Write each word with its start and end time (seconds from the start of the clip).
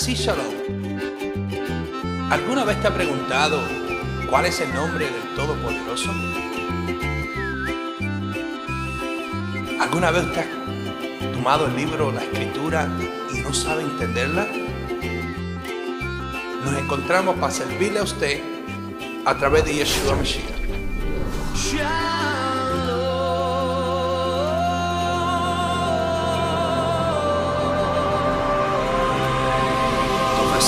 Así 0.00 0.14
Shalom. 0.14 0.46
¿Alguna 2.30 2.62
vez 2.62 2.80
te 2.80 2.86
ha 2.86 2.94
preguntado 2.94 3.60
cuál 4.30 4.46
es 4.46 4.60
el 4.60 4.72
nombre 4.72 5.06
del 5.06 5.34
Todopoderoso? 5.34 6.12
¿Alguna 9.80 10.12
vez 10.12 10.32
te 10.32 10.38
has 10.38 10.46
tomado 11.34 11.66
el 11.66 11.74
libro, 11.74 12.12
la 12.12 12.22
escritura 12.22 12.88
y 13.34 13.40
no 13.40 13.52
sabe 13.52 13.82
entenderla? 13.82 14.46
Nos 16.64 16.78
encontramos 16.78 17.34
para 17.40 17.52
servirle 17.52 17.98
a 17.98 18.04
usted 18.04 18.40
a 19.26 19.34
través 19.36 19.64
de 19.64 19.74
Yeshua 19.74 20.14
Mashiach. 20.14 22.07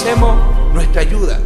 Te 0.01 0.07
ofrecemos 0.15 0.73
nuestra 0.73 1.03
ayuda 1.03 1.39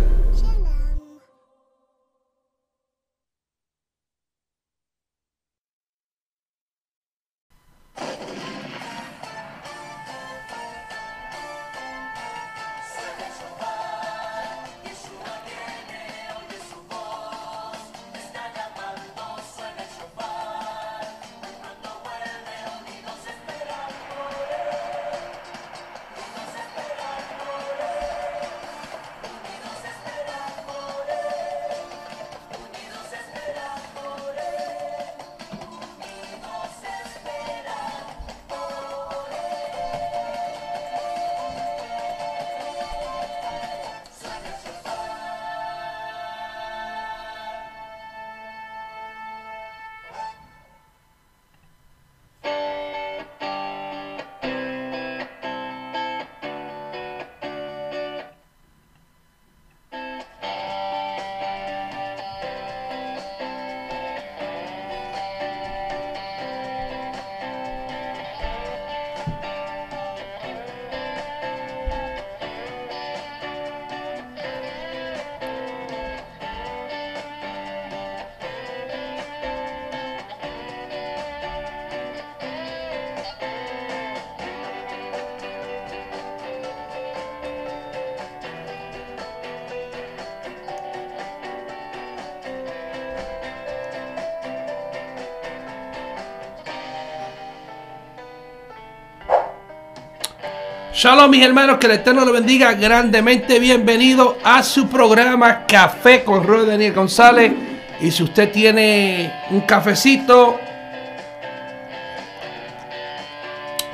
Shalom 101.04 101.30
mis 101.30 101.44
hermanos, 101.44 101.76
que 101.76 101.84
el 101.84 101.92
Eterno 101.92 102.24
lo 102.24 102.32
bendiga 102.32 102.72
grandemente. 102.72 103.58
Bienvenido 103.58 104.38
a 104.42 104.62
su 104.62 104.88
programa 104.88 105.66
Café 105.66 106.24
con 106.24 106.42
Roy 106.42 106.64
Daniel 106.64 106.94
González. 106.94 107.52
Y 108.00 108.10
si 108.10 108.22
usted 108.22 108.50
tiene 108.50 109.30
un 109.50 109.60
cafecito, 109.60 110.58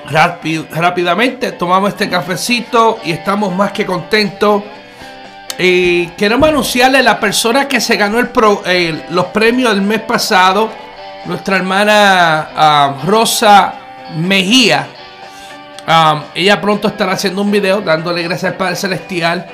rápidamente 0.08 1.50
tomamos 1.50 1.90
este 1.90 2.08
cafecito 2.08 3.00
y 3.02 3.10
estamos 3.10 3.52
más 3.56 3.72
que 3.72 3.84
contentos. 3.84 4.62
Y 5.58 6.06
queremos 6.10 6.48
anunciarle 6.48 6.98
a 6.98 7.02
la 7.02 7.18
persona 7.18 7.66
que 7.66 7.80
se 7.80 7.96
ganó 7.96 8.20
el 8.20 9.02
los 9.10 9.24
premios 9.26 9.74
del 9.74 9.82
mes 9.82 10.02
pasado, 10.02 10.70
nuestra 11.24 11.56
hermana 11.56 12.50
ah, 12.54 12.98
Rosa 13.04 13.74
Mejía 14.16 14.86
Ella 16.36 16.60
pronto 16.60 16.86
estará 16.86 17.14
haciendo 17.14 17.42
un 17.42 17.50
video 17.50 17.80
dándole 17.80 18.22
gracias 18.22 18.52
al 18.52 18.56
Padre 18.56 18.76
Celestial 18.76 19.46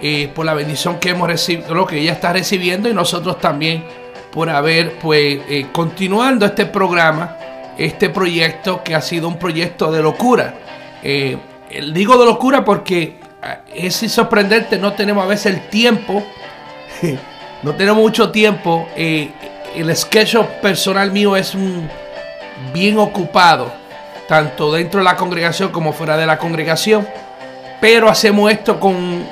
eh, 0.00 0.30
por 0.32 0.46
la 0.46 0.54
bendición 0.54 1.00
que 1.00 1.10
hemos 1.10 1.26
recibido, 1.26 1.74
lo 1.74 1.86
que 1.86 1.98
ella 1.98 2.12
está 2.12 2.32
recibiendo 2.32 2.88
y 2.88 2.94
nosotros 2.94 3.40
también 3.40 3.82
por 4.30 4.48
haber, 4.48 4.98
pues, 5.00 5.40
eh, 5.48 5.66
continuando 5.72 6.46
este 6.46 6.66
programa, 6.66 7.36
este 7.76 8.10
proyecto 8.10 8.84
que 8.84 8.94
ha 8.94 9.00
sido 9.00 9.26
un 9.26 9.40
proyecto 9.40 9.90
de 9.90 10.02
locura. 10.02 10.54
Eh, 11.02 11.36
digo 11.92 12.16
de 12.16 12.26
locura 12.26 12.64
porque 12.64 13.16
es 13.74 13.96
sorprendente, 13.96 14.78
no 14.78 14.92
tenemos 14.92 15.24
a 15.24 15.26
veces 15.26 15.46
el 15.46 15.68
tiempo, 15.68 16.22
no 17.64 17.74
tenemos 17.74 18.00
mucho 18.00 18.30
tiempo. 18.30 18.88
el 18.94 19.96
sketch 19.96 20.36
personal 20.62 21.10
mío 21.10 21.34
es 21.34 21.56
un, 21.56 21.90
bien 22.72 22.98
ocupado 22.98 23.81
tanto 24.28 24.72
dentro 24.72 25.00
de 25.00 25.04
la 25.04 25.16
congregación 25.16 25.70
como 25.70 25.92
fuera 25.92 26.16
de 26.16 26.26
la 26.26 26.38
congregación, 26.38 27.06
pero 27.80 28.08
hacemos 28.08 28.50
esto 28.50 28.78
con, 28.78 29.24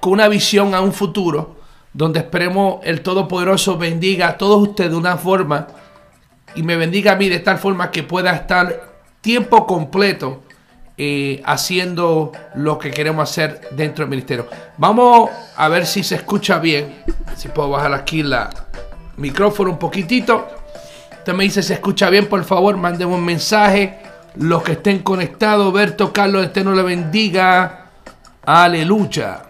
con 0.00 0.12
una 0.12 0.28
visión 0.28 0.74
a 0.74 0.80
un 0.80 0.92
futuro, 0.92 1.56
donde 1.92 2.20
esperemos 2.20 2.80
el 2.84 3.02
Todopoderoso 3.02 3.78
bendiga 3.78 4.28
a 4.28 4.38
todos 4.38 4.68
ustedes 4.68 4.90
de 4.90 4.96
una 4.96 5.16
forma 5.16 5.66
y 6.54 6.62
me 6.62 6.76
bendiga 6.76 7.12
a 7.12 7.16
mí 7.16 7.28
de 7.28 7.40
tal 7.40 7.58
forma 7.58 7.90
que 7.90 8.02
pueda 8.02 8.32
estar 8.32 8.88
tiempo 9.20 9.66
completo 9.66 10.42
eh, 10.96 11.40
haciendo 11.44 12.32
lo 12.56 12.76
que 12.78 12.90
queremos 12.90 13.30
hacer 13.30 13.68
dentro 13.70 14.04
del 14.04 14.10
ministerio. 14.10 14.48
Vamos 14.78 15.30
a 15.56 15.68
ver 15.68 15.86
si 15.86 16.02
se 16.02 16.16
escucha 16.16 16.58
bien. 16.58 17.04
Si 17.36 17.48
puedo 17.48 17.70
bajar 17.70 17.94
aquí 17.94 18.24
la 18.24 18.50
micrófono 19.16 19.70
un 19.70 19.78
poquitito. 19.78 20.57
Usted 21.28 21.36
me 21.36 21.44
dice 21.44 21.62
se 21.62 21.74
escucha 21.74 22.08
bien, 22.08 22.26
por 22.26 22.42
favor, 22.42 22.78
mandemos 22.78 23.18
un 23.18 23.24
mensaje 23.26 23.98
los 24.36 24.62
que 24.62 24.72
estén 24.72 25.00
conectados, 25.00 25.70
Berto 25.74 26.10
Carlos 26.10 26.42
Eterno 26.42 26.74
le 26.74 26.82
bendiga. 26.82 27.90
Aleluya. 28.46 29.42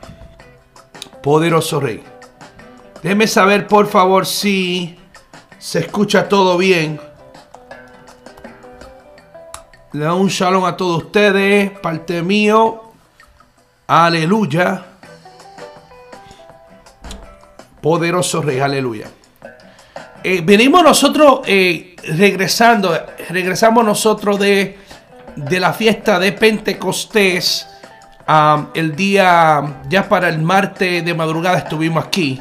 Poderoso 1.22 1.78
Rey. 1.78 2.02
Déjeme 3.00 3.28
saber, 3.28 3.68
por 3.68 3.86
favor, 3.86 4.26
si 4.26 4.98
se 5.60 5.78
escucha 5.78 6.28
todo 6.28 6.58
bien. 6.58 7.00
Le 9.92 10.04
doy 10.04 10.20
un 10.20 10.26
shalom 10.26 10.64
a 10.64 10.76
todos 10.76 11.04
ustedes, 11.04 11.70
parte 11.78 12.22
mío. 12.22 12.90
Aleluya. 13.86 14.84
Poderoso 17.80 18.42
Rey, 18.42 18.58
aleluya. 18.58 19.08
Eh, 20.30 20.42
venimos 20.44 20.82
nosotros 20.82 21.40
eh, 21.46 21.96
regresando, 22.02 22.94
regresamos 23.30 23.82
nosotros 23.82 24.38
de, 24.38 24.76
de 25.36 25.58
la 25.58 25.72
fiesta 25.72 26.18
de 26.18 26.32
Pentecostés. 26.32 27.66
el 28.74 28.94
día, 28.94 29.80
ya 29.88 30.06
para 30.06 30.28
el 30.28 30.38
martes 30.38 31.02
de 31.02 31.14
madrugada 31.14 31.56
estuvimos 31.56 32.04
aquí. 32.04 32.38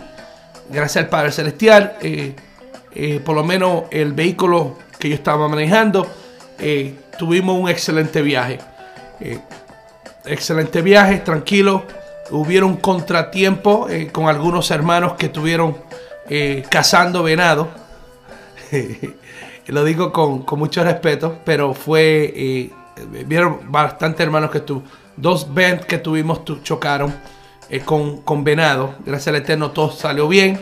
Gracias 0.69 1.05
al 1.05 1.09
Padre 1.09 1.31
Celestial. 1.31 1.95
Eh, 2.01 2.35
por 3.23 3.37
lo 3.37 3.45
menos 3.45 3.83
el 3.89 4.11
vehículo 4.11 4.77
que 4.99 5.07
yo 5.07 5.15
estaba 5.15 5.47
manejando, 5.47 6.05
tuvimos 7.17 7.57
un 7.57 7.69
excelente 7.69 8.21
viaje. 8.21 8.59
excelente 10.25 10.81
viaje, 10.81 11.19
tranquilo. 11.19 11.85
Hubieron 12.31 12.75
contratiempo 12.75 13.87
con 14.11 14.27
algunos 14.27 14.71
hermanos 14.71 15.13
que 15.13 15.29
tuvieron 15.29 15.86
eh, 16.29 16.63
cazando 16.69 17.23
venado. 17.23 17.69
Lo 19.67 19.83
digo 19.83 20.11
con, 20.11 20.45
mucho 20.57 20.83
respeto, 20.83 21.39
pero 21.45 21.73
fue. 21.73 22.33
Eh, 22.35 22.71
vieron 23.25 23.59
bastante 23.71 24.23
hermanos 24.23 24.51
que 24.51 24.61
tú. 24.61 24.83
Dos 25.15 25.53
bands 25.53 25.85
que 25.85 25.97
tuvimos 25.97 26.41
chocaron 26.63 27.13
eh, 27.69 27.79
con, 27.79 28.21
con, 28.21 28.43
venado. 28.43 28.95
Gracias 29.05 29.29
al 29.29 29.41
Eterno 29.41 29.71
todo 29.71 29.91
salió 29.91 30.27
bien. 30.27 30.59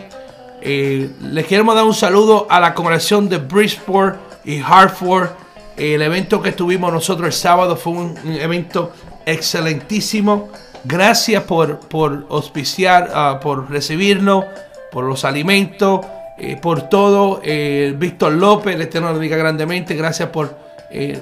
les 0.61 1.45
queremos 1.45 1.75
dar 1.75 1.83
un 1.83 1.93
saludo 1.93 2.47
a 2.49 2.59
la 2.59 2.73
congregación 2.73 3.27
de 3.29 3.37
Bridgeport 3.37 4.17
y 4.45 4.61
Hartford. 4.61 5.29
el 5.77 6.01
evento 6.01 6.41
que 6.41 6.51
tuvimos 6.51 6.91
nosotros 6.91 7.27
el 7.27 7.33
sábado 7.33 7.75
fue 7.75 7.93
un, 7.93 8.17
evento 8.39 8.91
excelentísimo. 9.25 10.49
Gracias 10.83 11.43
por, 11.43 11.79
por 11.79 12.27
auspiciar, 12.29 13.11
ah, 13.13 13.39
por 13.41 13.69
recibirnos, 13.69 14.45
por 14.91 15.03
los 15.03 15.25
alimentos, 15.25 16.05
eh, 16.37 16.57
por 16.61 16.89
todo. 16.89 17.41
Eh, 17.43 17.93
Víctor 17.97 18.33
López, 18.33 18.75
el 18.75 18.81
Eterno 18.81 19.11
lo 19.13 19.19
diga 19.19 19.37
grandemente. 19.37 19.95
Gracias 19.95 20.29
por 20.29 20.57
eh, 20.91 21.21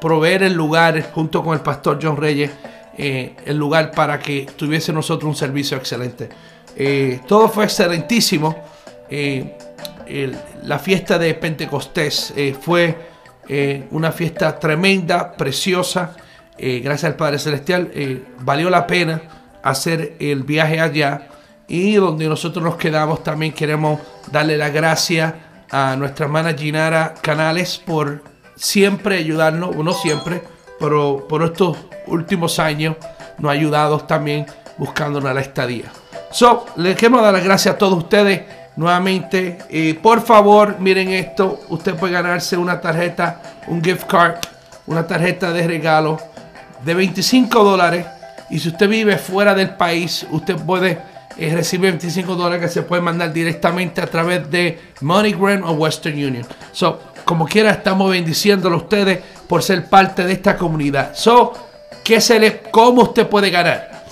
proveer 0.00 0.44
el 0.44 0.54
lugar 0.54 1.10
junto 1.12 1.42
con 1.42 1.54
el 1.54 1.60
pastor 1.60 1.98
John 2.02 2.16
Reyes, 2.16 2.50
el 2.98 3.56
lugar 3.58 3.90
para 3.90 4.18
que 4.18 4.46
tuviese 4.56 4.90
nosotros 4.92 5.28
un 5.28 5.36
servicio 5.36 5.76
excelente. 5.76 6.30
todo 7.26 7.48
fue 7.50 7.64
excelentísimo. 7.64 8.56
la 10.62 10.78
fiesta 10.78 11.18
de 11.18 11.34
Pentecostés 11.34 12.32
fue 12.58 12.96
una 13.90 14.12
fiesta 14.12 14.58
tremenda, 14.58 15.32
preciosa. 15.32 16.16
gracias 16.58 17.04
al 17.04 17.16
Padre 17.16 17.38
Celestial, 17.38 17.92
valió 18.40 18.70
la 18.70 18.86
pena 18.86 19.20
hacer 19.62 20.14
el 20.18 20.42
viaje 20.42 20.80
allá 20.80 21.28
y 21.68 21.94
donde 21.94 22.28
nosotros 22.28 22.64
nos 22.64 22.76
quedamos 22.76 23.22
también 23.22 23.52
queremos 23.52 24.00
darle 24.30 24.56
la 24.56 24.70
gracia 24.70 25.34
a 25.70 25.96
nuestra 25.96 26.26
hermana 26.26 26.54
Ginara 26.54 27.14
Canales 27.20 27.80
por 27.84 28.22
siempre 28.54 29.18
ayudarnos, 29.18 29.76
no 29.76 29.92
siempre, 29.92 30.42
pero 30.78 31.26
por 31.28 31.42
estos 31.42 31.76
últimos 32.06 32.58
años 32.58 32.96
nos 33.38 33.50
ha 33.50 33.52
ayudado 33.52 33.98
también 34.00 34.46
buscándonos 34.78 35.34
la 35.34 35.40
estadía. 35.40 35.92
So, 36.30 36.66
les 36.76 36.96
queremos 36.96 37.22
dar 37.22 37.32
las 37.32 37.44
gracias 37.44 37.74
a 37.74 37.78
todos 37.78 37.98
ustedes 37.98 38.42
nuevamente. 38.76 39.58
Eh, 39.70 39.98
por 40.00 40.22
favor, 40.22 40.76
miren 40.78 41.10
esto. 41.10 41.60
Usted 41.68 41.94
puede 41.94 42.12
ganarse 42.12 42.56
una 42.56 42.80
tarjeta, 42.80 43.42
un 43.68 43.82
gift 43.82 44.06
card, 44.06 44.36
una 44.86 45.06
tarjeta 45.06 45.52
de 45.52 45.66
regalo 45.66 46.18
de 46.84 46.94
25 46.94 47.64
dólares. 47.64 48.06
Y 48.50 48.58
si 48.58 48.68
usted 48.68 48.88
vive 48.88 49.18
fuera 49.18 49.54
del 49.54 49.70
país, 49.70 50.26
usted 50.30 50.56
puede 50.56 50.98
recibe 51.38 51.90
25 51.90 52.34
dólares 52.34 52.66
que 52.66 52.72
se 52.72 52.82
puede 52.82 53.02
mandar 53.02 53.32
directamente 53.32 54.00
a 54.00 54.06
través 54.06 54.50
de 54.50 54.78
MoneyGram 55.00 55.64
o 55.64 55.72
Western 55.72 56.14
Union. 56.14 56.46
So, 56.72 56.98
como 57.24 57.46
quiera, 57.46 57.72
estamos 57.72 58.10
bendiciéndolo 58.10 58.76
a 58.76 58.78
ustedes 58.78 59.18
por 59.48 59.62
ser 59.62 59.88
parte 59.88 60.24
de 60.24 60.32
esta 60.32 60.56
comunidad. 60.56 61.14
So, 61.14 61.52
¿qué 62.02 62.20
se 62.20 62.38
le, 62.38 62.62
¿cómo 62.70 63.02
usted 63.02 63.26
puede 63.26 63.50
ganar? 63.50 64.04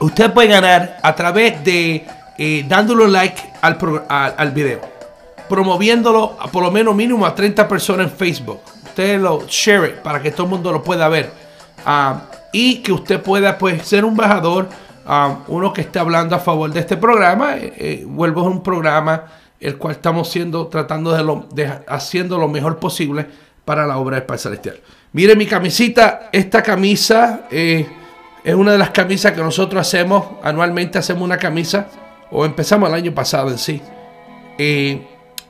Usted 0.00 0.32
puede 0.32 0.48
ganar 0.48 0.98
a 1.02 1.14
través 1.14 1.64
de 1.64 2.04
eh, 2.36 2.64
dándole 2.68 3.08
like 3.08 3.40
al, 3.62 3.78
al, 4.08 4.50
video, 4.50 4.80
promoviéndolo 5.48 6.36
a 6.38 6.48
por 6.48 6.64
lo 6.64 6.70
menos 6.70 6.94
mínimo 6.94 7.24
a 7.24 7.34
30 7.34 7.66
personas 7.68 8.10
en 8.10 8.16
Facebook. 8.16 8.60
Usted 8.84 9.20
lo 9.20 9.46
share 9.48 10.02
para 10.02 10.20
que 10.20 10.32
todo 10.32 10.44
el 10.44 10.50
mundo 10.50 10.72
lo 10.72 10.82
pueda 10.82 11.08
ver. 11.08 11.32
Ah, 11.86 12.22
y 12.52 12.76
que 12.76 12.92
usted 12.92 13.20
pueda 13.20 13.56
pues 13.56 13.86
ser 13.86 14.04
un 14.04 14.16
embajador 15.04 15.44
uno 15.48 15.72
que 15.72 15.82
esté 15.82 15.98
hablando 15.98 16.34
a 16.34 16.38
favor 16.38 16.72
de 16.72 16.80
este 16.80 16.96
programa. 16.96 17.56
Eh, 17.56 17.72
eh, 17.76 18.04
vuelvo 18.06 18.40
a 18.42 18.44
un 18.44 18.62
programa 18.62 19.24
el 19.60 19.76
cual 19.78 19.94
estamos 19.94 20.28
siendo, 20.28 20.66
tratando 20.66 21.12
de, 21.12 21.22
lo, 21.22 21.46
haciendo 21.86 22.38
lo 22.38 22.48
mejor 22.48 22.78
posible 22.78 23.26
para 23.64 23.86
la 23.86 23.96
obra 23.98 24.16
del 24.16 24.26
Padre 24.26 24.42
Celestial. 24.42 24.80
Mire 25.12 25.36
mi 25.36 25.46
camisita, 25.46 26.28
esta 26.32 26.62
camisa 26.62 27.46
eh, 27.50 27.86
es 28.42 28.54
una 28.54 28.72
de 28.72 28.78
las 28.78 28.90
camisas 28.90 29.32
que 29.32 29.40
nosotros 29.40 29.80
hacemos, 29.80 30.26
anualmente 30.42 30.98
hacemos 30.98 31.22
una 31.22 31.38
camisa, 31.38 31.86
o 32.30 32.44
empezamos 32.44 32.88
el 32.88 32.94
año 32.94 33.14
pasado 33.14 33.48
en 33.48 33.58
sí, 33.58 33.80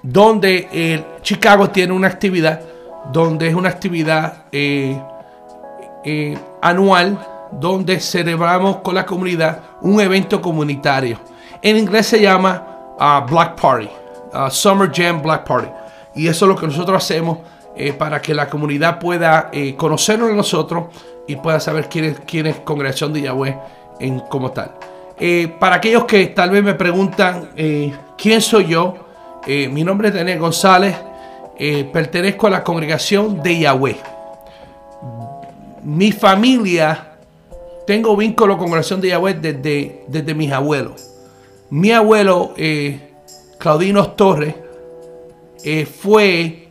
donde 0.02 1.02
Chicago 1.22 1.70
tiene 1.70 1.92
una 1.92 2.06
actividad, 2.08 2.60
donde 3.10 3.48
es 3.48 3.54
una 3.54 3.70
actividad 3.70 4.44
anual 6.62 7.18
donde 7.52 8.00
celebramos 8.00 8.78
con 8.78 8.94
la 8.94 9.06
comunidad 9.06 9.60
un 9.80 10.00
evento 10.00 10.40
comunitario. 10.40 11.18
En 11.62 11.76
inglés 11.76 12.06
se 12.06 12.20
llama 12.20 12.96
uh, 12.98 13.30
Black 13.30 13.60
Party, 13.60 13.88
uh, 14.32 14.50
Summer 14.50 14.90
Jam 14.92 15.22
Black 15.22 15.46
Party. 15.46 15.68
Y 16.14 16.28
eso 16.28 16.44
es 16.44 16.48
lo 16.48 16.56
que 16.56 16.66
nosotros 16.66 17.02
hacemos 17.02 17.38
eh, 17.76 17.92
para 17.92 18.22
que 18.22 18.34
la 18.34 18.48
comunidad 18.48 19.00
pueda 19.00 19.50
eh, 19.52 19.74
conocernos 19.74 20.30
a 20.30 20.34
nosotros 20.34 20.84
y 21.26 21.34
pueda 21.36 21.58
saber 21.58 21.88
quién 21.88 22.04
es, 22.04 22.20
quién 22.20 22.52
Congregación 22.64 23.12
de 23.12 23.22
Yahweh 23.22 23.58
en, 23.98 24.20
como 24.20 24.52
tal. 24.52 24.72
Eh, 25.18 25.52
para 25.58 25.76
aquellos 25.76 26.04
que 26.04 26.28
tal 26.28 26.50
vez 26.50 26.62
me 26.62 26.74
preguntan 26.74 27.50
quién 28.16 28.40
soy 28.40 28.66
yo, 28.66 28.94
mi 29.46 29.84
nombre 29.84 30.08
es 30.08 30.14
Daniel 30.14 30.38
González, 30.38 30.96
pertenezco 31.92 32.46
a 32.46 32.50
la 32.50 32.64
Congregación 32.64 33.42
de 33.42 33.58
Yahweh. 33.60 33.96
Mi 35.82 36.12
familia 36.12 37.13
tengo 37.86 38.16
vínculo 38.16 38.56
con 38.56 38.72
oración 38.72 39.00
de 39.00 39.08
Yahweh 39.08 39.34
desde, 39.34 40.04
desde 40.08 40.34
mis 40.34 40.52
abuelos. 40.52 41.10
Mi 41.70 41.92
abuelo, 41.92 42.54
eh, 42.56 43.10
Torres, 44.16 44.54
eh, 45.64 45.86
fue 45.86 46.68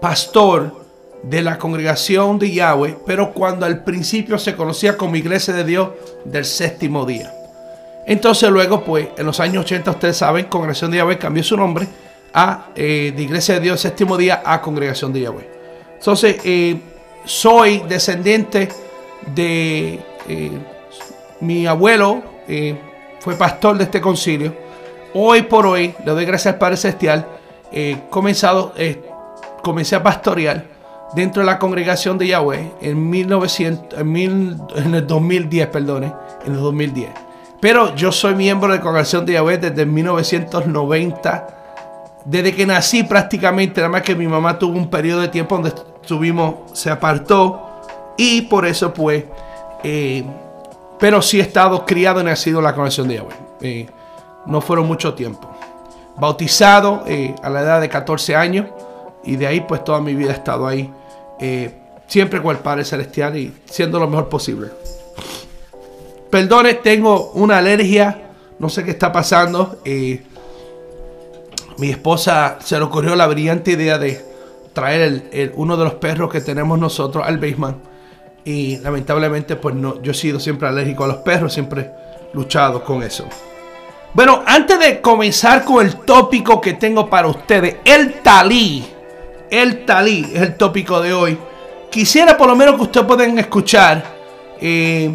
pastor 0.00 0.86
de 1.22 1.42
la 1.42 1.58
congregación 1.58 2.38
de 2.38 2.52
Yahweh, 2.52 2.98
pero 3.04 3.32
cuando 3.32 3.66
al 3.66 3.82
principio 3.82 4.38
se 4.38 4.54
conocía 4.54 4.96
como 4.96 5.16
Iglesia 5.16 5.52
de 5.54 5.64
Dios 5.64 5.90
del 6.24 6.44
séptimo 6.44 7.04
día. 7.04 7.34
Entonces 8.06 8.48
luego, 8.50 8.84
pues, 8.84 9.08
en 9.16 9.26
los 9.26 9.40
años 9.40 9.64
80, 9.64 9.90
ustedes 9.90 10.16
saben, 10.16 10.46
Congregación 10.46 10.90
de 10.90 10.98
Yahweh 10.98 11.18
cambió 11.18 11.42
su 11.42 11.56
nombre 11.56 11.86
a 12.32 12.68
eh, 12.74 13.12
de 13.14 13.22
Iglesia 13.22 13.54
de 13.56 13.60
Dios 13.60 13.82
del 13.82 13.90
séptimo 13.90 14.16
día 14.16 14.42
a 14.44 14.62
Congregación 14.62 15.12
de 15.12 15.20
Yahweh. 15.20 15.48
Entonces, 15.98 16.36
soy 17.24 17.82
descendiente 17.88 18.68
de 19.34 19.98
eh, 20.28 20.52
mi 21.40 21.66
abuelo 21.66 22.22
eh, 22.46 22.78
fue 23.20 23.34
pastor 23.34 23.78
de 23.78 23.84
este 23.84 24.00
concilio. 24.00 24.54
Hoy 25.14 25.42
por 25.42 25.66
hoy, 25.66 25.94
le 26.04 26.12
doy 26.12 26.24
gracias 26.26 26.54
al 26.54 26.58
Padre 26.58 26.76
Celestial, 26.76 27.26
eh, 27.72 28.02
comenzado, 28.10 28.74
comencé 29.62 29.96
a 29.96 30.02
pastorear 30.02 30.64
dentro 31.14 31.40
de 31.40 31.46
la 31.46 31.58
congregación 31.58 32.18
de 32.18 32.28
Yahweh 32.28 32.72
en, 32.82 33.08
1900, 33.08 33.98
en, 33.98 34.94
el 34.94 35.06
2010, 35.06 35.66
perdone, 35.68 36.12
en 36.44 36.52
el 36.52 36.60
2010. 36.60 37.10
Pero 37.60 37.94
yo 37.96 38.12
soy 38.12 38.34
miembro 38.34 38.70
de 38.70 38.76
la 38.76 38.82
congregación 38.82 39.24
de 39.24 39.32
Yahweh 39.32 39.58
desde 39.58 39.86
1990, 39.86 41.46
desde 42.26 42.54
que 42.54 42.66
nací 42.66 43.02
prácticamente, 43.02 43.80
nada 43.80 43.90
más 43.90 44.02
que 44.02 44.14
mi 44.14 44.28
mamá 44.28 44.58
tuvo 44.58 44.76
un 44.76 44.90
periodo 44.90 45.22
de 45.22 45.28
tiempo 45.28 45.54
donde 45.54 45.70
estuvimos, 45.70 46.54
se 46.74 46.90
apartó 46.90 47.64
y 48.16 48.42
por 48.42 48.66
eso 48.66 48.92
pues 48.92 49.24
eh, 49.82 50.24
pero 50.98 51.22
sí 51.22 51.38
he 51.38 51.42
estado 51.42 51.84
criado 51.84 52.20
y 52.20 52.24
nacido 52.24 52.58
en 52.58 52.64
la 52.64 52.74
conexión 52.74 53.08
de 53.08 53.16
Yahweh. 53.16 53.36
Eh, 53.60 53.86
no 54.46 54.60
fueron 54.60 54.86
mucho 54.86 55.14
tiempo. 55.14 55.48
Bautizado 56.16 57.04
eh, 57.06 57.34
a 57.42 57.50
la 57.50 57.60
edad 57.60 57.80
de 57.80 57.88
14 57.88 58.34
años 58.34 58.66
y 59.24 59.36
de 59.36 59.46
ahí 59.46 59.60
pues 59.60 59.84
toda 59.84 60.00
mi 60.00 60.14
vida 60.14 60.30
he 60.30 60.34
estado 60.34 60.66
ahí. 60.66 60.92
siempre 62.08 62.42
con 62.42 62.56
el 62.56 62.62
Padre 62.62 62.84
Celestial 62.84 63.36
y 63.36 63.54
siendo 63.66 64.00
lo 64.00 64.08
mejor 64.08 64.28
posible. 64.28 64.68
Perdone, 66.30 66.74
tengo 66.74 67.30
una 67.34 67.58
alergia. 67.58 68.32
No 68.58 68.68
sé 68.68 68.84
qué 68.84 68.90
está 68.90 69.12
pasando. 69.12 69.78
mi 71.78 71.90
esposa 71.90 72.58
se 72.60 72.76
le 72.76 72.84
ocurrió 72.84 73.14
la 73.14 73.26
brillante 73.28 73.72
idea 73.72 73.98
de 73.98 74.24
traer 74.72 75.52
uno 75.54 75.76
de 75.76 75.84
los 75.84 75.94
perros 75.94 76.32
que 76.32 76.40
tenemos 76.40 76.78
nosotros 76.78 77.24
al 77.24 77.38
basement 77.38 77.87
y 78.44 78.78
lamentablemente, 78.78 79.56
pues 79.56 79.74
no, 79.74 80.00
yo 80.02 80.12
he 80.12 80.14
sido 80.14 80.40
siempre 80.40 80.68
alérgico 80.68 81.04
a 81.04 81.08
los 81.08 81.18
perros, 81.18 81.52
siempre 81.52 81.82
he 81.82 82.36
luchado 82.36 82.82
con 82.82 83.02
eso. 83.02 83.26
Bueno, 84.14 84.42
antes 84.46 84.78
de 84.78 85.00
comenzar 85.00 85.64
con 85.64 85.84
el 85.84 85.96
tópico 85.96 86.60
que 86.60 86.74
tengo 86.74 87.08
para 87.08 87.28
ustedes, 87.28 87.76
el 87.84 88.14
talí. 88.22 88.84
El 89.50 89.84
talí 89.84 90.30
es 90.32 90.42
el 90.42 90.56
tópico 90.56 91.00
de 91.00 91.12
hoy. 91.12 91.38
Quisiera 91.90 92.36
por 92.36 92.48
lo 92.48 92.56
menos 92.56 92.76
que 92.76 92.82
ustedes 92.82 93.06
puedan 93.06 93.38
escuchar 93.38 94.02
eh, 94.60 95.10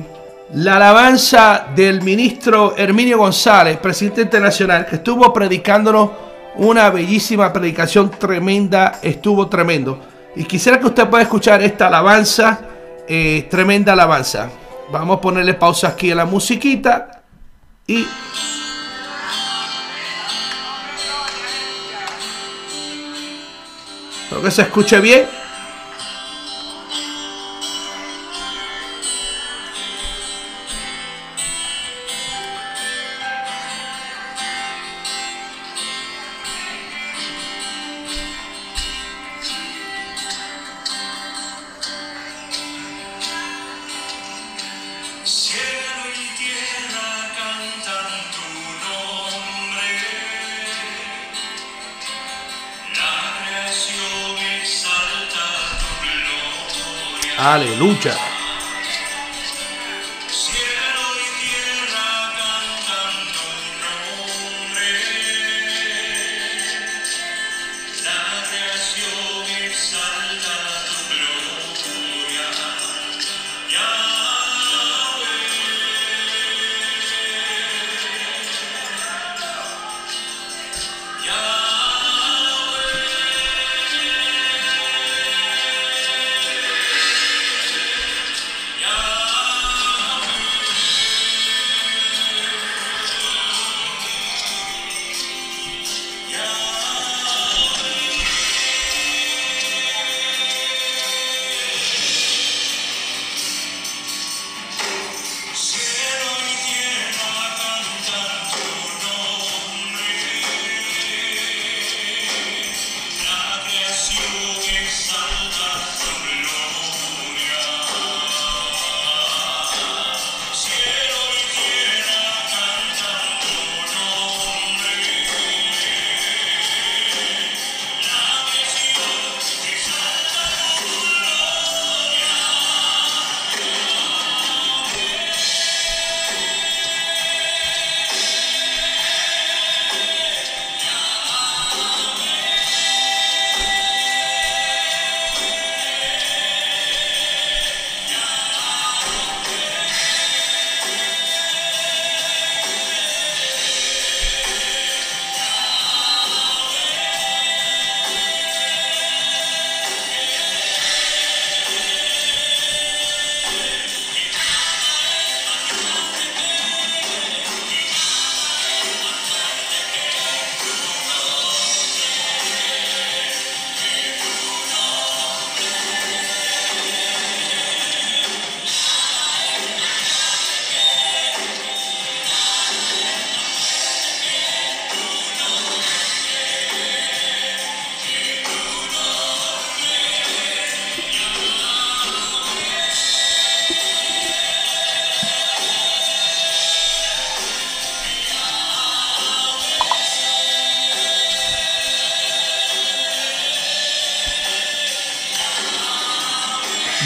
la 0.53 0.75
alabanza 0.75 1.67
del 1.75 2.01
ministro 2.01 2.75
Herminio 2.77 3.17
González, 3.17 3.77
presidente 3.77 4.21
internacional, 4.21 4.85
que 4.85 4.97
estuvo 4.97 5.33
predicándonos 5.33 6.11
una 6.55 6.89
bellísima 6.89 7.51
predicación 7.51 8.11
tremenda, 8.11 8.99
estuvo 9.01 9.47
tremendo. 9.47 9.99
Y 10.35 10.43
quisiera 10.45 10.79
que 10.79 10.87
usted 10.87 11.07
pueda 11.07 11.23
escuchar 11.23 11.61
esta 11.63 11.87
alabanza 11.87 12.59
eh, 13.07 13.47
tremenda 13.49 13.93
alabanza. 13.93 14.49
Vamos 14.91 15.17
a 15.17 15.21
ponerle 15.21 15.53
pausa 15.53 15.89
aquí 15.89 16.11
a 16.11 16.15
la 16.15 16.25
musiquita 16.25 17.23
y 17.87 18.05
que 24.43 24.51
se 24.51 24.63
escuche 24.63 24.99
bien. 24.99 25.42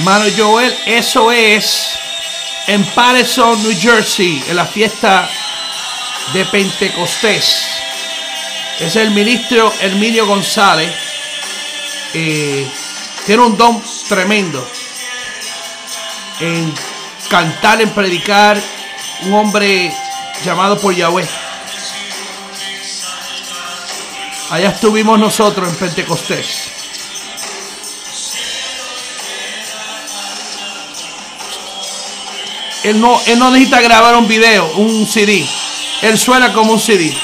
Mano 0.07 0.25
Joel, 0.37 0.73
eso 0.85 1.33
es 1.33 1.89
en 2.67 2.81
Patterson, 2.91 3.61
New 3.61 3.77
Jersey, 3.77 4.41
en 4.47 4.55
la 4.55 4.65
fiesta 4.65 5.29
de 6.31 6.45
Pentecostés. 6.45 7.67
Es 8.79 8.95
el 8.95 9.11
ministro 9.11 9.69
Herminio 9.81 10.25
González. 10.25 10.95
Eh, 12.13 12.65
tiene 13.25 13.43
un 13.43 13.57
don 13.57 13.83
tremendo 14.07 14.65
en 16.39 16.73
cantar, 17.29 17.81
en 17.81 17.89
predicar. 17.89 18.57
Un 19.23 19.33
hombre 19.33 19.93
llamado 20.45 20.79
por 20.79 20.95
Yahweh. 20.95 21.27
Allá 24.51 24.69
estuvimos 24.69 25.19
nosotros 25.19 25.67
en 25.67 25.75
Pentecostés. 25.75 26.76
Él 32.83 32.99
no, 32.99 33.19
él 33.27 33.39
no 33.39 33.51
necesita 33.51 33.81
grabar 33.81 34.15
un 34.15 34.27
video, 34.27 34.73
un 34.75 35.07
CD. 35.07 35.45
Él 36.01 36.17
suena 36.17 36.53
como 36.53 36.73
un 36.73 36.79
CD. 36.79 37.15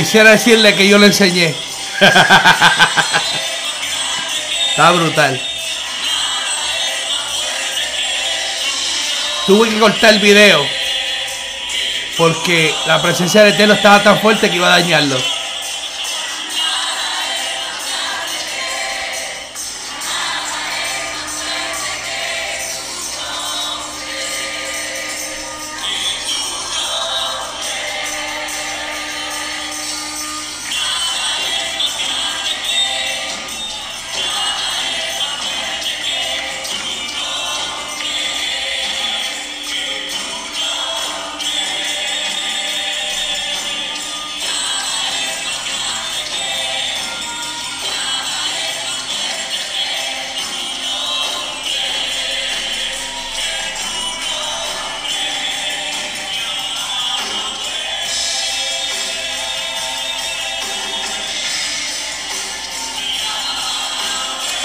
Quisiera 0.00 0.30
decirle 0.30 0.74
que 0.74 0.88
yo 0.88 0.96
le 0.96 1.08
enseñé. 1.08 1.54
Está 4.70 4.92
brutal. 4.92 5.38
Tuve 9.46 9.68
que 9.68 9.78
cortar 9.78 10.14
el 10.14 10.20
video 10.20 10.66
porque 12.16 12.74
la 12.86 13.02
presencia 13.02 13.42
de 13.42 13.50
Eterno 13.50 13.74
estaba 13.74 14.02
tan 14.02 14.18
fuerte 14.20 14.48
que 14.48 14.56
iba 14.56 14.68
a 14.68 14.80
dañarlo. 14.80 15.18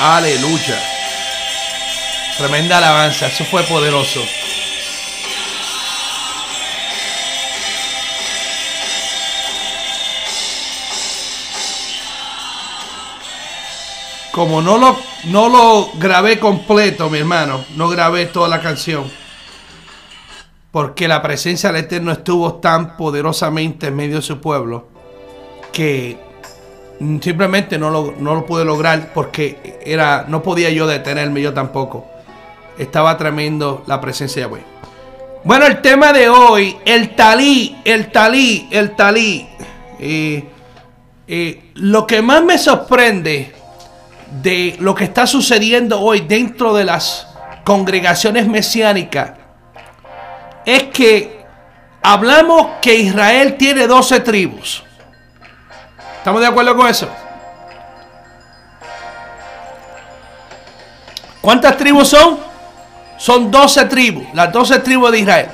Aleluya. 0.07 0.79
Tremenda 2.37 2.77
alabanza, 2.77 3.25
eso 3.25 3.43
fue 3.43 3.63
poderoso. 3.63 4.19
Como 14.31 14.61
no 14.61 14.77
lo, 14.77 14.95
no 15.23 15.49
lo 15.49 15.89
grabé 15.95 16.39
completo, 16.39 17.09
mi 17.09 17.17
hermano, 17.17 17.65
no 17.75 17.89
grabé 17.89 18.27
toda 18.27 18.47
la 18.47 18.61
canción. 18.61 19.11
Porque 20.69 21.07
la 21.07 21.23
presencia 21.23 21.71
del 21.71 21.85
Eterno 21.85 22.11
estuvo 22.11 22.53
tan 22.57 22.95
poderosamente 22.95 23.87
en 23.87 23.95
medio 23.95 24.17
de 24.17 24.21
su 24.21 24.39
pueblo 24.39 24.87
que 25.71 26.24
simplemente 26.99 27.77
no 27.77 27.89
lo, 27.89 28.13
no 28.17 28.35
lo 28.35 28.45
pude 28.45 28.65
lograr 28.65 29.11
porque 29.13 29.79
era, 29.85 30.25
no 30.27 30.41
podía 30.41 30.69
yo 30.69 30.87
detenerme 30.87 31.41
yo 31.41 31.53
tampoco. 31.53 32.05
Estaba 32.77 33.17
tremendo 33.17 33.83
la 33.87 34.01
presencia 34.01 34.43
de 34.43 34.47
Yahweh. 34.49 34.75
Bueno, 35.43 35.67
el 35.67 35.81
tema 35.81 36.11
de 36.11 36.27
hoy, 36.27 36.75
el 36.85 37.15
talí, 37.15 37.77
el 37.85 38.11
talí, 38.11 38.67
el 38.71 38.95
talí. 38.95 39.47
Lo 41.75 42.07
que 42.07 42.21
más 42.21 42.43
me 42.43 42.57
sorprende 42.57 43.53
de 44.41 44.75
lo 44.79 44.95
que 44.95 45.03
está 45.03 45.27
sucediendo 45.27 46.01
hoy 46.01 46.21
dentro 46.21 46.73
de 46.73 46.85
las 46.85 47.27
congregaciones 47.63 48.47
mesiánicas 48.47 49.33
es 50.65 50.83
que 50.85 51.43
hablamos 52.01 52.67
que 52.81 52.95
Israel 52.95 53.55
tiene 53.57 53.87
12 53.87 54.21
tribus. 54.21 54.84
¿Estamos 56.25 56.41
de 56.41 56.47
acuerdo 56.47 56.75
con 56.75 56.87
eso? 56.87 57.07
¿Cuántas 61.39 61.77
tribus 61.77 62.07
son? 62.07 62.39
Son 63.15 63.51
12 63.51 63.85
tribus, 63.85 64.25
las 64.33 64.51
12 64.51 64.79
tribus 64.79 65.11
de 65.11 65.19
Israel. 65.19 65.49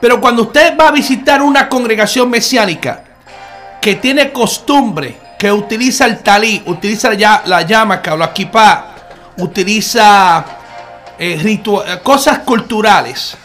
Pero 0.00 0.20
cuando 0.20 0.42
usted 0.42 0.76
va 0.76 0.88
a 0.88 0.90
visitar 0.90 1.40
una 1.40 1.68
congregación 1.68 2.28
mesiánica 2.28 3.04
que 3.80 3.94
tiene 3.94 4.32
costumbre, 4.32 5.16
que 5.38 5.52
utiliza 5.52 6.06
el 6.06 6.18
talí, 6.18 6.60
utiliza 6.66 7.14
ya 7.14 7.44
la 7.46 7.62
llama, 7.62 8.02
que 8.02 8.10
la 8.10 8.32
utiliza 9.36 10.44
eh, 11.16 11.40
eh, 11.44 12.00
cosas 12.02 12.40
culturales. 12.40 13.36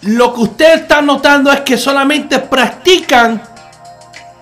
Lo 0.00 0.32
que 0.32 0.40
usted 0.40 0.74
está 0.76 1.02
notando 1.02 1.52
es 1.52 1.60
que 1.60 1.76
solamente 1.76 2.38
practican 2.38 3.49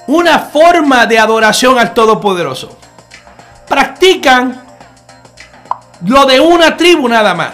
una 0.09 0.39
forma 0.39 1.07
de 1.07 1.19
adoración 1.19 1.79
al 1.79 1.93
Todopoderoso. 1.93 2.77
Practican 3.69 4.63
lo 6.07 6.25
de 6.25 6.41
una 6.41 6.77
tribu 6.77 7.07
nada 7.09 7.35
más. 7.35 7.51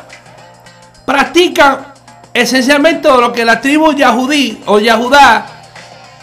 Practican 1.04 1.94
esencialmente 2.32 3.08
lo 3.08 3.32
que 3.32 3.44
la 3.44 3.60
tribu 3.60 3.92
Yahudí 3.92 4.62
o 4.66 4.78
Yahudá 4.78 5.46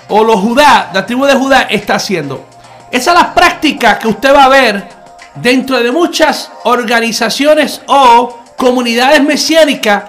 o 0.08 0.24
los 0.24 0.40
Judá, 0.40 0.90
la 0.94 1.06
tribu 1.06 1.26
de 1.26 1.36
Judá 1.36 1.64
está 1.64 1.96
haciendo. 1.96 2.46
Esas 2.92 3.14
son 3.14 3.24
las 3.24 3.34
prácticas 3.34 3.98
que 4.00 4.08
usted 4.08 4.34
va 4.34 4.46
a 4.46 4.50
ver 4.50 4.88
dentro 5.36 5.82
de 5.82 5.92
muchas 5.92 6.50
organizaciones 6.64 7.82
o 7.88 8.40
comunidades 8.58 9.22
mesiánicas 9.22 10.04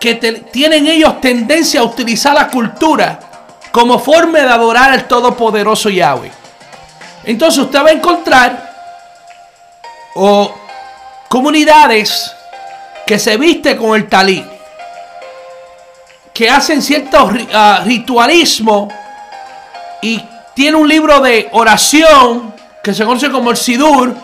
que 0.00 0.14
tienen 0.14 0.86
ellos 0.86 1.20
tendencia 1.20 1.80
a 1.80 1.84
utilizar 1.84 2.34
la 2.34 2.48
cultura 2.48 3.27
como 3.72 3.98
forma 3.98 4.38
de 4.40 4.48
adorar 4.48 4.92
al 4.92 5.06
Todopoderoso 5.06 5.90
Yahweh. 5.90 6.30
Entonces 7.24 7.62
usted 7.62 7.84
va 7.84 7.88
a 7.88 7.92
encontrar 7.92 8.68
o 10.14 10.54
comunidades 11.28 12.32
que 13.06 13.18
se 13.18 13.36
viste 13.36 13.76
con 13.76 13.94
el 13.94 14.08
talí, 14.08 14.44
que 16.32 16.48
hacen 16.48 16.82
cierto 16.82 17.30
ah, 17.52 17.82
ritualismo 17.84 18.88
y 20.02 20.22
tiene 20.54 20.76
un 20.76 20.88
libro 20.88 21.20
de 21.20 21.48
oración 21.52 22.54
que 22.82 22.94
se 22.94 23.04
conoce 23.04 23.30
como 23.30 23.50
el 23.50 23.56
Sidur 23.56 24.14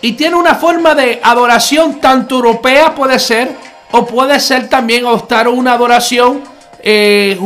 y 0.00 0.12
tiene 0.12 0.36
una 0.36 0.54
forma 0.54 0.94
de 0.94 1.20
adoración 1.22 2.00
tanto 2.00 2.36
europea 2.36 2.94
puede 2.94 3.18
ser 3.18 3.54
o 3.90 4.06
puede 4.06 4.38
ser 4.40 4.68
también 4.68 5.06
adoptar 5.06 5.48
una 5.48 5.72
adoración 5.72 6.42
eh, 6.80 7.38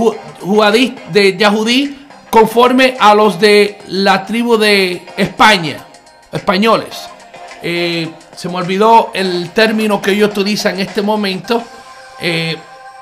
juadí- 0.43 0.95
de 1.11 1.37
Yahudí 1.37 2.07
conforme 2.31 2.97
a 2.99 3.15
los 3.15 3.39
de 3.41 3.79
la 3.89 4.25
tribu 4.25 4.57
de 4.57 5.07
España, 5.17 5.77
españoles. 6.31 7.09
Eh, 7.63 8.11
se 8.35 8.49
me 8.49 8.57
olvidó 8.57 9.11
el 9.15 9.51
término 9.51 10.01
que 10.01 10.13
ellos 10.13 10.31
utilizan 10.31 10.75
en 10.75 10.81
este 10.81 11.03
momento 11.03 11.63
eh, 12.21 12.57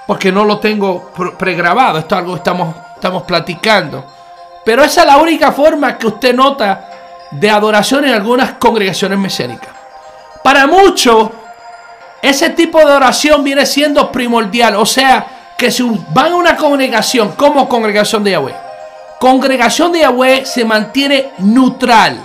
porque 0.07 0.33
no 0.33 0.45
lo 0.45 0.59
tengo 0.59 1.13
pre- 1.17 1.33
pregrabado. 1.33 1.99
Esto 1.99 2.15
es 2.15 2.19
algo 2.19 2.33
que 2.35 2.39
estamos, 2.39 2.75
estamos 2.95 3.23
platicando. 3.23 4.05
Pero 4.65 4.83
esa 4.83 5.03
es 5.03 5.07
la 5.07 5.17
única 5.19 5.53
forma 5.53 5.97
que 5.97 6.07
usted 6.09 6.35
nota 6.35 6.89
de 7.31 7.49
adoración 7.51 8.05
en 8.05 8.15
algunas 8.15 8.53
congregaciones 8.55 9.19
mesiánicas. 9.19 9.71
Para 10.43 10.67
muchos, 10.67 11.31
ese 12.21 12.51
tipo 12.51 12.79
de 12.79 12.93
oración 12.93 13.45
viene 13.45 13.65
siendo 13.65 14.11
primordial. 14.11 14.75
O 14.77 14.85
sea, 14.85 15.40
que 15.61 15.71
si 15.71 15.85
van 16.15 16.33
a 16.33 16.37
una 16.37 16.57
congregación 16.57 17.33
como 17.33 17.69
congregación 17.69 18.25
de 18.25 18.31
Yahweh, 18.31 18.57
congregación 19.19 19.93
de 19.93 19.99
Yahweh 19.99 20.47
se 20.47 20.65
mantiene 20.65 21.33
neutral. 21.37 22.19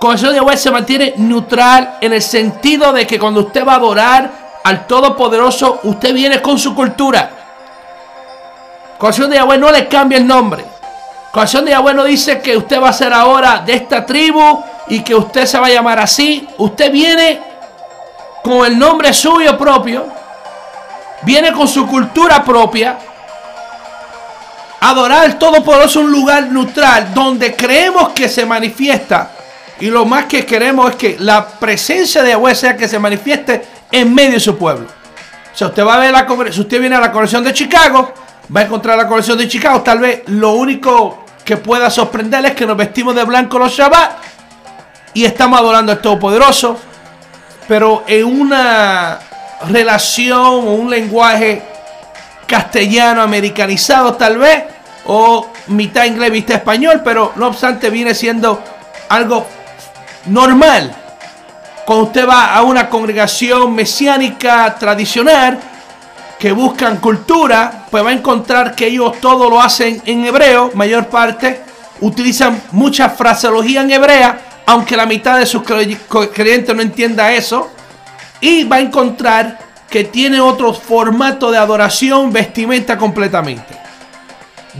Congregación 0.00 0.32
de 0.32 0.38
Yahweh 0.38 0.56
se 0.56 0.70
mantiene 0.72 1.14
neutral 1.18 1.98
en 2.00 2.14
el 2.14 2.20
sentido 2.20 2.92
de 2.92 3.06
que 3.06 3.16
cuando 3.16 3.42
usted 3.42 3.64
va 3.64 3.74
a 3.74 3.76
adorar 3.76 4.30
al 4.64 4.88
Todopoderoso, 4.88 5.78
usted 5.84 6.12
viene 6.12 6.42
con 6.42 6.58
su 6.58 6.74
cultura. 6.74 7.30
Congregación 8.98 9.30
de 9.30 9.36
Yahweh 9.36 9.58
no 9.58 9.70
le 9.70 9.86
cambia 9.86 10.18
el 10.18 10.26
nombre. 10.26 10.64
Congregación 11.30 11.64
de 11.64 11.70
Yahweh 11.70 11.94
no 11.94 12.02
dice 12.02 12.40
que 12.40 12.56
usted 12.56 12.82
va 12.82 12.88
a 12.88 12.92
ser 12.92 13.12
ahora 13.12 13.62
de 13.64 13.74
esta 13.74 14.04
tribu 14.04 14.64
y 14.88 15.04
que 15.04 15.14
usted 15.14 15.46
se 15.46 15.60
va 15.60 15.68
a 15.68 15.70
llamar 15.70 16.00
así. 16.00 16.48
Usted 16.58 16.90
viene 16.90 17.40
con 18.42 18.66
el 18.66 18.76
nombre 18.76 19.12
suyo 19.12 19.56
propio. 19.56 20.17
Viene 21.22 21.52
con 21.52 21.66
su 21.66 21.86
cultura 21.86 22.44
propia. 22.44 22.98
Adorar 24.80 25.24
al 25.24 25.38
Todopoderoso 25.38 26.00
es 26.00 26.04
un 26.04 26.12
lugar 26.12 26.44
neutral 26.44 27.12
donde 27.12 27.54
creemos 27.54 28.10
que 28.10 28.28
se 28.28 28.46
manifiesta. 28.46 29.32
Y 29.80 29.86
lo 29.86 30.04
más 30.04 30.26
que 30.26 30.44
queremos 30.44 30.90
es 30.90 30.96
que 30.96 31.16
la 31.18 31.46
presencia 31.46 32.22
de 32.22 32.30
Yahweh 32.30 32.54
sea 32.54 32.76
que 32.76 32.88
se 32.88 32.98
manifieste 32.98 33.64
en 33.90 34.14
medio 34.14 34.32
de 34.32 34.40
su 34.40 34.56
pueblo. 34.56 34.86
O 35.52 35.56
sea, 35.56 35.68
usted 35.68 35.84
va 35.84 35.94
a 35.94 35.98
ver 35.98 36.12
la 36.12 36.26
si 36.52 36.60
usted 36.60 36.80
viene 36.80 36.96
a 36.96 37.00
la 37.00 37.10
colección 37.10 37.42
de 37.42 37.52
Chicago, 37.52 38.12
va 38.54 38.60
a 38.60 38.64
encontrar 38.64 38.96
la 38.96 39.08
colección 39.08 39.38
de 39.38 39.48
Chicago. 39.48 39.82
Tal 39.82 39.98
vez 39.98 40.22
lo 40.26 40.52
único 40.52 41.24
que 41.44 41.56
pueda 41.56 41.90
sorprenderle 41.90 42.48
es 42.48 42.54
que 42.54 42.66
nos 42.66 42.76
vestimos 42.76 43.14
de 43.14 43.24
blanco 43.24 43.58
los 43.58 43.72
Shabbat 43.72 44.18
y 45.14 45.24
estamos 45.24 45.58
adorando 45.58 45.92
al 45.92 46.00
Todopoderoso, 46.00 46.78
pero 47.66 48.04
en 48.06 48.24
una 48.24 49.18
relación 49.68 50.36
o 50.36 50.72
un 50.74 50.90
lenguaje 50.90 51.62
castellano 52.46 53.22
americanizado 53.22 54.14
tal 54.14 54.38
vez, 54.38 54.64
o 55.06 55.48
mitad 55.68 56.04
inglés, 56.04 56.30
mitad 56.30 56.56
español, 56.56 57.02
pero 57.04 57.32
no 57.36 57.48
obstante 57.48 57.90
viene 57.90 58.14
siendo 58.14 58.62
algo 59.08 59.46
normal. 60.26 60.94
Cuando 61.84 62.04
usted 62.06 62.28
va 62.28 62.54
a 62.54 62.62
una 62.62 62.88
congregación 62.88 63.74
mesiánica 63.74 64.74
tradicional 64.78 65.58
que 66.38 66.52
buscan 66.52 66.98
cultura, 66.98 67.86
pues 67.90 68.04
va 68.04 68.10
a 68.10 68.12
encontrar 68.12 68.74
que 68.74 68.86
ellos 68.86 69.18
todo 69.20 69.48
lo 69.50 69.60
hacen 69.60 70.00
en 70.04 70.24
hebreo, 70.24 70.70
mayor 70.74 71.06
parte, 71.06 71.62
utilizan 72.00 72.62
mucha 72.72 73.08
fraseología 73.08 73.80
en 73.80 73.90
hebrea, 73.90 74.38
aunque 74.66 74.96
la 74.96 75.06
mitad 75.06 75.38
de 75.38 75.46
sus 75.46 75.62
cre- 75.62 76.30
creyentes 76.32 76.76
no 76.76 76.82
entienda 76.82 77.32
eso, 77.32 77.70
y 78.40 78.64
va 78.64 78.76
a 78.76 78.80
encontrar 78.80 79.58
que 79.90 80.04
tiene 80.04 80.40
otro 80.40 80.74
formato 80.74 81.50
de 81.50 81.58
adoración, 81.58 82.32
vestimenta 82.32 82.98
completamente. 82.98 83.78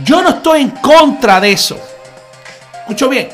Yo 0.03 0.21
no 0.21 0.29
estoy 0.29 0.61
en 0.61 0.69
contra 0.69 1.39
de 1.41 1.51
eso. 1.51 1.77
Escucho 2.81 3.09
bien. 3.09 3.29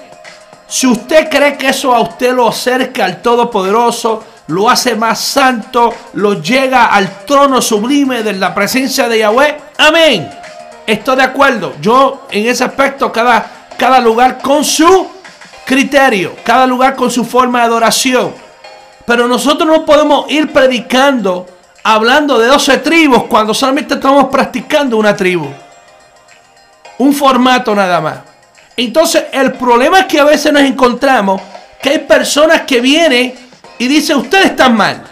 Si 0.67 0.87
usted 0.87 1.29
cree 1.29 1.57
que 1.57 1.69
eso 1.69 1.93
a 1.93 1.99
usted 1.99 2.33
lo 2.33 2.47
acerca 2.47 3.05
al 3.05 3.21
Todopoderoso, 3.21 4.23
lo 4.47 4.69
hace 4.69 4.95
más 4.95 5.19
santo, 5.19 5.93
lo 6.13 6.41
llega 6.41 6.85
al 6.85 7.25
trono 7.25 7.61
sublime 7.61 8.23
de 8.23 8.33
la 8.33 8.53
presencia 8.53 9.07
de 9.07 9.19
Yahweh, 9.19 9.57
amén. 9.77 10.29
Estoy 10.87 11.17
de 11.17 11.23
acuerdo. 11.23 11.73
Yo 11.81 12.27
en 12.31 12.47
ese 12.47 12.63
aspecto, 12.63 13.11
cada, 13.11 13.67
cada 13.77 13.99
lugar 13.99 14.39
con 14.41 14.63
su 14.63 15.07
criterio, 15.65 16.35
cada 16.43 16.67
lugar 16.67 16.95
con 16.95 17.09
su 17.09 17.25
forma 17.25 17.59
de 17.59 17.65
adoración. 17.65 18.44
Pero 19.05 19.27
nosotros 19.27 19.67
no 19.67 19.85
podemos 19.85 20.29
ir 20.31 20.51
predicando, 20.51 21.45
hablando 21.83 22.39
de 22.39 22.47
12 22.47 22.79
tribus, 22.79 23.23
cuando 23.25 23.53
solamente 23.53 23.95
estamos 23.95 24.25
practicando 24.25 24.97
una 24.97 25.15
tribu. 25.15 25.47
Un 26.97 27.13
formato 27.13 27.75
nada 27.75 28.01
más. 28.01 28.19
Entonces, 28.77 29.25
el 29.31 29.53
problema 29.53 29.99
es 29.99 30.05
que 30.05 30.19
a 30.19 30.23
veces 30.23 30.51
nos 30.51 30.63
encontramos 30.63 31.41
que 31.81 31.89
hay 31.89 31.99
personas 31.99 32.61
que 32.61 32.81
vienen 32.81 33.33
y 33.77 33.87
dicen, 33.87 34.17
ustedes 34.17 34.47
están 34.47 34.75
mal. 34.75 35.03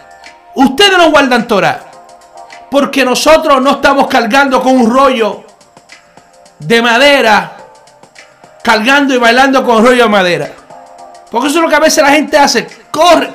Ustedes 0.54 0.98
no 0.98 1.10
guardan 1.10 1.46
Torah. 1.46 1.84
Porque 2.70 3.04
nosotros 3.04 3.62
no 3.62 3.72
estamos 3.72 4.08
cargando 4.08 4.60
con 4.60 4.76
un 4.76 4.90
rollo 4.90 5.44
de 6.58 6.82
madera, 6.82 7.56
cargando 8.62 9.14
y 9.14 9.18
bailando 9.18 9.64
con 9.64 9.84
rollo 9.84 10.04
de 10.04 10.08
madera. 10.08 10.50
Porque 11.30 11.48
eso 11.48 11.58
es 11.58 11.62
lo 11.62 11.68
que 11.68 11.76
a 11.76 11.80
veces 11.80 12.02
la 12.02 12.10
gente 12.10 12.36
hace. 12.36 12.83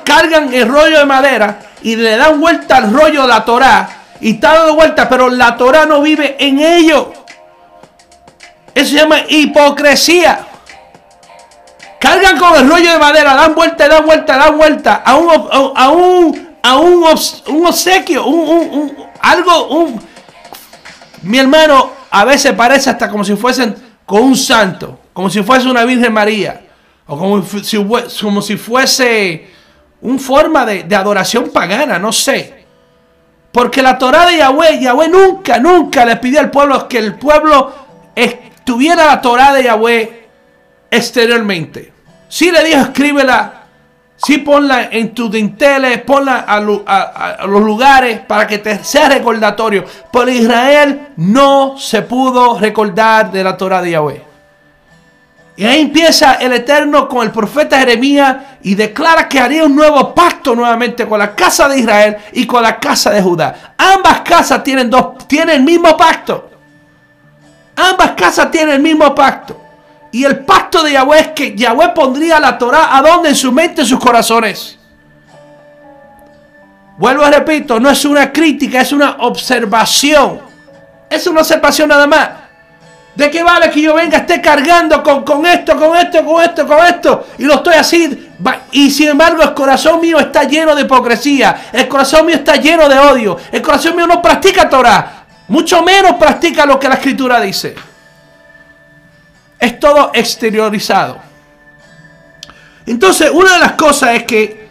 Cargan 0.04 0.52
el 0.54 0.68
rollo 0.68 0.98
de 1.00 1.04
madera 1.04 1.60
y 1.82 1.96
le 1.96 2.16
dan 2.16 2.40
vuelta 2.40 2.78
al 2.78 2.92
rollo 2.92 3.22
de 3.22 3.28
la 3.28 3.44
Torah. 3.44 3.88
Y 4.20 4.34
está 4.34 4.54
dando 4.54 4.74
vuelta, 4.74 5.08
pero 5.08 5.28
la 5.28 5.56
Torah 5.56 5.86
no 5.86 6.00
vive 6.02 6.36
en 6.38 6.58
ello. 6.58 7.12
Eso 8.74 8.90
se 8.90 8.96
llama 8.96 9.16
hipocresía. 9.28 10.46
Cargan 11.98 12.38
con 12.38 12.56
el 12.56 12.68
rollo 12.68 12.92
de 12.92 12.98
madera, 12.98 13.34
dan 13.34 13.54
vuelta, 13.54 13.86
dan 13.88 14.04
vuelta, 14.06 14.36
dan 14.38 14.56
vuelta 14.56 14.94
a 15.04 15.16
un, 15.16 15.74
a, 15.76 15.90
un, 15.90 16.56
a 16.62 16.76
un, 16.78 17.04
un 17.48 17.66
obsequio, 17.66 18.24
un- 18.24 18.48
un- 18.48 18.96
algo, 19.20 19.68
un... 19.68 20.00
Mi 21.22 21.38
hermano, 21.38 21.90
a 22.10 22.24
veces 22.24 22.54
parece 22.54 22.88
hasta 22.88 23.10
como 23.10 23.22
si 23.24 23.36
fuesen 23.36 23.76
con 24.06 24.22
un 24.22 24.36
santo, 24.36 24.98
como 25.12 25.28
si 25.28 25.42
fuese 25.42 25.68
una 25.68 25.84
Virgen 25.84 26.12
María, 26.12 26.62
o 27.12 27.18
como 27.18 27.42
si, 27.42 27.76
como 28.20 28.40
si 28.40 28.56
fuese 28.56 29.48
una 30.02 30.18
forma 30.18 30.64
de, 30.64 30.94
adoración 30.94 31.50
pagana, 31.50 31.98
no 31.98 32.12
sé. 32.12 32.64
Porque 33.52 33.82
la 33.82 33.98
Torah 33.98 34.26
de 34.26 34.38
Yahweh, 34.38 34.78
Yahweh 34.80 35.08
nunca, 35.08 35.58
nunca 35.58 36.04
le 36.04 36.16
pidió 36.16 36.38
al 36.38 36.50
pueblo 36.52 36.86
que 36.86 36.98
el 36.98 37.16
pueblo 37.16 37.72
tuviera 38.64 39.06
la 39.06 39.20
Torah 39.20 39.52
de 39.52 39.64
Yahweh 39.64 40.28
exteriormente. 40.90 41.92
Sí 42.28 42.50
le 42.52 42.62
dijo, 42.64 42.80
escríbela. 42.80 43.54
Sí 44.16 44.38
ponla 44.38 44.88
en 44.92 45.14
tus 45.14 45.30
dinteles, 45.32 46.02
ponla 46.02 46.44
a- 46.46 46.58
a 47.40 47.46
los 47.46 47.62
lugares 47.62 48.20
para 48.20 48.46
que 48.46 48.58
te 48.58 48.84
sea 48.84 49.08
recordatorio. 49.08 49.84
Pero 50.12 50.30
Israel 50.30 51.08
no 51.16 51.76
se 51.78 52.02
pudo 52.02 52.58
recordar 52.58 53.32
de 53.32 53.42
la 53.42 53.56
Torah 53.56 53.80
de 53.82 53.90
Yahweh. 53.92 54.29
Y 55.60 55.66
ahí 55.66 55.82
empieza 55.82 56.36
el 56.36 56.54
Eterno 56.54 57.06
con 57.06 57.22
el 57.22 57.30
profeta 57.30 57.78
Jeremías 57.78 58.34
y 58.62 58.74
declara 58.74 59.28
que 59.28 59.38
haría 59.38 59.62
un 59.62 59.76
nuevo 59.76 60.14
pacto 60.14 60.54
nuevamente 60.54 61.06
con 61.06 61.18
la 61.18 61.36
casa 61.36 61.68
de 61.68 61.80
Israel 61.80 62.16
y 62.32 62.46
con 62.46 62.62
la 62.62 62.80
casa 62.80 63.10
de 63.10 63.20
Judá. 63.20 63.74
Ambas 63.76 64.22
casas 64.22 64.64
tienen, 64.64 64.88
dos, 64.88 65.18
tienen 65.28 65.56
el 65.56 65.62
mismo 65.62 65.94
pacto. 65.98 66.50
Ambas 67.76 68.12
casas 68.12 68.50
tienen 68.50 68.76
el 68.76 68.80
mismo 68.80 69.14
pacto. 69.14 69.60
Y 70.10 70.24
el 70.24 70.46
pacto 70.46 70.82
de 70.82 70.92
Yahweh 70.92 71.20
es 71.20 71.28
que 71.28 71.54
Yahweh 71.54 71.92
pondría 71.94 72.40
la 72.40 72.56
Torah 72.56 72.96
a 72.96 73.02
donde 73.02 73.28
en 73.28 73.36
su 73.36 73.52
mente, 73.52 73.82
en 73.82 73.86
sus 73.86 74.00
corazones. 74.00 74.78
Vuelvo 76.96 77.28
y 77.28 77.30
repito, 77.30 77.78
no 77.78 77.90
es 77.90 78.02
una 78.06 78.32
crítica, 78.32 78.80
es 78.80 78.92
una 78.92 79.16
observación. 79.18 80.40
Es 81.10 81.26
una 81.26 81.40
observación 81.40 81.90
nada 81.90 82.06
más. 82.06 82.39
¿De 83.14 83.30
qué 83.30 83.42
vale 83.42 83.70
que 83.70 83.82
yo 83.82 83.94
venga, 83.94 84.18
esté 84.18 84.40
cargando 84.40 85.02
con, 85.02 85.24
con 85.24 85.44
esto, 85.44 85.76
con 85.76 85.96
esto, 85.96 86.24
con 86.24 86.42
esto, 86.42 86.66
con 86.66 86.86
esto? 86.86 87.26
Y 87.38 87.44
lo 87.44 87.54
estoy 87.54 87.74
así. 87.74 88.30
Y 88.72 88.90
sin 88.90 89.08
embargo, 89.08 89.42
el 89.42 89.52
corazón 89.52 90.00
mío 90.00 90.18
está 90.18 90.44
lleno 90.44 90.74
de 90.74 90.82
hipocresía. 90.82 91.68
El 91.72 91.88
corazón 91.88 92.26
mío 92.26 92.36
está 92.36 92.56
lleno 92.56 92.88
de 92.88 92.98
odio. 92.98 93.36
El 93.50 93.60
corazón 93.62 93.96
mío 93.96 94.06
no 94.06 94.22
practica 94.22 94.68
Torah. 94.68 95.24
Mucho 95.48 95.82
menos 95.82 96.14
practica 96.14 96.64
lo 96.64 96.78
que 96.78 96.88
la 96.88 96.94
escritura 96.94 97.40
dice. 97.40 97.74
Es 99.58 99.80
todo 99.80 100.12
exteriorizado. 100.14 101.18
Entonces, 102.86 103.30
una 103.32 103.54
de 103.54 103.58
las 103.58 103.72
cosas 103.72 104.14
es 104.14 104.22
que 104.22 104.70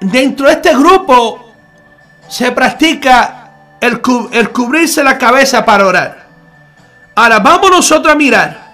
dentro 0.00 0.46
de 0.48 0.54
este 0.54 0.74
grupo 0.74 1.52
se 2.28 2.50
practica 2.52 3.50
el 3.80 4.00
cubrirse 4.00 5.04
la 5.04 5.16
cabeza 5.16 5.64
para 5.64 5.86
orar. 5.86 6.23
Ahora 7.14 7.38
vamos 7.38 7.70
nosotros 7.70 8.12
a 8.12 8.16
mirar. 8.16 8.64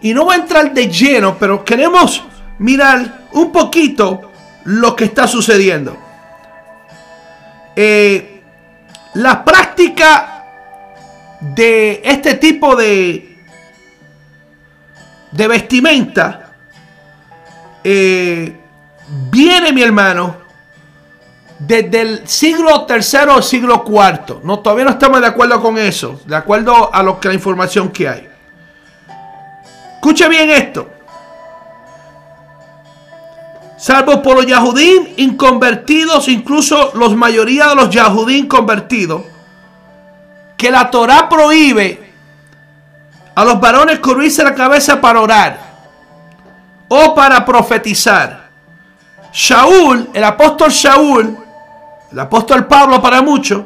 Y 0.00 0.12
no 0.12 0.24
voy 0.24 0.36
a 0.36 0.40
entrar 0.40 0.72
de 0.74 0.88
lleno, 0.88 1.38
pero 1.38 1.64
queremos 1.64 2.22
mirar 2.58 3.22
un 3.32 3.50
poquito 3.50 4.32
lo 4.64 4.94
que 4.94 5.04
está 5.04 5.26
sucediendo. 5.26 5.96
Eh, 7.74 8.42
la 9.14 9.44
práctica 9.44 10.44
de 11.40 12.00
este 12.04 12.34
tipo 12.34 12.76
de, 12.76 13.38
de 15.30 15.48
vestimenta 15.48 16.52
eh, 17.82 18.56
viene, 19.30 19.72
mi 19.72 19.82
hermano, 19.82 20.43
desde 21.66 22.00
el 22.00 22.28
siglo 22.28 22.84
tercero 22.84 23.36
o 23.36 23.42
siglo 23.42 23.84
cuarto. 23.84 24.40
No, 24.44 24.58
todavía 24.58 24.84
no 24.84 24.90
estamos 24.90 25.20
de 25.20 25.26
acuerdo 25.26 25.60
con 25.60 25.78
eso, 25.78 26.20
de 26.26 26.36
acuerdo 26.36 26.92
a 26.92 27.02
lo 27.02 27.18
que 27.18 27.28
la 27.28 27.34
información 27.34 27.90
que 27.90 28.08
hay. 28.08 28.28
Escuche 29.94 30.28
bien 30.28 30.50
esto. 30.50 30.90
Salvo 33.78 34.22
por 34.22 34.36
los 34.36 34.46
Yahudim 34.46 35.08
inconvertidos, 35.16 36.28
incluso 36.28 36.92
los 36.94 37.14
mayoría 37.14 37.68
de 37.68 37.74
los 37.74 37.90
Yahudim 37.90 38.48
convertidos, 38.48 39.22
que 40.56 40.70
la 40.70 40.90
Torah 40.90 41.28
prohíbe 41.28 42.12
a 43.34 43.44
los 43.44 43.60
varones 43.60 43.98
cubrirse 43.98 44.42
la 44.44 44.54
cabeza 44.54 45.00
para 45.00 45.20
orar 45.20 45.58
o 46.88 47.14
para 47.14 47.44
profetizar. 47.44 48.48
Shaul, 49.32 50.10
el 50.14 50.24
apóstol 50.24 50.70
Shaul, 50.70 51.43
el 52.12 52.18
apóstol 52.18 52.66
Pablo 52.66 53.00
para 53.02 53.22
muchos, 53.22 53.64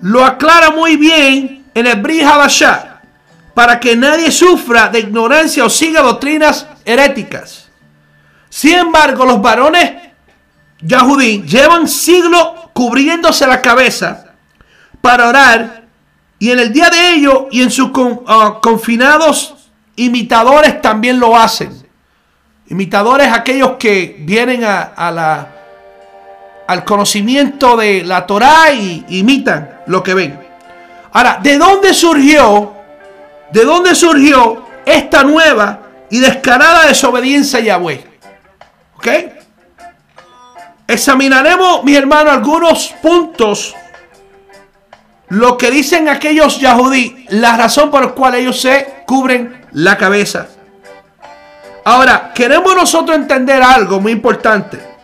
lo 0.00 0.24
aclara 0.24 0.70
muy 0.70 0.96
bien 0.96 1.66
en 1.74 1.86
el 1.86 2.00
Bri 2.00 2.20
Hadashah, 2.20 3.00
para 3.54 3.80
que 3.80 3.96
nadie 3.96 4.30
sufra 4.30 4.88
de 4.88 5.00
ignorancia 5.00 5.64
o 5.64 5.70
siga 5.70 6.00
doctrinas 6.00 6.66
heréticas. 6.84 7.68
Sin 8.48 8.74
embargo, 8.74 9.24
los 9.24 9.42
varones 9.42 10.08
Yahudí 10.80 11.42
llevan 11.42 11.88
siglos 11.88 12.52
cubriéndose 12.72 13.46
la 13.46 13.60
cabeza 13.60 14.26
para 15.00 15.28
orar 15.28 15.84
y 16.38 16.50
en 16.50 16.60
el 16.60 16.72
día 16.72 16.88
de 16.88 17.14
ellos 17.14 17.44
y 17.50 17.62
en 17.62 17.70
sus 17.70 17.90
ah, 18.26 18.58
confinados 18.62 19.54
imitadores 19.96 20.80
también 20.80 21.18
lo 21.18 21.36
hacen. 21.36 21.72
Imitadores 22.68 23.32
aquellos 23.32 23.72
que 23.72 24.16
vienen 24.20 24.62
a 24.64 25.10
la, 25.10 25.57
al 26.68 26.84
conocimiento 26.84 27.78
de 27.78 28.04
la 28.04 28.26
Torah 28.26 28.70
y 28.72 29.04
imitan 29.08 29.80
lo 29.86 30.02
que 30.02 30.12
ven. 30.12 30.38
Ahora, 31.12 31.40
¿de 31.42 31.56
dónde 31.56 31.94
surgió? 31.94 32.74
¿De 33.50 33.64
dónde 33.64 33.94
surgió 33.94 34.66
esta 34.84 35.24
nueva 35.24 35.80
y 36.10 36.20
descarada 36.20 36.86
desobediencia 36.86 37.58
a 37.58 37.62
Yahweh? 37.62 38.04
¿Ok? 38.96 39.08
Examinaremos, 40.86 41.84
mis 41.84 41.96
hermanos, 41.96 42.34
algunos 42.34 42.94
puntos. 43.00 43.74
Lo 45.28 45.56
que 45.56 45.70
dicen 45.70 46.10
aquellos 46.10 46.60
Yahudí, 46.60 47.26
la 47.30 47.56
razón 47.56 47.90
por 47.90 48.04
la 48.04 48.12
cual 48.12 48.34
ellos 48.34 48.60
se 48.60 49.04
cubren 49.06 49.66
la 49.72 49.96
cabeza. 49.96 50.48
Ahora, 51.84 52.30
queremos 52.34 52.76
nosotros 52.76 53.16
entender 53.16 53.62
algo 53.62 54.00
muy 54.00 54.12
importante. 54.12 54.97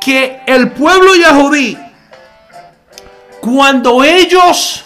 Que 0.00 0.42
el 0.46 0.72
pueblo 0.72 1.14
Yahudí, 1.14 1.76
cuando 3.40 4.02
ellos 4.02 4.84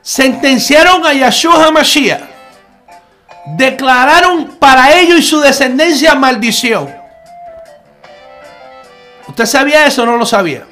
sentenciaron 0.00 1.04
a 1.04 1.12
Yahshua 1.12 1.66
HaMashiach, 1.66 2.20
declararon 3.56 4.56
para 4.58 4.98
ellos 4.98 5.18
y 5.18 5.22
su 5.22 5.40
descendencia 5.40 6.14
maldición. 6.14 6.94
¿Usted 9.28 9.46
sabía 9.46 9.86
eso 9.86 10.02
o 10.02 10.06
no 10.06 10.16
lo 10.16 10.26
sabía? 10.26 10.64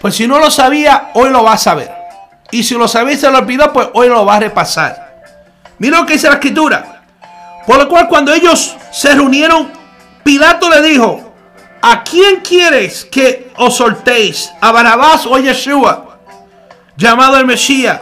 Pues 0.00 0.16
si 0.16 0.26
no 0.26 0.38
lo 0.38 0.50
sabía, 0.50 1.10
hoy 1.14 1.30
lo 1.30 1.44
va 1.44 1.52
a 1.54 1.58
saber. 1.58 1.90
Y 2.50 2.62
si 2.62 2.74
lo 2.74 2.88
sabía 2.88 3.16
se 3.16 3.30
lo 3.30 3.38
olvidó, 3.38 3.72
pues 3.72 3.88
hoy 3.94 4.08
lo 4.08 4.24
va 4.26 4.36
a 4.36 4.40
repasar. 4.40 5.24
Mira 5.78 6.00
lo 6.00 6.06
que 6.06 6.14
dice 6.14 6.28
la 6.28 6.34
escritura. 6.34 7.02
Por 7.66 7.76
lo 7.78 7.88
cual 7.88 8.08
cuando 8.08 8.32
ellos 8.32 8.76
se 8.90 9.14
reunieron, 9.14 9.70
Pilato 10.24 10.68
le 10.68 10.82
dijo, 10.82 11.31
¿a 11.82 12.04
quién 12.04 12.40
quieres 12.40 13.04
que 13.04 13.50
os 13.56 13.76
soltéis? 13.76 14.50
¿A 14.60 14.72
Barabás 14.72 15.26
o 15.26 15.34
a 15.34 15.40
Yeshua? 15.40 16.18
Llamado 16.96 17.36
el 17.36 17.46
Mesías. 17.46 18.00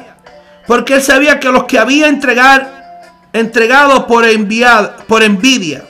Porque 0.67 0.95
él 0.95 1.03
sabía 1.03 1.41
que 1.41 1.49
los 1.49 1.65
que 1.65 1.79
había 1.79 2.07
entregar, 2.07 3.11
entregado 3.33 4.07
por, 4.07 4.25
por 5.09 5.23
envidia. 5.23 5.85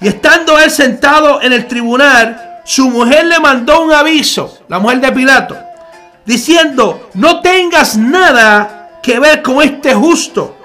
Y 0.00 0.08
estando 0.08 0.58
él 0.58 0.70
sentado 0.70 1.40
en 1.40 1.52
el 1.52 1.66
tribunal, 1.66 2.60
su 2.64 2.90
mujer 2.90 3.26
le 3.26 3.38
mandó 3.38 3.82
un 3.82 3.92
aviso, 3.92 4.58
la 4.68 4.80
mujer 4.80 5.00
de 5.00 5.12
Pilato, 5.12 5.56
diciendo, 6.26 7.10
no 7.14 7.40
tengas 7.40 7.96
nada 7.96 8.98
que 9.02 9.18
ver 9.18 9.42
con 9.42 9.62
este 9.62 9.94
justo, 9.94 10.56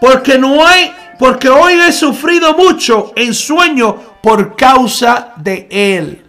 porque 0.00 0.38
no 0.38 0.66
hay 0.66 0.94
porque 1.18 1.48
hoy 1.48 1.74
he 1.74 1.92
sufrido 1.92 2.54
mucho 2.54 3.12
en 3.16 3.32
sueño 3.32 4.15
por 4.26 4.56
causa 4.56 5.34
de 5.36 5.68
él. 5.70 6.28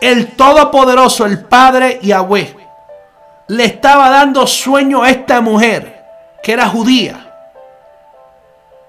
El 0.00 0.36
Todopoderoso, 0.36 1.26
el 1.26 1.42
Padre 1.42 1.98
Yahweh, 2.00 2.56
le 3.48 3.64
estaba 3.64 4.08
dando 4.08 4.46
sueño 4.46 5.02
a 5.02 5.10
esta 5.10 5.40
mujer, 5.40 6.04
que 6.40 6.52
era 6.52 6.68
judía. 6.68 7.32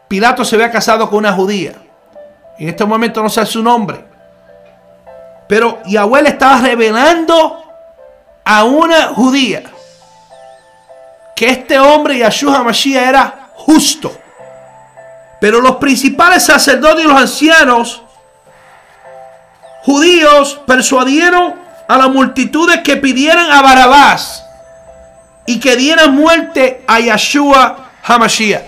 Pilato 0.07 0.45
se 0.45 0.55
había 0.55 0.69
casado 0.69 1.09
con 1.09 1.17
una 1.17 1.33
judía. 1.33 1.73
En 2.59 2.69
este 2.69 2.85
momento 2.85 3.23
no 3.23 3.29
sé 3.29 3.43
su 3.43 3.63
nombre. 3.63 4.05
Pero 5.47 5.79
Yahweh 5.87 6.21
le 6.21 6.29
estaba 6.29 6.59
revelando 6.59 7.63
a 8.45 8.63
una 8.65 9.07
judía 9.15 9.63
que 11.35 11.49
este 11.49 11.79
hombre, 11.79 12.19
Yahshua 12.19 12.63
Mashiach, 12.63 13.07
era 13.07 13.49
justo. 13.55 14.15
Pero 15.43 15.59
los 15.59 15.75
principales 15.75 16.45
sacerdotes 16.45 17.03
y 17.03 17.07
los 17.09 17.19
ancianos 17.19 18.01
judíos 19.81 20.61
persuadieron 20.65 21.55
a 21.85 21.97
las 21.97 22.07
multitudes 22.07 22.79
que 22.79 22.95
pidieran 22.95 23.51
a 23.51 23.61
Barabás 23.61 24.41
y 25.45 25.59
que 25.59 25.75
dieran 25.75 26.15
muerte 26.15 26.85
a 26.87 27.01
Yahshua 27.01 27.89
Hamashiach. 28.05 28.63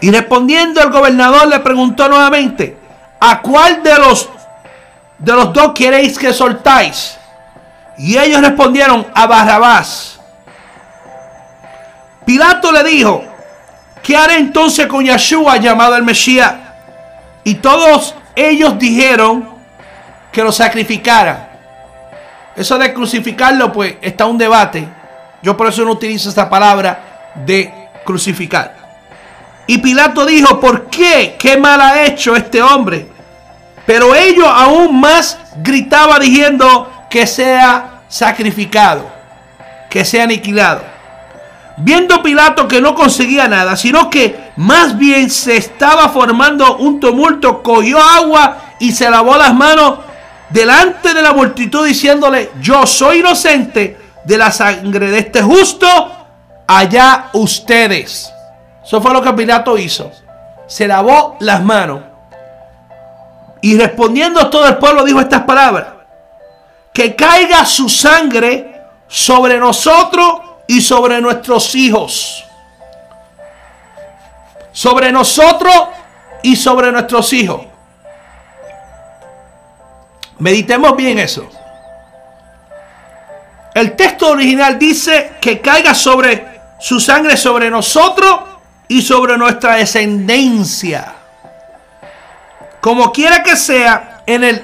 Y 0.00 0.12
respondiendo 0.12 0.80
el 0.80 0.90
gobernador 0.90 1.48
le 1.48 1.58
preguntó 1.58 2.06
nuevamente, 2.08 2.78
¿a 3.18 3.40
cuál 3.40 3.82
de 3.82 3.98
los 3.98 4.28
de 5.18 5.32
los 5.32 5.52
dos 5.52 5.72
queréis 5.74 6.16
que 6.16 6.32
soltáis? 6.32 7.16
Y 7.98 8.16
ellos 8.16 8.40
respondieron 8.42 9.08
a 9.12 9.26
Barrabás. 9.26 10.20
Pilato 12.24 12.70
le 12.70 12.84
dijo, 12.84 13.33
¿qué 14.04 14.16
haré 14.16 14.36
entonces 14.36 14.86
con 14.86 15.04
Yahshua 15.04 15.56
llamado 15.56 15.96
el 15.96 16.04
Mesías? 16.04 16.54
Y 17.42 17.54
todos 17.54 18.14
ellos 18.36 18.78
dijeron 18.78 19.48
que 20.30 20.44
lo 20.44 20.52
sacrificaran. 20.52 21.48
Eso 22.54 22.78
de 22.78 22.94
crucificarlo, 22.94 23.72
pues 23.72 23.96
está 24.00 24.26
un 24.26 24.38
debate. 24.38 24.86
Yo 25.42 25.56
por 25.56 25.66
eso 25.66 25.84
no 25.84 25.92
utilizo 25.92 26.28
esta 26.28 26.48
palabra 26.48 27.32
de 27.34 27.72
crucificar. 28.04 28.76
Y 29.66 29.78
Pilato 29.78 30.24
dijo, 30.24 30.60
¿por 30.60 30.88
qué? 30.88 31.36
¿Qué 31.38 31.56
mal 31.56 31.80
ha 31.80 32.04
hecho 32.04 32.36
este 32.36 32.62
hombre? 32.62 33.08
Pero 33.86 34.14
ellos 34.14 34.46
aún 34.48 35.00
más 35.00 35.38
gritaba 35.56 36.18
diciendo 36.18 37.06
que 37.10 37.26
sea 37.26 38.02
sacrificado, 38.08 39.10
que 39.90 40.04
sea 40.04 40.24
aniquilado. 40.24 40.93
Viendo 41.76 42.22
Pilato 42.22 42.68
que 42.68 42.80
no 42.80 42.94
conseguía 42.94 43.48
nada, 43.48 43.76
sino 43.76 44.08
que 44.08 44.52
más 44.56 44.96
bien 44.96 45.28
se 45.28 45.56
estaba 45.56 46.08
formando 46.08 46.76
un 46.76 47.00
tumulto, 47.00 47.62
cogió 47.62 48.00
agua 48.00 48.58
y 48.78 48.92
se 48.92 49.10
lavó 49.10 49.36
las 49.36 49.54
manos 49.54 49.98
delante 50.50 51.12
de 51.12 51.22
la 51.22 51.32
multitud 51.32 51.84
diciéndole, 51.84 52.52
yo 52.60 52.86
soy 52.86 53.18
inocente 53.18 53.98
de 54.24 54.38
la 54.38 54.52
sangre 54.52 55.10
de 55.10 55.18
este 55.18 55.42
justo, 55.42 55.86
allá 56.66 57.30
ustedes. 57.32 58.32
Eso 58.84 59.00
fue 59.00 59.12
lo 59.12 59.20
que 59.20 59.32
Pilato 59.32 59.76
hizo. 59.76 60.12
Se 60.66 60.86
lavó 60.86 61.36
las 61.40 61.62
manos. 61.62 62.02
Y 63.62 63.76
respondiendo 63.76 64.48
todo 64.48 64.68
el 64.68 64.76
pueblo 64.76 65.04
dijo 65.04 65.20
estas 65.20 65.42
palabras. 65.42 65.88
Que 66.92 67.16
caiga 67.16 67.66
su 67.66 67.88
sangre 67.88 68.82
sobre 69.08 69.58
nosotros 69.58 70.43
y 70.66 70.80
sobre 70.80 71.20
nuestros 71.20 71.74
hijos. 71.74 72.44
Sobre 74.72 75.12
nosotros 75.12 75.74
y 76.42 76.56
sobre 76.56 76.90
nuestros 76.90 77.32
hijos. 77.32 77.62
Meditemos 80.38 80.96
bien 80.96 81.18
eso. 81.18 81.48
El 83.74 83.96
texto 83.96 84.28
original 84.28 84.78
dice 84.78 85.32
que 85.40 85.60
caiga 85.60 85.94
sobre 85.94 86.54
su 86.78 87.00
sangre 87.00 87.36
sobre 87.36 87.70
nosotros 87.70 88.40
y 88.88 89.02
sobre 89.02 89.36
nuestra 89.38 89.76
descendencia. 89.76 91.14
Como 92.80 93.10
quiera 93.12 93.42
que 93.42 93.56
sea, 93.56 94.22
en 94.26 94.44
el, 94.44 94.62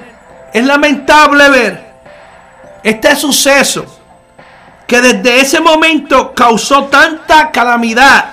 es 0.53 0.65
lamentable 0.65 1.49
ver 1.49 1.91
este 2.83 3.15
suceso 3.15 4.00
que 4.91 4.99
desde 4.99 5.39
ese 5.39 5.61
momento 5.61 6.35
causó 6.35 6.87
tanta 6.87 7.49
calamidad, 7.49 8.25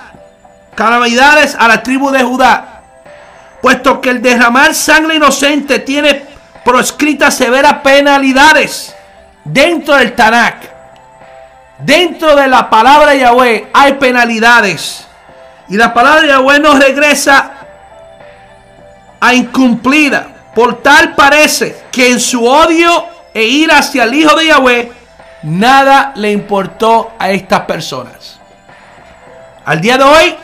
calamidades 0.75 1.55
a 1.57 1.69
la 1.69 1.81
tribu 1.81 2.11
de 2.11 2.21
Judá, 2.21 2.81
puesto 3.61 4.01
que 4.01 4.09
el 4.09 4.21
derramar 4.21 4.75
sangre 4.75 5.15
inocente 5.15 5.79
tiene 5.79 6.21
proscritas 6.65 7.37
severas 7.37 7.75
penalidades 7.75 8.93
dentro 9.45 9.95
del 9.95 10.13
Tanakh. 10.13 10.57
Dentro 11.77 12.35
de 12.35 12.49
la 12.49 12.69
palabra 12.69 13.11
de 13.11 13.19
Yahweh 13.19 13.69
hay 13.71 13.93
penalidades. 13.93 15.07
Y 15.69 15.77
la 15.77 15.93
palabra 15.93 16.23
de 16.23 16.27
Yahweh 16.27 16.59
nos 16.59 16.77
regresa 16.77 17.53
a 19.17 19.33
incumplida. 19.33 20.27
Por 20.53 20.83
tal 20.83 21.15
parece 21.15 21.83
que 21.89 22.09
en 22.09 22.19
su 22.19 22.45
odio 22.45 23.05
e 23.33 23.43
ir 23.45 23.71
hacia 23.71 24.03
el 24.03 24.13
Hijo 24.13 24.35
de 24.35 24.47
Yahweh, 24.47 24.98
nada 25.43 26.13
le 26.15 26.31
importó 26.31 27.11
a 27.17 27.31
estas 27.31 27.61
personas. 27.61 28.39
Al 29.65 29.81
día 29.81 29.97
de 29.97 30.03
hoy, 30.03 30.35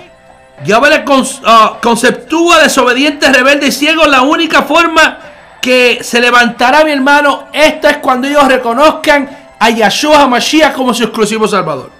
Yahweh 0.63 0.89
le 0.89 1.03
con- 1.03 1.25
ah, 1.45 1.77
conceptúa 1.81 2.61
desobedientes, 2.61 3.35
rebeldes 3.35 3.69
y 3.69 3.79
ciegos. 3.79 4.07
La 4.07 4.21
única 4.21 4.63
forma 4.63 5.17
que 5.61 5.99
se 6.03 6.21
levantará 6.21 6.83
mi 6.83 6.91
hermano, 6.91 7.45
esta 7.51 7.89
es 7.89 7.97
cuando 7.97 8.27
ellos 8.27 8.47
reconozcan 8.47 9.29
a 9.59 9.69
Yahshua 9.69 10.21
HaMashiach 10.23 10.73
como 10.73 10.93
su 10.93 11.03
exclusivo 11.03 11.47
Salvador. 11.47 11.91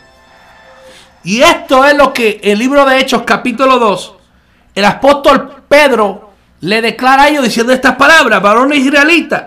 Y 1.23 1.41
esto 1.41 1.83
es 1.83 1.95
lo 1.95 2.13
que 2.13 2.39
el 2.43 2.59
libro 2.59 2.85
de 2.85 2.99
Hechos 2.99 3.23
capítulo 3.25 3.79
2, 3.79 4.13
el 4.75 4.85
apóstol 4.85 5.63
Pedro 5.67 6.29
le 6.61 6.81
declara 6.81 7.23
a 7.23 7.29
ellos 7.29 7.43
diciendo 7.43 7.73
estas 7.73 7.95
palabras, 7.95 8.41
varones 8.41 8.79
israelitas. 8.79 9.43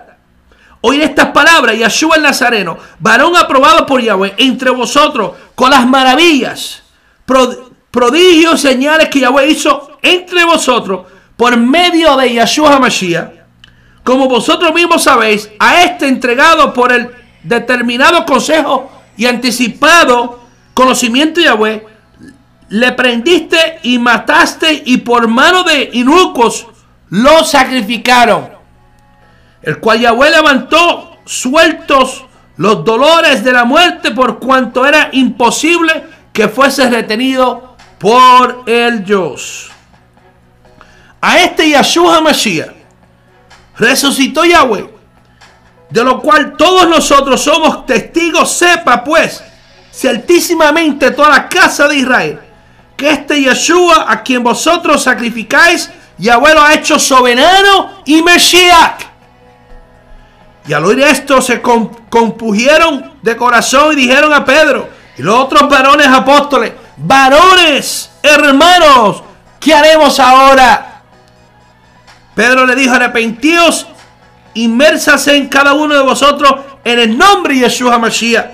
Oír 0.80 1.02
estas 1.02 1.30
palabras, 1.30 1.76
Yahshua 1.76 2.16
el 2.16 2.22
Nazareno, 2.22 2.78
varón 3.00 3.36
aprobado 3.36 3.84
por 3.84 4.00
Yahweh 4.00 4.34
entre 4.38 4.70
vosotros 4.70 5.32
con 5.54 5.70
las 5.70 5.86
maravillas, 5.86 6.82
pro- 7.26 7.70
prodigios, 7.90 8.60
señales 8.60 9.08
que 9.08 9.20
Yahweh 9.20 9.48
hizo 9.50 9.98
entre 10.02 10.44
vosotros 10.44 11.06
por 11.36 11.56
medio 11.56 12.16
de 12.16 12.34
Yahshua 12.34 12.76
HaMashiach, 12.76 13.30
como 14.04 14.28
vosotros 14.28 14.72
mismos 14.72 15.02
sabéis, 15.02 15.50
a 15.58 15.82
este 15.82 16.06
entregado 16.06 16.72
por 16.72 16.92
el 16.92 17.10
determinado 17.42 18.24
consejo 18.24 18.90
y 19.16 19.26
anticipado 19.26 20.40
conocimiento 20.74 21.40
de 21.40 21.46
Yahweh, 21.46 21.86
le 22.70 22.92
prendiste 22.92 23.80
y 23.82 23.98
mataste 23.98 24.82
y 24.86 24.98
por 24.98 25.26
mano 25.26 25.64
de 25.64 25.90
inucos 25.94 26.66
lo 27.10 27.42
sacrificaron. 27.42 28.57
El 29.62 29.78
cual 29.78 30.00
Yahweh 30.00 30.30
levantó 30.30 31.18
sueltos 31.24 32.24
los 32.56 32.84
dolores 32.84 33.44
de 33.44 33.52
la 33.52 33.64
muerte 33.64 34.10
por 34.10 34.38
cuanto 34.38 34.86
era 34.86 35.10
imposible 35.12 36.04
que 36.32 36.48
fuese 36.48 36.88
retenido 36.88 37.76
por 37.98 38.64
el 38.66 39.04
Dios. 39.04 39.70
A 41.20 41.38
este 41.38 41.68
Yahshua 41.70 42.20
Mashiach 42.20 42.78
resucitó 43.76 44.44
Yahweh, 44.44 44.88
de 45.90 46.04
lo 46.04 46.20
cual 46.20 46.56
todos 46.56 46.88
nosotros 46.88 47.42
somos 47.42 47.86
testigos. 47.86 48.52
Sepa 48.52 49.02
pues, 49.02 49.42
certísimamente 49.92 51.10
toda 51.12 51.30
la 51.30 51.48
casa 51.48 51.88
de 51.88 51.96
Israel, 51.96 52.40
que 52.96 53.10
este 53.10 53.40
Yeshua 53.40 54.06
a 54.08 54.22
quien 54.22 54.42
vosotros 54.42 55.02
sacrificáis, 55.02 55.90
Yahweh 56.18 56.54
lo 56.54 56.62
ha 56.62 56.74
hecho 56.74 56.98
soberano 56.98 58.02
y 58.04 58.22
Mesías. 58.22 58.92
Y 60.68 60.72
al 60.74 60.85
oír 60.85 61.00
esto 61.00 61.40
se 61.40 61.62
com- 61.62 61.90
compugieron 62.11 63.14
de 63.22 63.37
corazón 63.37 63.94
y 63.94 64.02
dijeron 64.02 64.33
a 64.35 64.44
Pedro 64.44 64.88
y 65.16 65.22
los 65.22 65.35
otros 65.35 65.68
varones 65.68 66.07
apóstoles, 66.07 66.72
varones, 66.98 68.11
hermanos, 68.22 69.22
¿qué 69.59 69.74
haremos 69.74 70.20
ahora? 70.20 71.02
Pedro 72.35 72.66
le 72.66 72.74
dijo, 72.76 72.94
arrepentíos, 72.94 73.87
inmersase 74.54 75.37
en 75.37 75.48
cada 75.48 75.72
uno 75.72 75.94
de 75.96 76.02
vosotros 76.02 76.54
en 76.85 76.98
el 76.98 77.16
nombre 77.18 77.54
de 77.54 77.61
Yeshua 77.61 77.98
Mashiach, 77.98 78.46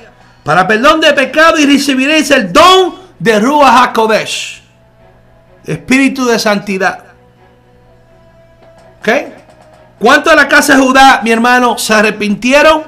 para 0.45 0.67
perdón 0.69 1.01
de 1.01 1.13
pecado 1.13 1.59
y 1.59 1.67
recibiréis 1.67 2.31
el 2.31 2.53
don 2.53 2.95
de 3.19 3.41
Ruach 3.41 3.89
HaKodesh, 3.89 4.63
espíritu 5.67 6.25
de 6.25 6.39
santidad. 6.39 7.05
¿Ok? 9.01 9.09
¿Cuánto 9.99 10.31
de 10.31 10.37
la 10.37 10.49
casa 10.49 10.77
de 10.77 10.83
Judá, 10.83 11.21
mi 11.23 11.31
hermano, 11.31 11.79
se 11.79 11.95
arrepintieron? 11.95 12.83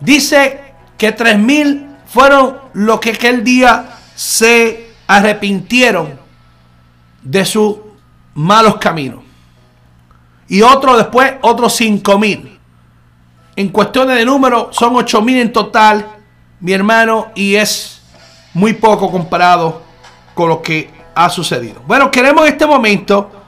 Dice 0.00 0.74
que 0.98 1.12
tres 1.12 1.38
mil 1.38 1.86
fueron 2.06 2.58
los 2.74 3.00
que 3.00 3.10
aquel 3.10 3.42
día 3.42 3.96
se 4.14 4.92
arrepintieron 5.06 6.18
de 7.22 7.44
sus 7.44 7.76
malos 8.34 8.76
caminos. 8.76 9.20
Y 10.48 10.62
otro 10.62 10.96
después, 10.96 11.34
otros 11.40 11.74
cinco 11.74 12.18
mil. 12.18 12.58
En 13.56 13.68
cuestiones 13.68 14.16
de 14.16 14.24
número, 14.24 14.68
son 14.72 14.94
ocho 14.96 15.22
mil 15.22 15.38
en 15.38 15.52
total, 15.52 16.06
mi 16.60 16.72
hermano, 16.72 17.28
y 17.34 17.54
es 17.54 18.02
muy 18.52 18.74
poco 18.74 19.10
comparado 19.10 19.82
con 20.34 20.48
lo 20.48 20.60
que 20.60 20.90
ha 21.14 21.30
sucedido. 21.30 21.82
Bueno, 21.86 22.10
queremos 22.10 22.46
en 22.46 22.52
este 22.52 22.66
momento 22.66 23.43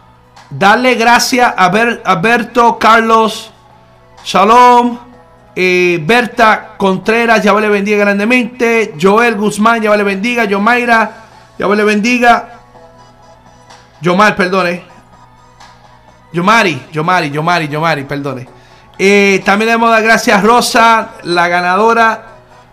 darle 0.51 0.95
gracias 0.95 1.53
a, 1.57 1.69
Ber- 1.69 2.03
a 2.05 2.15
Berto, 2.17 2.79
Carlos, 2.79 3.53
Shalom, 4.25 4.99
eh, 5.55 6.01
Berta 6.05 6.75
Contreras, 6.77 7.43
ya 7.43 7.53
le 7.55 7.69
bendiga 7.69 7.99
grandemente, 7.99 8.95
Joel 9.01 9.37
Guzmán, 9.37 9.81
ya 9.83 9.97
le 9.97 10.03
bendiga, 10.03 10.45
Yomaira, 10.45 11.25
ya 11.59 11.67
le 11.67 11.85
bendiga, 11.85 12.53
Yomar, 14.03 14.37
perdone, 14.37 14.83
Yomari, 16.33 16.87
Yomari, 16.93 17.31
Yomari, 17.31 17.69
Yomari, 17.69 18.05
perdone. 18.05 18.47
Eh, 18.99 19.43
también 19.45 19.67
le 19.67 19.73
damos 19.73 19.91
las 19.91 20.03
gracias 20.03 20.39
a 20.39 20.43
Rosa, 20.43 21.09
la 21.23 21.49
ganadora 21.49 22.27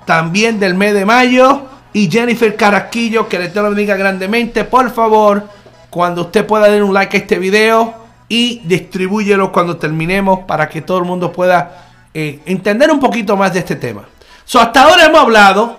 también 0.06 0.60
del 0.60 0.76
mes 0.76 0.94
de 0.94 1.06
mayo. 1.06 1.68
Y 1.94 2.10
Jennifer 2.12 2.56
Carasquillo, 2.58 3.30
que 3.30 3.38
le 3.40 3.50
te 3.50 3.62
lo 3.62 3.70
bendiga 3.70 3.96
grandemente. 3.96 4.64
Por 4.64 4.92
favor, 4.92 5.48
cuando 5.94 6.24
usted 6.24 6.48
pueda 6.48 6.68
dar 6.68 6.82
un 6.82 6.92
like 6.92 7.16
a 7.16 7.20
este 7.20 7.38
video 7.38 7.94
y 8.28 8.62
distribúyelo 8.66 9.52
cuando 9.52 9.78
terminemos 9.78 10.40
para 10.48 10.68
que 10.68 10.82
todo 10.82 10.98
el 10.98 11.04
mundo 11.06 11.32
pueda 11.32 11.86
eh, 12.12 12.40
entender 12.48 12.90
un 12.90 13.00
poquito 13.00 13.38
más 13.38 13.54
de 13.54 13.60
este 13.60 13.76
tema. 13.76 14.04
So, 14.44 14.60
hasta 14.60 14.86
ahora 14.86 15.06
hemos 15.06 15.22
hablado 15.22 15.78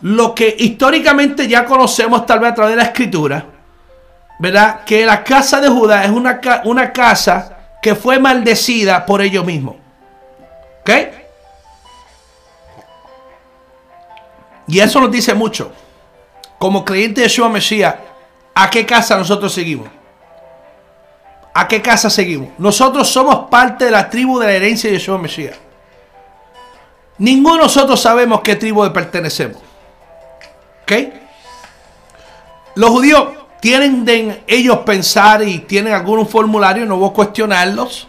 lo 0.00 0.34
que 0.34 0.56
históricamente 0.58 1.46
ya 1.46 1.64
conocemos 1.64 2.26
tal 2.26 2.40
vez 2.40 2.50
a 2.50 2.54
través 2.56 2.72
de 2.72 2.82
la 2.82 2.88
escritura. 2.88 3.46
¿verdad? 4.40 4.82
Que 4.84 5.06
la 5.06 5.22
casa 5.22 5.60
de 5.60 5.68
Judá 5.68 6.02
es 6.02 6.10
una, 6.10 6.40
una 6.64 6.92
casa 6.92 7.58
que 7.80 7.94
fue 7.94 8.18
maldecida 8.18 9.06
por 9.06 9.22
ellos 9.22 9.44
mismos. 9.44 9.76
¿Ok? 10.80 10.90
Y 14.66 14.80
eso 14.80 15.00
nos 15.00 15.12
dice 15.12 15.34
mucho. 15.34 15.70
Como 16.58 16.84
creyente 16.84 17.20
de 17.20 17.28
Yeshua 17.28 17.48
Mesías, 17.48 17.94
¿a 18.54 18.70
qué 18.70 18.86
casa 18.86 19.16
nosotros 19.16 19.52
seguimos? 19.52 19.88
¿A 21.54 21.68
qué 21.68 21.82
casa 21.82 22.08
seguimos? 22.08 22.48
Nosotros 22.58 23.08
somos 23.08 23.48
parte 23.50 23.84
de 23.86 23.90
la 23.90 24.08
tribu 24.08 24.38
de 24.38 24.46
la 24.46 24.52
herencia 24.52 24.90
de 24.90 24.96
Yeshua 24.96 25.18
Mesías. 25.18 25.56
Ninguno 27.18 27.56
de 27.56 27.62
nosotros 27.62 28.00
sabemos 28.00 28.40
qué 28.40 28.56
tribu 28.56 28.90
pertenecemos. 28.92 29.58
¿Ok? 30.82 30.92
Los 32.74 32.90
judíos 32.90 33.28
tienen 33.60 34.04
de 34.04 34.42
ellos 34.46 34.78
pensar 34.78 35.42
y 35.42 35.58
tienen 35.60 35.92
algún 35.92 36.26
formulario, 36.26 36.86
no 36.86 36.96
voy 36.96 37.10
a 37.10 37.12
cuestionarlos, 37.12 38.08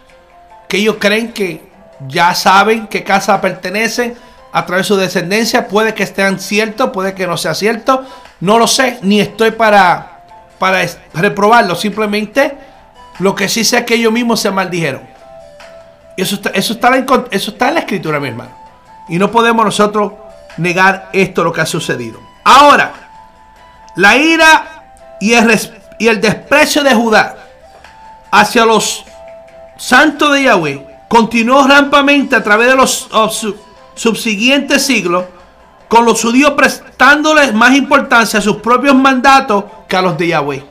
que 0.66 0.78
ellos 0.78 0.96
creen 0.98 1.32
que 1.32 1.62
ya 2.08 2.34
saben 2.34 2.86
qué 2.88 3.04
casa 3.04 3.40
pertenecen 3.40 4.16
a 4.52 4.66
través 4.66 4.86
de 4.86 4.88
su 4.88 4.96
descendencia. 4.96 5.68
Puede 5.68 5.94
que 5.94 6.02
estén 6.02 6.40
ciertos, 6.40 6.90
puede 6.90 7.14
que 7.14 7.26
no 7.26 7.36
sea 7.36 7.54
cierto. 7.54 8.04
No 8.40 8.58
lo 8.58 8.66
sé, 8.66 8.98
ni 9.02 9.20
estoy 9.20 9.52
para, 9.52 10.13
para 10.64 10.86
reprobarlo. 11.12 11.74
Simplemente 11.74 12.56
lo 13.18 13.34
que 13.34 13.50
sí 13.50 13.64
sé 13.64 13.78
es 13.78 13.84
que 13.84 13.96
ellos 13.96 14.10
mismos 14.10 14.40
se 14.40 14.50
maldijeron. 14.50 15.02
Eso 16.16 16.36
está, 16.36 16.48
eso 16.50 16.72
está, 16.72 16.96
en, 16.96 17.06
eso 17.30 17.50
está 17.50 17.68
en 17.68 17.74
la 17.74 17.80
escritura, 17.80 18.18
mi 18.18 18.28
hermano. 18.28 18.52
Y 19.10 19.18
no 19.18 19.30
podemos 19.30 19.62
nosotros 19.62 20.12
negar 20.56 21.10
esto, 21.12 21.44
lo 21.44 21.52
que 21.52 21.60
ha 21.60 21.66
sucedido. 21.66 22.18
Ahora, 22.44 22.92
la 23.96 24.16
ira 24.16 25.16
y 25.20 25.34
el, 25.34 25.60
y 25.98 26.08
el 26.08 26.18
desprecio 26.22 26.82
de 26.82 26.94
Judá 26.94 27.36
hacia 28.30 28.64
los 28.64 29.04
santos 29.76 30.32
de 30.32 30.44
Yahweh 30.44 30.86
continuó 31.08 31.66
rampamente 31.66 32.36
a 32.36 32.42
través 32.42 32.68
de 32.68 32.76
los 32.76 33.08
oh, 33.12 33.28
su- 33.28 33.54
subsiguientes 33.94 34.86
siglos, 34.86 35.26
con 35.88 36.06
los 36.06 36.22
judíos 36.22 36.52
prestándoles 36.52 37.52
más 37.52 37.74
importancia 37.76 38.38
a 38.38 38.42
sus 38.42 38.56
propios 38.56 38.94
mandatos 38.96 39.64
que 39.88 39.96
a 39.96 40.02
los 40.02 40.16
de 40.18 40.28
Yahweh. 40.28 40.64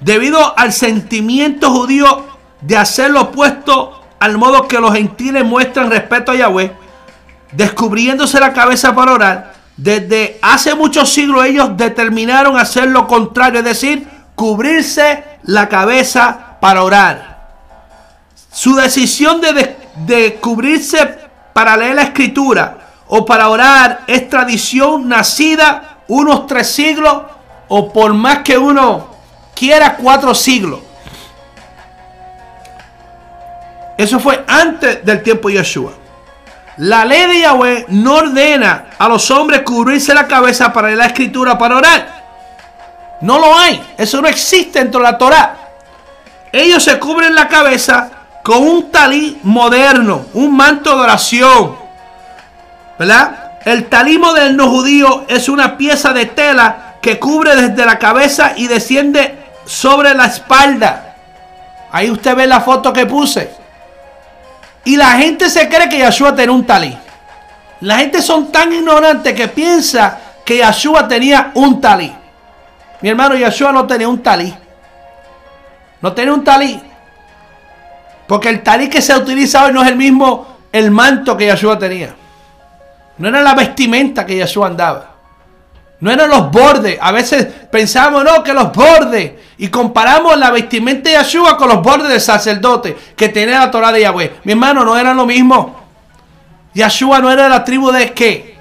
Debido 0.00 0.58
al 0.58 0.72
sentimiento 0.72 1.70
judío 1.70 2.24
de 2.60 2.76
hacer 2.76 3.10
lo 3.10 3.22
opuesto 3.22 4.02
al 4.20 4.38
modo 4.38 4.66
que 4.68 4.80
los 4.80 4.92
gentiles 4.94 5.44
muestran 5.44 5.90
respeto 5.90 6.32
a 6.32 6.36
Yahweh, 6.36 6.72
descubriéndose 7.52 8.40
la 8.40 8.52
cabeza 8.52 8.94
para 8.94 9.12
orar, 9.12 9.52
desde 9.76 10.38
hace 10.42 10.74
muchos 10.74 11.10
siglos 11.10 11.44
ellos 11.44 11.76
determinaron 11.76 12.56
hacer 12.58 12.88
lo 12.88 13.06
contrario, 13.06 13.58
es 13.60 13.64
decir, 13.64 14.08
cubrirse 14.34 15.22
la 15.44 15.68
cabeza 15.68 16.56
para 16.60 16.82
orar. 16.82 17.36
Su 18.50 18.74
decisión 18.74 19.40
de, 19.40 19.52
de- 19.52 19.76
de 20.06 20.34
cubrirse 20.36 21.18
para 21.52 21.76
leer 21.76 21.94
la 21.96 22.02
escritura 22.02 22.78
o 23.08 23.24
para 23.24 23.48
orar 23.48 24.02
es 24.06 24.28
tradición 24.28 25.08
nacida 25.08 25.98
unos 26.08 26.46
tres 26.46 26.68
siglos 26.70 27.22
o 27.68 27.92
por 27.92 28.14
más 28.14 28.38
que 28.38 28.56
uno 28.56 29.08
quiera 29.54 29.96
cuatro 29.96 30.34
siglos. 30.34 30.80
Eso 33.96 34.20
fue 34.20 34.44
antes 34.46 35.04
del 35.04 35.22
tiempo 35.22 35.48
de 35.48 35.54
Yeshua. 35.54 35.92
La 36.78 37.06
ley 37.06 37.26
de 37.26 37.40
Yahweh 37.40 37.86
no 37.88 38.16
ordena 38.16 38.90
a 38.98 39.08
los 39.08 39.30
hombres 39.30 39.62
cubrirse 39.62 40.12
la 40.12 40.26
cabeza 40.26 40.72
para 40.72 40.88
leer 40.88 40.98
la 40.98 41.06
escritura, 41.06 41.56
para 41.56 41.76
orar. 41.76 42.16
No 43.22 43.38
lo 43.38 43.56
hay. 43.58 43.82
Eso 43.96 44.20
no 44.20 44.28
existe 44.28 44.78
dentro 44.78 45.00
de 45.00 45.10
la 45.10 45.16
Torah. 45.16 45.56
Ellos 46.52 46.84
se 46.84 46.98
cubren 46.98 47.34
la 47.34 47.48
cabeza 47.48 48.10
con 48.42 48.58
un 48.58 48.90
talí 48.90 49.40
moderno, 49.42 50.26
un 50.34 50.54
manto 50.54 50.94
de 50.94 51.02
oración. 51.02 51.76
¿Verdad? 52.98 53.52
El 53.64 53.86
talí 53.86 54.18
moderno 54.18 54.68
judío 54.68 55.24
es 55.28 55.48
una 55.48 55.78
pieza 55.78 56.12
de 56.12 56.26
tela 56.26 56.85
que 57.06 57.20
cubre 57.20 57.54
desde 57.54 57.86
la 57.86 58.00
cabeza 58.00 58.54
y 58.56 58.66
desciende 58.66 59.38
sobre 59.64 60.12
la 60.12 60.26
espalda. 60.26 61.14
Ahí 61.92 62.10
usted 62.10 62.34
ve 62.34 62.48
la 62.48 62.60
foto 62.60 62.92
que 62.92 63.06
puse. 63.06 63.48
Y 64.84 64.96
la 64.96 65.12
gente 65.12 65.48
se 65.48 65.68
cree 65.68 65.88
que 65.88 65.98
Yeshua 65.98 66.34
tenía 66.34 66.50
un 66.50 66.66
talí. 66.66 66.98
La 67.82 67.98
gente 67.98 68.20
son 68.20 68.50
tan 68.50 68.72
ignorantes 68.72 69.34
que 69.34 69.46
piensa 69.46 70.18
que 70.44 70.56
Yeshua 70.56 71.06
tenía 71.06 71.52
un 71.54 71.80
talí. 71.80 72.12
Mi 73.02 73.08
hermano 73.08 73.36
Yeshua 73.36 73.70
no 73.70 73.86
tenía 73.86 74.08
un 74.08 74.20
talí. 74.20 74.52
No 76.00 76.12
tenía 76.12 76.34
un 76.34 76.42
talí. 76.42 76.82
Porque 78.26 78.48
el 78.48 78.64
talí 78.64 78.88
que 78.88 79.00
se 79.00 79.14
utiliza 79.14 79.64
hoy 79.64 79.72
no 79.72 79.80
es 79.80 79.88
el 79.90 79.96
mismo 79.96 80.56
el 80.72 80.90
manto 80.90 81.36
que 81.36 81.46
Yeshua 81.46 81.78
tenía. 81.78 82.16
No 83.18 83.28
era 83.28 83.42
la 83.42 83.54
vestimenta 83.54 84.26
que 84.26 84.34
Yeshua 84.34 84.66
andaba. 84.66 85.15
No 86.00 86.10
eran 86.10 86.28
los 86.28 86.50
bordes. 86.50 86.98
A 87.00 87.10
veces 87.12 87.46
pensamos, 87.70 88.22
no, 88.22 88.42
que 88.42 88.52
los 88.52 88.72
bordes. 88.72 89.32
Y 89.58 89.68
comparamos 89.68 90.36
la 90.36 90.50
vestimenta 90.50 91.10
de 91.10 91.16
Yeshua 91.16 91.56
con 91.56 91.68
los 91.68 91.82
bordes 91.82 92.08
del 92.08 92.20
sacerdote 92.20 92.96
que 93.16 93.30
tenía 93.30 93.60
la 93.60 93.70
Torah 93.70 93.92
de 93.92 94.02
Yahweh. 94.02 94.40
Mi 94.44 94.52
hermano, 94.52 94.84
no 94.84 94.96
eran 94.96 95.16
lo 95.16 95.24
mismo. 95.24 95.80
Yeshua 96.74 97.20
no 97.20 97.30
era 97.30 97.44
de 97.44 97.48
la 97.48 97.64
tribu 97.64 97.90
de 97.90 98.12
qué? 98.12 98.58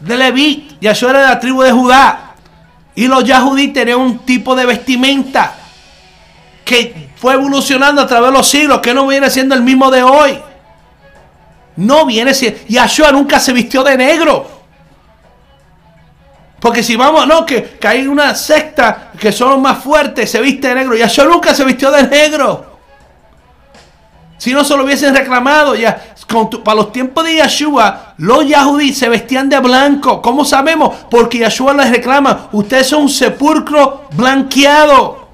De 0.00 0.16
Leví. 0.16 0.76
Yeshua 0.80 1.10
era 1.10 1.20
de 1.20 1.26
la 1.28 1.40
tribu 1.40 1.62
de 1.62 1.70
Judá. 1.70 2.34
Y 2.96 3.06
los 3.06 3.22
Yahudí 3.22 3.68
tenían 3.68 4.00
un 4.00 4.18
tipo 4.20 4.56
de 4.56 4.66
vestimenta 4.66 5.54
que 6.64 7.10
fue 7.14 7.34
evolucionando 7.34 8.02
a 8.02 8.06
través 8.08 8.30
de 8.30 8.36
los 8.36 8.48
siglos, 8.48 8.80
que 8.80 8.92
no 8.92 9.06
viene 9.06 9.30
siendo 9.30 9.54
el 9.54 9.62
mismo 9.62 9.90
de 9.92 10.02
hoy. 10.02 10.40
No 11.76 12.04
viene 12.04 12.34
siendo. 12.34 12.58
Yeshua 12.66 13.12
nunca 13.12 13.38
se 13.38 13.52
vistió 13.52 13.84
de 13.84 13.96
negro. 13.96 14.57
Porque 16.60 16.82
si 16.82 16.96
vamos, 16.96 17.26
no, 17.26 17.46
que, 17.46 17.62
que 17.78 17.86
hay 17.86 18.06
una 18.06 18.34
secta 18.34 19.12
que 19.18 19.30
son 19.30 19.62
más 19.62 19.82
fuertes, 19.82 20.30
se 20.30 20.40
viste 20.40 20.68
de 20.68 20.74
negro. 20.74 20.96
Yahshua 20.96 21.24
nunca 21.24 21.54
se 21.54 21.64
vistió 21.64 21.90
de 21.90 22.02
negro. 22.04 22.78
Si 24.38 24.52
no 24.52 24.64
se 24.64 24.76
lo 24.76 24.84
hubiesen 24.84 25.14
reclamado, 25.14 25.74
ya 25.74 26.14
para 26.64 26.76
los 26.76 26.92
tiempos 26.92 27.24
de 27.24 27.36
Yahshua, 27.36 28.14
los 28.18 28.46
Yahudí 28.46 28.92
se 28.92 29.08
vestían 29.08 29.48
de 29.48 29.58
blanco. 29.60 30.20
¿Cómo 30.20 30.44
sabemos? 30.44 30.94
Porque 31.10 31.38
Yahshua 31.38 31.72
les 31.72 31.90
reclama, 31.90 32.48
ustedes 32.52 32.88
son 32.88 33.02
un 33.02 33.08
sepulcro 33.08 34.04
blanqueado. 34.12 35.28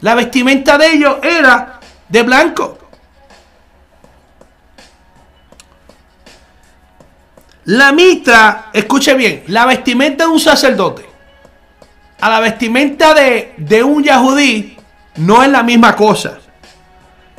La 0.00 0.14
vestimenta 0.14 0.76
de 0.76 0.92
ellos 0.92 1.16
era 1.22 1.80
de 2.08 2.22
blanco. 2.22 2.78
La 7.66 7.92
mitra, 7.92 8.66
escuche 8.72 9.14
bien, 9.14 9.44
la 9.48 9.64
vestimenta 9.66 10.24
de 10.24 10.30
un 10.30 10.40
sacerdote 10.40 11.08
a 12.20 12.28
la 12.30 12.40
vestimenta 12.40 13.12
de, 13.14 13.54
de 13.58 13.82
un 13.82 14.02
yahudí 14.02 14.76
no 15.16 15.42
es 15.42 15.50
la 15.50 15.62
misma 15.62 15.94
cosa. 15.94 16.38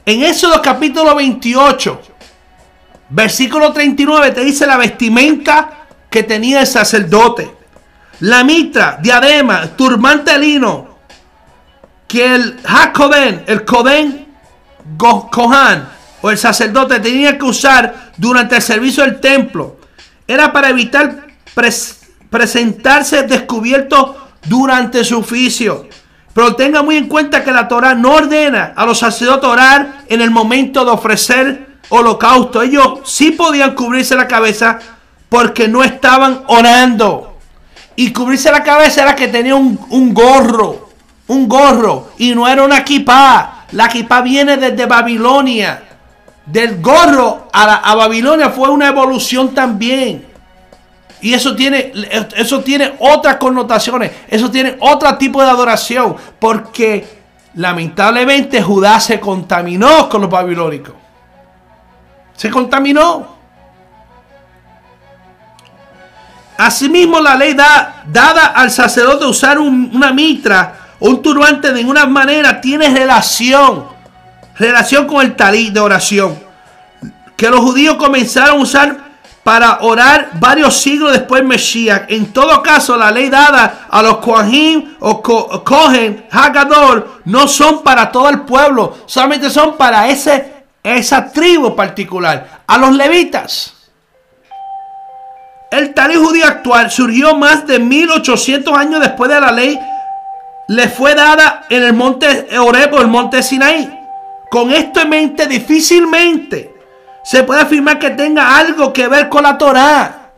En 0.06 0.22
Éxodo 0.24 0.62
capítulo 0.62 1.16
28, 1.16 2.02
versículo 3.10 3.72
39, 3.74 4.32
te 4.32 4.42
dice 4.44 4.68
la 4.68 4.78
vestimenta 4.78 5.88
que 6.10 6.24
tenía 6.24 6.62
el 6.62 6.68
sacerdote. 6.68 7.52
La 8.20 8.44
mitra, 8.44 9.00
diadema, 9.02 9.68
turbante 9.76 10.38
lino, 10.38 10.96
que 12.08 12.36
el 12.36 12.60
Jacobén, 12.64 13.44
el 13.48 13.66
Coden 13.66 14.28
Go- 14.98 15.30
Kohan 15.32 15.90
o 16.22 16.30
el 16.30 16.38
sacerdote 16.38 17.00
tenía 17.00 17.38
que 17.38 17.46
usar 17.46 18.12
durante 18.18 18.56
el 18.56 18.62
servicio 18.62 19.04
del 19.04 19.20
templo 19.20 19.75
era 20.28 20.52
para 20.52 20.70
evitar 20.70 21.28
pres- 21.56 21.98
presentarse 22.30 23.24
descubierto 23.24 24.16
durante 24.46 25.04
su 25.04 25.20
oficio. 25.20 25.88
Pero 26.34 26.56
tenga 26.56 26.84
muy 26.84 26.98
en 26.98 27.08
cuenta 27.08 27.44
que 27.44 27.52
la 27.52 27.68
Torah 27.68 27.96
no 27.96 28.14
ordena 28.14 28.74
a 28.76 28.86
los 28.86 29.00
sacerdotes 29.00 29.50
orar 29.50 30.04
en 30.10 30.22
el 30.22 30.32
momento 30.32 30.84
de 30.84 30.92
ofrecer 30.92 31.68
holocausto. 31.90 32.62
Ellos 32.62 33.00
sí 33.06 33.32
podían 33.32 33.74
cubrirse 33.74 34.16
la 34.16 34.28
cabeza 34.28 34.80
porque 35.30 35.68
no 35.68 35.84
estaban 35.84 36.44
orando. 36.48 37.38
Y 37.96 38.12
cubrirse 38.12 38.52
la 38.52 38.64
cabeza 38.64 39.04
era 39.04 39.16
que 39.16 39.30
tenía 39.30 39.56
un, 39.56 40.14
gorro. 40.14 40.90
Un 41.28 41.48
gorro. 41.48 42.10
Y 42.18 42.36
no 42.36 42.48
era 42.48 42.64
una 42.64 42.84
kippah. 42.84 43.68
La 43.72 43.88
kippah 43.88 44.22
viene 44.22 44.58
desde 44.58 44.86
Babilonia. 44.86 45.82
Del 46.46 46.80
gorro 46.82 47.48
a, 47.52 47.96
Babilonia 47.96 48.50
fue 48.50 48.70
una 48.70 48.88
evolución 48.88 49.54
también. 49.54 50.26
Y 51.22 51.34
eso 51.34 51.56
tiene, 51.56 51.92
eso 52.36 52.60
tiene 52.62 52.94
otras 53.00 53.38
connotaciones. 53.38 54.12
Eso 54.28 54.52
tiene 54.52 54.78
otro 54.80 55.18
tipo 55.18 55.42
de 55.42 55.50
adoración. 55.50 56.16
Porque 56.38 57.08
lamentablemente 57.56 58.62
Judá 58.62 59.00
se 59.00 59.20
contaminó 59.20 60.08
con 60.08 60.22
los 60.22 60.30
babilónicos. 60.30 60.94
Se 62.36 62.52
contaminó. 62.52 63.34
Asimismo, 66.58 67.20
la 67.20 67.36
ley 67.36 67.54
da- 67.54 68.04
dada 68.06 68.48
al 68.48 68.72
sacerdote 68.72 69.26
usar 69.26 69.58
un- 69.60 69.92
una 69.94 70.14
mitra 70.14 70.74
o 71.00 71.10
un 71.10 71.22
turbante 71.22 71.70
de 71.70 71.74
ninguna 71.76 72.06
manera 72.06 72.62
tiene 72.62 72.88
relación, 72.90 73.88
relación 74.58 75.08
con 75.08 75.22
el 75.26 75.36
talí 75.36 75.70
de 75.70 75.80
oración, 75.80 76.38
que 77.36 77.50
los 77.50 77.60
judíos 77.60 77.96
comenzaron 77.96 78.60
a 78.60 78.62
usar 78.62 78.98
para 79.44 79.80
orar 79.82 80.32
varios 80.40 80.76
siglos 80.76 81.12
después 81.12 81.42
de 81.44 81.48
Mesías. 81.48 82.02
En 82.08 82.34
todo 82.34 82.64
caso, 82.64 82.98
la 82.98 83.12
ley 83.12 83.30
dada 83.30 83.86
a 83.90 84.02
los 84.02 84.18
Kohanim 84.18 84.96
o 85.02 85.22
Ko- 85.22 85.64
Kohen, 85.64 86.26
Hagador, 86.32 87.22
no 87.26 87.48
son 87.48 87.84
para 87.84 88.12
todo 88.12 88.30
el 88.30 88.42
pueblo, 88.42 88.98
solamente 89.06 89.50
son 89.52 89.78
para 89.78 90.08
ese, 90.08 90.52
esa 90.82 91.32
tribu 91.32 91.76
particular, 91.76 92.62
a 92.66 92.78
los 92.80 92.92
levitas. 92.96 93.74
El 95.72 95.94
talí 95.94 96.16
judío 96.16 96.46
actual 96.48 96.90
surgió 96.90 97.36
más 97.36 97.68
de 97.68 97.80
1800 97.80 98.76
años 98.78 99.02
después 99.02 99.30
de 99.30 99.42
la 99.42 99.52
ley. 99.52 99.78
Le 100.70 100.88
fue 100.88 101.14
dada 101.14 101.66
en 101.70 101.84
el 101.84 101.94
monte 101.94 102.48
Oreb 102.58 102.96
el 102.96 103.08
monte 103.08 103.44
Sinaí. 103.44 103.95
Con 104.56 104.72
esto 104.72 105.02
en 105.02 105.10
mente, 105.10 105.48
difícilmente 105.48 106.74
se 107.26 107.44
puede 107.44 107.60
afirmar 107.64 108.00
que 108.00 108.12
tenga 108.12 108.56
algo 108.58 108.94
que 108.94 109.06
ver 109.10 109.28
con 109.28 109.44
la 109.44 109.58
Torá. 109.58 110.32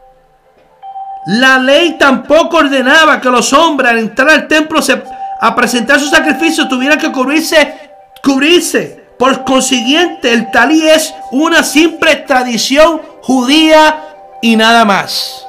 La 1.28 1.60
ley 1.60 1.98
tampoco 2.00 2.58
ordenaba 2.58 3.22
que 3.22 3.30
los 3.30 3.54
hombres 3.54 3.92
al 3.92 4.00
entrar 4.00 4.32
al 4.32 4.48
templo 4.48 4.82
se- 4.82 5.04
a 5.40 5.54
presentar 5.56 6.00
sus 6.00 6.10
sacrificios 6.10 6.68
tuvieran 6.68 6.98
que 6.98 7.12
cubrirse, 7.12 7.92
cubrirse. 8.24 9.04
Por 9.20 9.44
consiguiente, 9.44 10.34
el 10.34 10.50
talí 10.50 10.82
es 10.90 11.14
una 11.32 11.62
simple 11.62 12.16
tradición 12.16 13.00
judía 13.22 14.00
y 14.42 14.56
nada 14.56 14.84
más. 14.84 15.46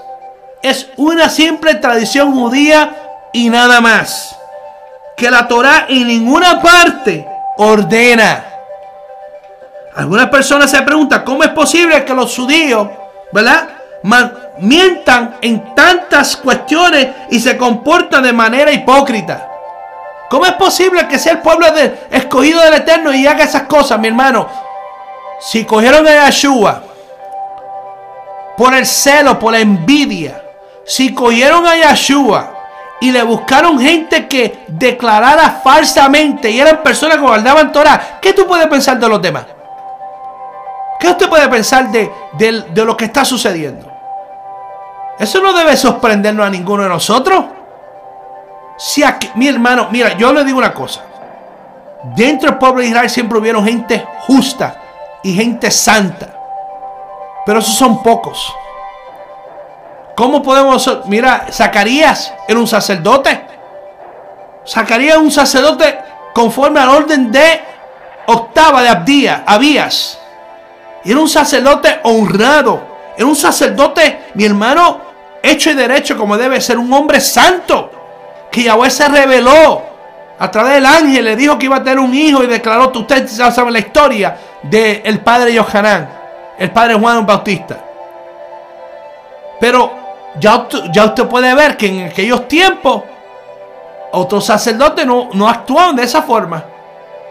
Es 0.62 0.90
una 0.98 1.30
simple 1.30 1.76
tradición 1.76 2.34
judía 2.34 2.94
y 3.32 3.48
nada 3.48 3.80
más. 3.80 4.36
Que 5.16 5.30
la 5.30 5.48
Torá 5.48 5.86
en 5.88 6.06
ninguna 6.06 6.60
parte 6.60 7.26
ordena. 7.56 8.44
Algunas 9.98 10.28
personas 10.28 10.70
se 10.70 10.80
preguntan 10.82 11.24
cómo 11.24 11.42
es 11.42 11.48
posible 11.48 12.04
que 12.04 12.14
los 12.14 12.36
judíos, 12.36 12.88
¿verdad? 13.32 13.68
Mientan 14.60 15.38
en 15.42 15.74
tantas 15.74 16.36
cuestiones 16.36 17.08
y 17.32 17.40
se 17.40 17.56
comportan 17.56 18.22
de 18.22 18.32
manera 18.32 18.70
hipócrita. 18.70 19.50
¿Cómo 20.30 20.46
es 20.46 20.52
posible 20.52 21.08
que 21.08 21.18
sea 21.18 21.32
el 21.32 21.38
pueblo 21.40 21.66
escogido 22.12 22.60
del 22.60 22.74
Eterno 22.74 23.12
y 23.12 23.26
haga 23.26 23.42
esas 23.42 23.62
cosas, 23.62 23.98
mi 23.98 24.06
hermano? 24.06 24.48
Si 25.40 25.64
cogieron 25.64 26.06
a 26.06 26.26
Yeshua 26.26 26.80
por 28.56 28.74
el 28.74 28.86
celo, 28.86 29.36
por 29.36 29.52
la 29.52 29.58
envidia, 29.58 30.40
si 30.86 31.12
cogieron 31.12 31.66
a 31.66 31.74
Yeshua 31.74 32.54
y 33.00 33.10
le 33.10 33.24
buscaron 33.24 33.80
gente 33.80 34.28
que 34.28 34.60
declarara 34.68 35.60
falsamente 35.64 36.52
y 36.52 36.60
eran 36.60 36.84
personas 36.84 37.16
que 37.16 37.22
guardaban 37.22 37.72
Torah, 37.72 38.20
¿qué 38.22 38.32
tú 38.32 38.46
puedes 38.46 38.68
pensar 38.68 38.96
de 38.96 39.08
los 39.08 39.20
demás? 39.20 39.57
¿Qué 40.98 41.08
usted 41.08 41.28
puede 41.28 41.48
pensar 41.48 41.90
de, 41.90 42.10
de- 42.32 42.84
lo 42.84 42.96
que 42.96 43.04
está 43.06 43.24
sucediendo? 43.24 43.90
Eso 45.18 45.40
no 45.40 45.52
debe 45.52 45.76
sorprendernos 45.76 46.46
a 46.46 46.50
ninguno 46.50 46.82
de 46.84 46.88
nosotros. 46.88 47.44
Si 48.76 49.02
aquí, 49.02 49.30
mi 49.34 49.48
hermano, 49.48 49.88
mira, 49.90 50.16
yo 50.16 50.32
le 50.32 50.44
digo 50.44 50.58
una 50.58 50.72
cosa. 50.74 51.02
Dentro 52.14 52.50
del 52.50 52.58
pueblo 52.58 52.80
de 52.80 52.88
Israel 52.88 53.10
siempre 53.10 53.38
hubieron 53.38 53.64
gente 53.64 54.06
justa 54.20 54.76
y 55.22 55.34
gente 55.34 55.70
santa. 55.70 56.28
Pero 57.44 57.58
esos 57.58 57.74
son 57.74 58.02
pocos. 58.02 58.54
¿Cómo 60.16 60.42
podemos... 60.42 61.00
Mira, 61.06 61.46
Zacarías 61.50 62.32
era 62.46 62.58
un 62.58 62.66
sacerdote. 62.66 63.40
Zacarías 64.66 65.14
era 65.14 65.20
un 65.22 65.30
sacerdote 65.30 65.98
conforme 66.34 66.80
al 66.80 66.90
orden 66.90 67.32
de 67.32 67.60
octava 68.26 68.82
de 68.82 68.88
Abdía, 68.88 69.42
Abías. 69.46 70.20
Era 71.04 71.20
un 71.20 71.28
sacerdote 71.28 72.00
honrado. 72.04 72.80
Era 73.16 73.26
un 73.26 73.36
sacerdote, 73.36 74.26
mi 74.34 74.44
hermano, 74.44 75.00
hecho 75.42 75.70
y 75.70 75.74
derecho 75.74 76.16
como 76.16 76.36
debe 76.36 76.60
ser. 76.60 76.78
Un 76.78 76.92
hombre 76.92 77.20
santo. 77.20 77.90
Que 78.50 78.62
Yahweh 78.64 78.90
se 78.90 79.08
reveló 79.08 79.82
a 80.38 80.50
través 80.50 80.74
del 80.74 80.86
ángel. 80.86 81.24
Le 81.24 81.36
dijo 81.36 81.58
que 81.58 81.66
iba 81.66 81.76
a 81.76 81.82
tener 81.82 81.98
un 81.98 82.14
hijo 82.14 82.42
y 82.42 82.46
declaró, 82.46 82.90
ustedes 82.94 83.36
ya 83.36 83.50
saben 83.50 83.72
la 83.72 83.80
historia 83.80 84.36
del 84.62 85.20
padre 85.20 85.52
Yohanan. 85.52 86.08
El 86.58 86.70
padre 86.70 86.94
Juan 86.94 87.24
Bautista. 87.26 87.78
Pero 89.60 89.92
ya, 90.38 90.66
ya 90.92 91.04
usted 91.06 91.26
puede 91.26 91.54
ver 91.54 91.76
que 91.76 91.86
en 91.86 92.08
aquellos 92.08 92.46
tiempos 92.48 93.02
otros 94.12 94.44
sacerdotes 94.44 95.06
no, 95.06 95.30
no 95.32 95.48
actuaban 95.48 95.96
de 95.96 96.04
esa 96.04 96.22
forma. 96.22 96.64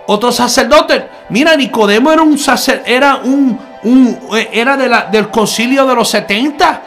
Otros 0.08 0.36
sacerdotes, 0.36 1.04
mira, 1.30 1.56
Nicodemo 1.56 2.12
era 2.12 2.22
un 2.22 2.38
sacer, 2.38 2.82
era 2.86 3.18
un, 3.18 3.60
un- 3.84 4.20
eh, 4.38 4.50
era 4.54 4.78
de 4.78 4.88
la- 4.88 5.02
del 5.04 5.30
concilio 5.30 5.86
de 5.86 5.94
los 5.96 6.10
70, 6.10 6.82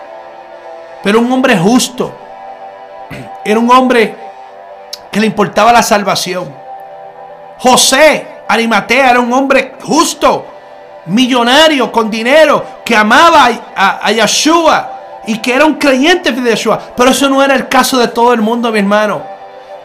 pero 1.03 1.21
un 1.21 1.31
hombre 1.31 1.57
justo. 1.59 2.15
Era 3.45 3.59
un 3.59 3.71
hombre 3.71 4.15
que 5.11 5.21
le 5.21 5.27
importaba 5.27 5.73
la 5.73 5.83
salvación. 5.83 6.51
José 7.59 8.27
Arimatea 8.49 9.11
era 9.11 9.21
un 9.21 9.33
hombre 9.33 9.75
justo, 9.83 10.47
millonario, 11.07 11.91
con 11.93 12.11
dinero, 12.11 12.65
que 12.85 12.97
amaba 12.97 13.47
a, 13.47 13.51
a- 13.77 14.07
a 14.07 14.13
Yeshua 14.13 14.93
y 15.27 15.39
que 15.39 15.55
era 15.55 15.67
un 15.67 15.75
creyente 15.75 16.33
de 16.33 16.51
Yeshua. 16.51 16.79
Pero 16.97 17.11
eso 17.11 17.29
no 17.29 17.43
era 17.43 17.55
el 17.55 17.69
caso 17.69 17.99
de 17.99 18.09
todo 18.09 18.33
el 18.33 18.41
mundo, 18.41 18.73
mi 18.73 18.79
hermano. 18.79 19.23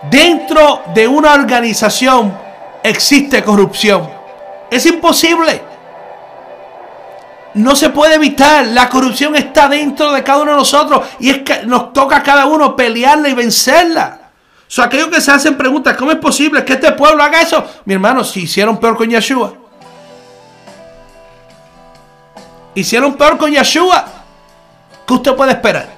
Dentro 0.09 0.83
de 0.93 1.07
una 1.07 1.33
organización 1.33 2.44
existe 2.89 3.43
corrupción. 3.43 4.09
Es 4.69 4.85
imposible. 4.85 5.61
No 7.55 7.75
se 7.75 7.89
puede 7.89 8.15
evitar. 8.15 8.67
La 8.67 8.89
corrupción 8.89 9.35
está 9.35 9.67
dentro 9.67 10.11
de 10.11 10.23
cada 10.23 10.41
uno 10.41 10.51
de 10.51 10.57
nosotros. 10.57 11.05
Y 11.19 11.29
es 11.29 11.39
que 11.39 11.65
nos 11.65 11.93
toca 11.93 12.17
a 12.17 12.23
cada 12.23 12.45
uno 12.45 12.75
pelearla 12.75 13.29
y 13.29 13.33
vencerla. 13.33 14.21
So, 14.67 14.83
aquellos 14.83 15.07
que 15.07 15.21
se 15.21 15.31
hacen 15.31 15.57
preguntas, 15.57 15.95
¿cómo 15.95 16.11
es 16.11 16.17
posible 16.17 16.65
que 16.65 16.73
este 16.73 16.91
pueblo 16.91 17.23
haga 17.23 17.41
eso? 17.41 17.63
Mi 17.85 17.93
hermano, 17.93 18.23
si 18.23 18.41
hicieron 18.41 18.77
peor 18.77 18.97
con 18.97 19.09
Yeshua. 19.09 19.53
Hicieron 22.73 23.13
peor 23.13 23.37
con 23.37 23.51
Yeshua. 23.51 24.05
¿Qué 25.07 25.13
usted 25.13 25.35
puede 25.35 25.51
esperar? 25.51 25.94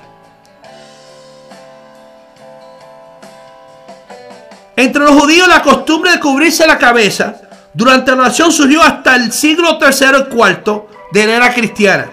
Entre 4.77 5.01
los 5.01 5.19
judíos 5.19 5.47
la 5.47 5.63
costumbre 5.63 6.11
de 6.11 6.19
cubrirse 6.19 6.67
la 6.67 6.77
cabeza 6.77 7.35
durante 7.73 8.11
la 8.11 8.21
oración 8.21 8.51
surgió 8.51 8.83
hasta 8.83 9.15
el 9.15 9.31
siglo 9.31 9.79
III 9.81 9.89
y 9.89 10.35
IV 10.35 10.83
de 11.11 11.25
la 11.25 11.33
era 11.33 11.53
cristiana. 11.53 12.11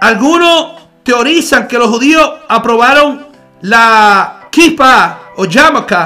Algunos 0.00 0.82
teorizan 1.04 1.68
que 1.68 1.78
los 1.78 1.88
judíos 1.88 2.28
aprobaron 2.48 3.24
la 3.60 4.48
kippah 4.50 5.18
o 5.36 5.44
yarmulke 5.44 5.96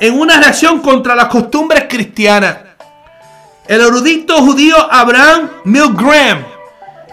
en 0.00 0.18
una 0.18 0.40
reacción 0.40 0.80
contra 0.80 1.14
las 1.14 1.26
costumbres 1.26 1.84
cristianas. 1.88 2.56
El 3.68 3.82
erudito 3.82 4.38
judío 4.38 4.76
Abraham 4.92 5.48
Milgram 5.64 6.44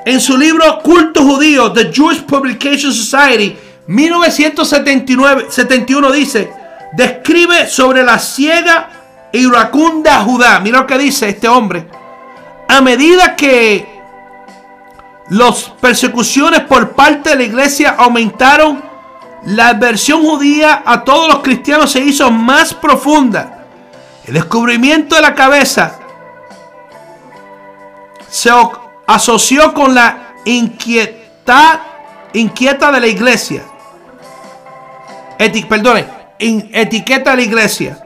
en 0.06 0.20
su 0.20 0.36
libro 0.36 0.80
Culto 0.82 1.24
Judío, 1.24 1.72
The 1.72 1.94
Jewish 1.94 2.24
Publication 2.24 2.92
Society, 2.92 3.56
1979 3.86 5.46
71 5.50 6.12
dice, 6.12 6.63
describe 6.94 7.68
sobre 7.68 8.04
la 8.04 8.20
ciega 8.20 8.90
iracunda 9.32 10.22
Judá. 10.22 10.60
Mira 10.60 10.80
lo 10.80 10.88
que 10.88 10.98
dice 10.98 11.30
este 11.30 11.48
hombre. 11.48 11.88
A 12.68 12.82
medida 12.82 13.36
que 13.36 14.02
las 15.30 15.64
persecuciones 15.82 16.62
por 16.62 16.92
parte 16.92 17.32
de 17.32 17.36
la 17.38 17.44
iglesia 17.44 17.96
aumentaron, 17.98 18.84
la 19.46 19.70
adversión 19.70 20.24
judía 20.24 20.84
a 20.86 21.04
todos 21.04 21.28
los 21.28 21.40
cristianos 21.40 21.92
se 21.92 22.00
hizo 22.00 22.32
más 22.32 22.74
profunda. 22.74 23.66
El 24.26 24.36
descubrimiento 24.36 25.16
de 25.16 25.22
la 25.22 25.36
cabeza 25.36 26.00
se 28.30 28.50
asoció 29.06 29.74
con 29.74 29.94
la 29.94 30.34
inquieta, 30.46 31.82
inquieta 32.34 32.92
de 32.92 33.02
la 33.02 33.08
iglesia. 33.08 33.64
Perdone, 35.68 36.23
etiqueta 36.72 37.32
de 37.32 37.38
la 37.38 37.44
iglesia. 37.44 37.98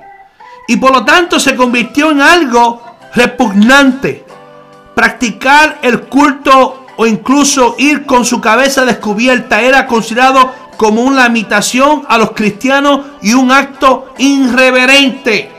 Y 0.67 0.77
por 0.77 0.91
lo 0.91 1.05
tanto 1.05 1.39
se 1.39 1.55
convirtió 1.55 2.11
en 2.11 2.21
algo 2.21 2.81
repugnante. 3.15 4.25
Practicar 4.95 5.79
el 5.81 6.01
culto 6.01 6.85
o 6.97 7.05
incluso 7.05 7.75
ir 7.77 8.05
con 8.05 8.25
su 8.25 8.41
cabeza 8.41 8.83
descubierta 8.85 9.61
era 9.61 9.87
considerado 9.87 10.51
como 10.75 11.01
una 11.03 11.27
imitación 11.27 12.03
a 12.07 12.17
los 12.17 12.31
cristianos 12.31 13.05
y 13.21 13.33
un 13.33 13.51
acto 13.51 14.13
irreverente. 14.17 15.51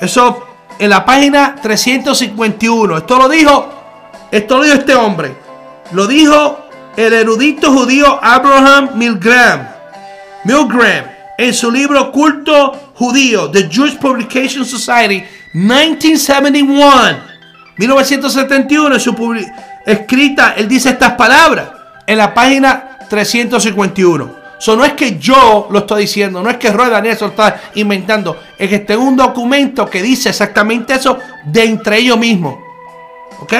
Eso 0.00 0.44
en 0.78 0.90
la 0.90 1.04
página 1.04 1.56
351. 1.60 2.98
Esto 2.98 3.18
lo 3.18 3.28
dijo, 3.28 3.68
esto 4.30 4.58
lo 4.58 4.64
dijo 4.64 4.76
este 4.76 4.94
hombre. 4.94 5.36
Lo 5.92 6.06
dijo 6.06 6.58
el 6.96 7.12
erudito 7.12 7.72
judío 7.72 8.18
Abraham 8.22 8.90
Milgram. 8.94 9.68
Milgram 10.44 11.19
en 11.40 11.54
su 11.54 11.70
libro 11.70 12.12
Culto 12.12 12.92
Judío, 12.94 13.50
The 13.50 13.70
Jewish 13.70 13.96
Publication 13.96 14.66
Society, 14.66 15.24
1971. 15.54 17.30
1971, 17.78 18.94
en 18.94 19.00
su 19.00 19.46
escrita, 19.86 20.52
él 20.54 20.68
dice 20.68 20.90
estas 20.90 21.12
palabras 21.12 21.70
en 22.06 22.18
la 22.18 22.34
página 22.34 22.98
351. 23.08 24.40
Eso 24.58 24.76
no 24.76 24.84
es 24.84 24.92
que 24.92 25.18
yo 25.18 25.68
lo 25.70 25.78
estoy 25.78 26.02
diciendo, 26.02 26.42
no 26.42 26.50
es 26.50 26.58
que 26.58 26.70
Roy 26.70 26.90
Daniel 26.90 27.16
lo 27.18 27.28
está 27.28 27.58
inventando, 27.74 28.38
es 28.58 28.68
que 28.68 28.74
está 28.74 28.92
en 28.92 29.00
un 29.00 29.16
documento 29.16 29.88
que 29.88 30.02
dice 30.02 30.28
exactamente 30.28 30.92
eso 30.92 31.16
de 31.46 31.64
entre 31.64 31.96
ellos 31.96 32.18
mismos. 32.18 32.56
¿Ok? 33.40 33.54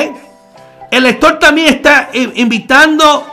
El 0.90 1.04
lector 1.04 1.38
también 1.38 1.76
está 1.76 2.10
invitando 2.12 3.29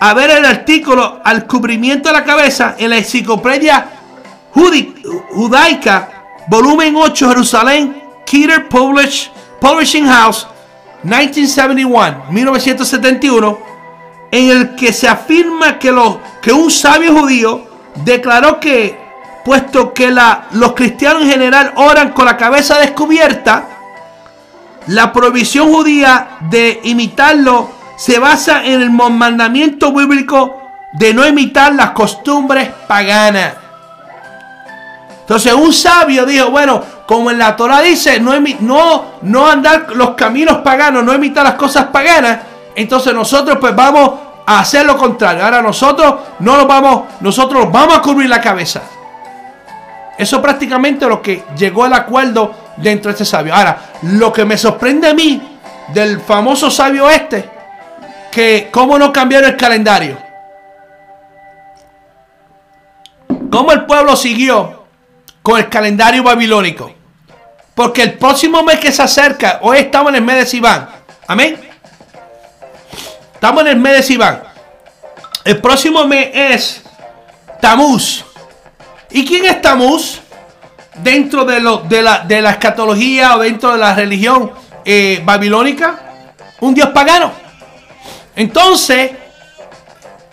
a 0.00 0.14
ver 0.14 0.30
el 0.30 0.44
artículo 0.44 1.20
al 1.24 1.46
cubrimiento 1.46 2.08
de 2.08 2.14
la 2.14 2.24
cabeza 2.24 2.76
en 2.78 2.90
la 2.90 2.98
enciclopedia 2.98 3.86
judaica, 5.30 6.08
volumen 6.48 6.94
8, 6.96 7.28
Jerusalén, 7.28 8.02
Keter 8.24 8.68
Publish- 8.68 9.30
Publishing 9.60 10.06
House, 10.06 10.46
1971, 11.02 12.24
1971, 12.30 13.58
en 14.30 14.50
el 14.50 14.74
que 14.76 14.92
se 14.92 15.08
afirma 15.08 15.78
que, 15.78 15.94
que 16.42 16.52
un 16.52 16.70
sabio 16.70 17.14
judío 17.18 17.66
declaró 18.04 18.60
que, 18.60 18.98
puesto 19.44 19.92
que 19.94 20.10
la- 20.10 20.46
los 20.52 20.74
cristianos 20.74 21.22
en 21.22 21.30
general 21.30 21.72
oran 21.76 22.12
con 22.12 22.24
la 22.26 22.36
cabeza 22.36 22.78
descubierta, 22.78 23.64
la 24.88 25.12
prohibición 25.12 25.72
judía 25.72 26.38
de 26.50 26.80
imitarlo 26.84 27.70
se 27.98 28.20
basa 28.20 28.64
en 28.64 28.80
el 28.80 28.90
mandamiento 28.90 29.92
bíblico 29.92 30.62
de 30.92 31.12
no 31.12 31.26
imitar 31.26 31.74
las 31.74 31.90
costumbres 31.90 32.70
paganas. 32.86 33.54
Entonces 35.20 35.52
un 35.52 35.72
sabio 35.72 36.24
dijo, 36.24 36.48
bueno, 36.50 36.80
como 37.06 37.30
en 37.32 37.38
la 37.38 37.56
Torah 37.56 37.80
dice, 37.80 38.20
no, 38.20 38.38
no, 38.60 39.04
no 39.22 39.50
andar 39.50 39.88
los 39.96 40.10
caminos 40.10 40.58
paganos, 40.58 41.02
no 41.02 41.12
imitar 41.12 41.44
las 41.44 41.54
cosas 41.54 41.86
paganas, 41.86 42.38
entonces 42.76 43.12
nosotros 43.12 43.58
pues 43.60 43.74
vamos 43.74 44.12
a 44.46 44.60
hacer 44.60 44.86
lo 44.86 44.96
contrario. 44.96 45.44
Ahora 45.44 45.60
nosotros 45.60 46.14
no 46.38 46.56
nos 46.56 46.68
vamos, 46.68 47.02
nosotros 47.20 47.64
nos 47.64 47.72
vamos 47.72 47.98
a 47.98 48.00
cubrir 48.00 48.30
la 48.30 48.40
cabeza. 48.40 48.80
Eso 50.16 50.40
prácticamente 50.40 51.06
lo 51.06 51.20
que 51.20 51.44
llegó 51.56 51.82
al 51.82 51.94
acuerdo 51.94 52.54
dentro 52.76 53.08
de 53.08 53.14
este 53.14 53.24
sabio. 53.24 53.54
Ahora, 53.54 53.76
lo 54.02 54.32
que 54.32 54.44
me 54.44 54.56
sorprende 54.56 55.08
a 55.08 55.14
mí 55.14 55.58
del 55.88 56.20
famoso 56.20 56.70
sabio 56.70 57.10
este, 57.10 57.57
cómo 58.70 58.98
no 58.98 59.12
cambiaron 59.12 59.50
el 59.50 59.56
calendario. 59.56 60.18
Cómo 63.50 63.72
el 63.72 63.86
pueblo 63.86 64.14
siguió 64.16 64.84
con 65.42 65.58
el 65.58 65.68
calendario 65.68 66.22
babilónico. 66.22 66.92
Porque 67.74 68.02
el 68.02 68.14
próximo 68.14 68.62
mes 68.62 68.78
que 68.78 68.92
se 68.92 69.02
acerca, 69.02 69.60
hoy 69.62 69.78
estamos 69.78 70.10
en 70.10 70.16
el 70.16 70.22
mes 70.22 70.36
de 70.36 70.46
Sivan. 70.46 70.88
Amén. 71.26 71.58
Estamos 73.34 73.62
en 73.62 73.68
el 73.68 73.76
mes 73.76 73.96
de 73.96 74.02
Sivan. 74.02 74.42
El 75.44 75.60
próximo 75.60 76.04
mes 76.06 76.30
es 76.32 76.82
Tamuz. 77.60 78.24
¿Y 79.10 79.24
quién 79.24 79.46
es 79.46 79.60
Tamuz? 79.62 80.20
Dentro 80.96 81.44
de 81.44 82.02
la 82.02 82.50
escatología 82.50 83.36
o 83.36 83.38
dentro 83.38 83.72
de 83.72 83.78
la 83.78 83.94
religión 83.94 84.52
eh, 84.84 85.22
babilónica. 85.24 86.00
Un 86.60 86.74
dios 86.74 86.88
pagano. 86.88 87.47
Entonces, 88.38 89.10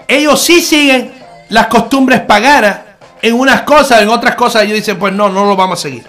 ellos 0.07 0.39
sí 0.39 0.61
siguen 0.61 1.11
las 1.49 1.65
costumbres 1.65 2.21
paganas 2.21 2.81
en 3.19 3.33
unas 3.33 3.63
cosas, 3.63 4.03
en 4.03 4.09
otras 4.09 4.35
cosas 4.35 4.61
ellos 4.61 4.75
dicen, 4.75 4.99
pues 4.99 5.11
no, 5.11 5.27
no 5.29 5.43
lo 5.43 5.55
vamos 5.55 5.79
a 5.79 5.81
seguir. 5.81 6.05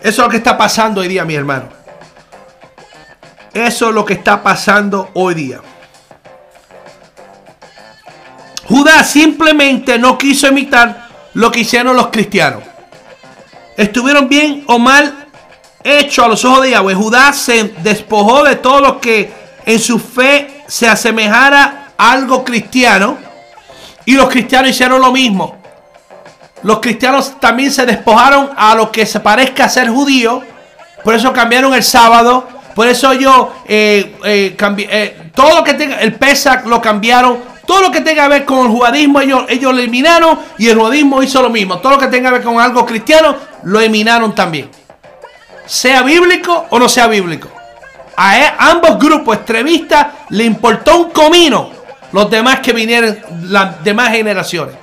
Eso 0.00 0.08
es 0.08 0.18
lo 0.18 0.28
que 0.28 0.38
está 0.38 0.58
pasando 0.58 1.00
hoy 1.00 1.06
día, 1.06 1.24
mi 1.24 1.36
hermano. 1.36 1.68
Eso 3.54 3.90
es 3.90 3.94
lo 3.94 4.04
que 4.04 4.14
está 4.14 4.42
pasando 4.42 5.10
hoy 5.14 5.34
día. 5.34 5.60
Judá 8.66 9.04
simplemente 9.04 10.00
no 10.00 10.18
quiso 10.18 10.48
imitar 10.48 11.10
lo 11.34 11.52
que 11.52 11.60
hicieron 11.60 11.94
los 11.94 12.08
cristianos. 12.08 12.64
Estuvieron 13.76 14.28
bien 14.28 14.64
o 14.66 14.80
mal 14.80 15.28
hechos 15.84 16.24
a 16.24 16.28
los 16.28 16.44
ojos 16.44 16.62
de 16.62 16.70
Yahweh. 16.72 16.94
Judá 16.96 17.32
se 17.32 17.72
despojó 17.84 18.42
de 18.42 18.56
todo 18.56 18.80
lo 18.80 19.00
que 19.00 19.32
en 19.64 19.78
su 19.78 20.00
fe 20.00 20.57
se 20.68 20.86
asemejara 20.86 21.88
a 21.96 22.12
algo 22.12 22.44
cristiano. 22.44 23.18
Y 24.04 24.12
los 24.12 24.28
cristianos 24.28 24.70
hicieron 24.70 25.00
lo 25.00 25.10
mismo. 25.10 25.56
Los 26.62 26.80
cristianos 26.80 27.38
también 27.40 27.70
se 27.72 27.84
despojaron 27.84 28.50
a 28.56 28.74
lo 28.74 28.92
que 28.92 29.04
se 29.06 29.20
parezca 29.20 29.68
ser 29.68 29.88
judío. 29.88 30.42
Por 31.02 31.14
eso 31.14 31.32
cambiaron 31.32 31.74
el 31.74 31.82
sábado. 31.82 32.48
Por 32.74 32.86
eso 32.86 33.12
yo 33.12 33.52
eh, 33.66 34.16
eh, 34.24 34.56
eh, 34.58 35.30
todo 35.34 35.56
lo 35.56 35.64
que 35.64 35.74
tenga, 35.74 36.00
el 36.00 36.14
Pesach 36.14 36.64
lo 36.66 36.80
cambiaron. 36.80 37.38
Todo 37.66 37.82
lo 37.82 37.90
que 37.90 38.00
tenga 38.00 38.22
que 38.24 38.28
ver 38.30 38.44
con 38.44 38.60
el 38.60 38.68
judaísmo, 38.68 39.20
ellos, 39.20 39.44
ellos 39.48 39.72
lo 39.72 39.78
eliminaron. 39.78 40.38
Y 40.58 40.68
el 40.68 40.78
judaísmo 40.78 41.22
hizo 41.22 41.42
lo 41.42 41.50
mismo. 41.50 41.78
Todo 41.78 41.92
lo 41.92 41.98
que 41.98 42.06
tenga 42.06 42.30
que 42.30 42.36
ver 42.36 42.44
con 42.44 42.60
algo 42.60 42.86
cristiano, 42.86 43.36
lo 43.64 43.80
eliminaron 43.80 44.34
también. 44.34 44.70
Sea 45.66 46.02
bíblico 46.02 46.66
o 46.70 46.78
no 46.78 46.88
sea 46.88 47.08
bíblico. 47.08 47.57
A 48.20 48.36
e- 48.36 48.54
ambos 48.58 48.98
grupos 48.98 49.36
extremistas 49.36 50.08
le 50.30 50.42
importó 50.42 50.98
un 50.98 51.10
comino 51.10 51.70
los 52.10 52.28
demás 52.28 52.58
que 52.58 52.72
vinieron, 52.72 53.16
las 53.42 53.84
demás 53.84 54.10
generaciones. 54.10 54.74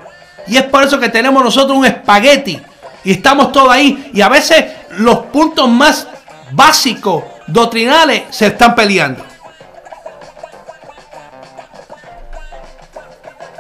Y 0.48 0.56
es 0.56 0.64
por 0.64 0.84
eso 0.84 0.98
que 0.98 1.10
tenemos 1.10 1.44
nosotros 1.44 1.78
un 1.78 1.86
espagueti. 1.86 2.62
Y 3.04 3.12
estamos 3.12 3.52
todos 3.52 3.70
ahí. 3.70 4.10
Y 4.14 4.22
a 4.22 4.30
veces 4.30 4.66
los 4.92 5.18
puntos 5.26 5.68
más 5.68 6.08
básicos, 6.52 7.26
doctrinales, 7.48 8.24
se 8.30 8.48
están 8.48 8.74
peleando. 8.74 9.26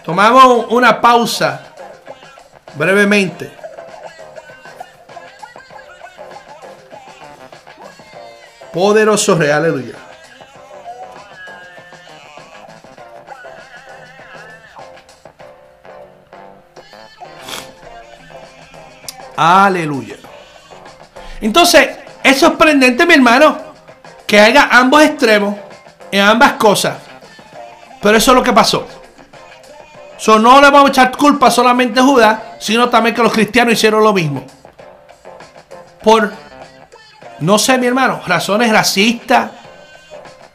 Tomamos 0.05 0.67
una 0.69 1.01
pausa 1.01 1.59
brevemente. 2.75 3.64
Poderoso 8.75 9.35
rey, 9.35 9.51
aleluya. 9.51 9.95
Aleluya. 19.37 20.17
Entonces, 21.39 21.87
es 22.21 22.37
sorprendente, 22.37 23.05
mi 23.05 23.13
hermano, 23.13 23.57
que 24.27 24.41
haya 24.41 24.67
ambos 24.69 25.03
extremos 25.03 25.55
en 26.11 26.19
ambas 26.19 26.53
cosas. 26.53 26.97
Pero 28.01 28.17
eso 28.17 28.31
es 28.31 28.35
lo 28.35 28.43
que 28.43 28.51
pasó. 28.51 28.85
So, 30.17 30.37
no 30.37 30.59
le 30.59 30.69
vamos 30.69 30.89
a 30.89 30.91
echar 30.91 31.15
culpa 31.15 31.49
solamente 31.49 32.01
a 32.01 32.03
Judas, 32.03 32.39
sino 32.59 32.89
también 32.89 33.15
que 33.15 33.23
los 33.23 33.31
cristianos 33.31 33.75
hicieron 33.75 34.03
lo 34.03 34.11
mismo. 34.11 34.43
Por, 36.03 36.33
no 37.39 37.57
sé, 37.57 37.77
mi 37.77 37.87
hermano, 37.87 38.21
razones 38.25 38.71
racistas. 38.71 39.51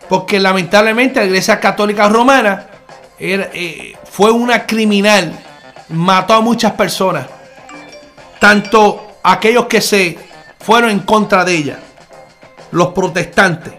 Porque 0.09 0.41
lamentablemente 0.41 1.20
la 1.20 1.26
iglesia 1.26 1.61
católica 1.61 2.09
romana 2.09 2.66
eh, 3.18 3.97
fue 4.11 4.33
una 4.33 4.66
criminal. 4.66 5.33
Mató 5.89 6.35
a 6.35 6.41
muchas 6.41 6.72
personas 6.72 7.26
tanto 8.41 9.18
aquellos 9.22 9.66
que 9.66 9.81
se 9.81 10.18
fueron 10.59 10.91
en 10.91 11.01
contra 11.01 11.45
de 11.45 11.55
ella. 11.55 11.78
Los 12.72 12.89
protestantes. 12.89 13.74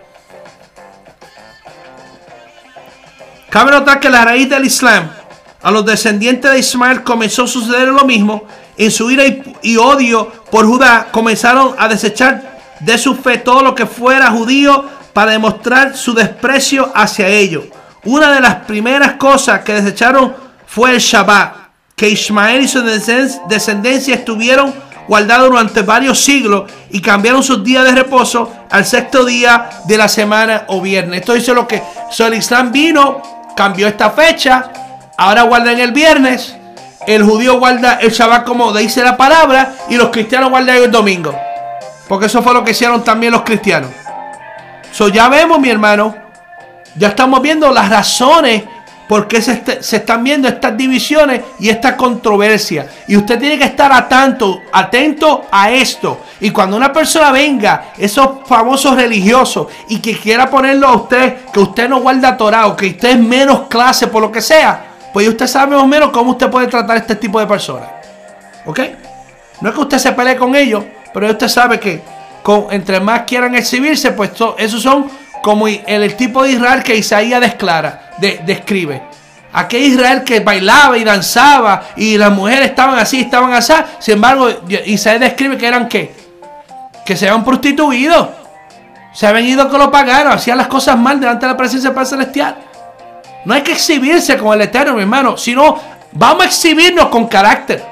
Cabe 3.49 3.71
notar 3.71 3.99
que 3.99 4.09
la 4.09 4.23
raíz 4.23 4.49
del 4.49 4.65
Islam 4.65 5.11
a 5.61 5.71
los 5.71 5.85
descendientes 5.85 6.49
de 6.49 6.59
Ismael 6.59 7.03
comenzó 7.03 7.43
a 7.43 7.47
suceder 7.47 7.89
lo 7.89 8.05
mismo. 8.05 8.45
En 8.77 8.91
su 8.91 9.11
ira 9.11 9.23
y 9.61 9.77
odio 9.77 10.31
por 10.49 10.65
Judá 10.65 11.09
comenzaron 11.11 11.75
a 11.77 11.87
desechar 11.87 12.50
de 12.81 12.97
su 12.97 13.15
fe 13.15 13.37
todo 13.37 13.61
lo 13.61 13.75
que 13.75 13.85
fuera 13.85 14.31
judío 14.31 14.85
para 15.13 15.31
demostrar 15.31 15.95
su 15.95 16.13
desprecio 16.13 16.91
hacia 16.95 17.27
ellos. 17.27 17.65
Una 18.03 18.31
de 18.31 18.41
las 18.41 18.55
primeras 18.65 19.13
cosas 19.13 19.61
que 19.61 19.73
desecharon 19.73 20.33
fue 20.65 20.91
el 20.91 20.99
Shabbat, 20.99 21.53
que 21.95 22.09
Ismael 22.09 22.61
y 22.61 22.67
su 22.67 22.81
descend- 22.81 23.45
descendencia 23.47 24.15
estuvieron 24.15 24.73
guardados 25.07 25.49
durante 25.49 25.81
varios 25.81 26.19
siglos 26.19 26.71
y 26.89 27.01
cambiaron 27.01 27.43
sus 27.43 27.63
días 27.63 27.83
de 27.83 27.91
reposo 27.91 28.51
al 28.69 28.85
sexto 28.85 29.25
día 29.25 29.69
de 29.85 29.97
la 29.97 30.07
semana 30.07 30.63
o 30.67 30.81
viernes. 30.81 31.19
Esto 31.19 31.33
dice 31.33 31.53
lo 31.53 31.67
que 31.67 31.83
so, 32.09 32.25
el 32.27 32.35
Islam 32.35 32.71
vino, 32.71 33.21
cambió 33.55 33.87
esta 33.87 34.11
fecha, 34.11 34.71
ahora 35.17 35.43
guardan 35.43 35.79
el 35.79 35.91
viernes, 35.91 36.55
el 37.05 37.23
judío 37.23 37.59
guarda 37.59 37.95
el 37.95 38.11
Shabbat 38.11 38.45
como 38.45 38.71
dice 38.73 39.03
la 39.03 39.17
palabra 39.17 39.73
y 39.89 39.95
los 39.95 40.09
cristianos 40.09 40.49
guardan 40.49 40.77
el 40.77 40.89
domingo. 40.89 41.37
Porque 42.11 42.25
eso 42.25 42.43
fue 42.43 42.53
lo 42.53 42.61
que 42.61 42.71
hicieron 42.71 43.05
también 43.05 43.31
los 43.31 43.43
cristianos. 43.43 43.89
So, 44.91 45.07
ya 45.07 45.29
vemos, 45.29 45.61
mi 45.61 45.69
hermano, 45.69 46.13
ya 46.97 47.07
estamos 47.07 47.41
viendo 47.41 47.71
las 47.71 47.89
razones 47.89 48.63
por 49.07 49.29
qué 49.29 49.41
se, 49.41 49.53
est- 49.53 49.79
se 49.79 49.95
están 49.95 50.21
viendo 50.21 50.49
estas 50.49 50.75
divisiones 50.75 51.39
y 51.57 51.69
esta 51.69 51.95
controversia. 51.95 52.85
Y 53.07 53.15
usted 53.15 53.39
tiene 53.39 53.57
que 53.57 53.63
estar 53.63 53.93
atento, 53.93 54.59
atento 54.73 55.45
a 55.49 55.71
esto. 55.71 56.19
Y 56.41 56.49
cuando 56.51 56.75
una 56.75 56.91
persona 56.91 57.31
venga, 57.31 57.93
esos 57.97 58.45
famosos 58.45 58.93
religiosos, 58.97 59.67
y 59.87 59.99
que 59.99 60.19
quiera 60.19 60.49
ponerlo 60.49 60.89
a 60.89 60.95
usted, 60.97 61.45
que 61.53 61.61
usted 61.61 61.87
no 61.87 62.01
guarda 62.01 62.35
Torah, 62.35 62.67
o 62.67 62.75
que 62.75 62.87
usted 62.87 63.11
es 63.11 63.19
menos 63.19 63.67
clase 63.69 64.07
por 64.07 64.21
lo 64.21 64.29
que 64.29 64.41
sea, 64.41 64.83
pues 65.13 65.29
usted 65.29 65.47
sabe 65.47 65.75
más 65.75 65.83
o 65.85 65.87
menos 65.87 66.09
cómo 66.09 66.31
usted 66.31 66.49
puede 66.49 66.67
tratar 66.67 66.97
a 66.97 66.99
este 66.99 67.15
tipo 67.15 67.39
de 67.39 67.47
personas. 67.47 67.87
¿Ok? 68.65 68.81
No 69.61 69.69
es 69.69 69.75
que 69.75 69.81
usted 69.81 69.97
se 69.97 70.11
pelee 70.11 70.35
con 70.35 70.53
ellos, 70.57 70.83
pero 71.13 71.29
usted 71.29 71.47
sabe 71.47 71.79
que 71.79 72.01
con, 72.43 72.67
entre 72.71 72.99
más 72.99 73.21
quieran 73.23 73.55
exhibirse, 73.55 74.11
pues 74.11 74.33
to- 74.33 74.55
esos 74.57 74.81
son 74.81 75.09
como 75.41 75.67
el, 75.67 76.15
tipo 76.15 76.43
de 76.43 76.51
Israel 76.51 76.83
que 76.83 76.95
Isaías 76.95 77.41
de- 78.19 78.41
describe. 78.45 79.01
Aquel 79.53 79.83
Israel 79.83 80.23
que 80.23 80.39
bailaba 80.39 80.97
y 80.97 81.03
danzaba 81.03 81.83
y 81.97 82.17
las 82.17 82.31
mujeres 82.31 82.69
estaban 82.69 82.97
así, 82.97 83.21
estaban 83.21 83.51
así. 83.53 83.73
Sin 83.99 84.13
embargo, 84.15 84.49
Isaías 84.85 85.19
describe 85.19 85.57
que 85.57 85.67
eran 85.67 85.89
qué? 85.89 86.13
Que 87.05 87.17
se 87.17 87.27
habían 87.27 87.43
prostituido. 87.43 88.33
Se 89.13 89.27
habían 89.27 89.45
ido 89.45 89.67
con 89.69 89.79
lo 89.79 89.91
pagaron, 89.91 90.31
hacían 90.31 90.57
las 90.57 90.67
cosas 90.67 90.97
mal 90.97 91.19
delante 91.19 91.45
de 91.45 91.51
la 91.51 91.57
presencia 91.57 91.89
del 91.89 91.95
Padre 91.95 92.09
Celestial. 92.11 92.55
No 93.43 93.53
hay 93.53 93.61
que 93.61 93.73
exhibirse 93.73 94.37
con 94.37 94.53
el 94.53 94.61
Eterno, 94.61 94.93
mi 94.93 95.01
hermano, 95.01 95.35
sino 95.35 95.77
vamos 96.13 96.43
a 96.43 96.45
exhibirnos 96.47 97.07
con 97.07 97.27
carácter. 97.27 97.83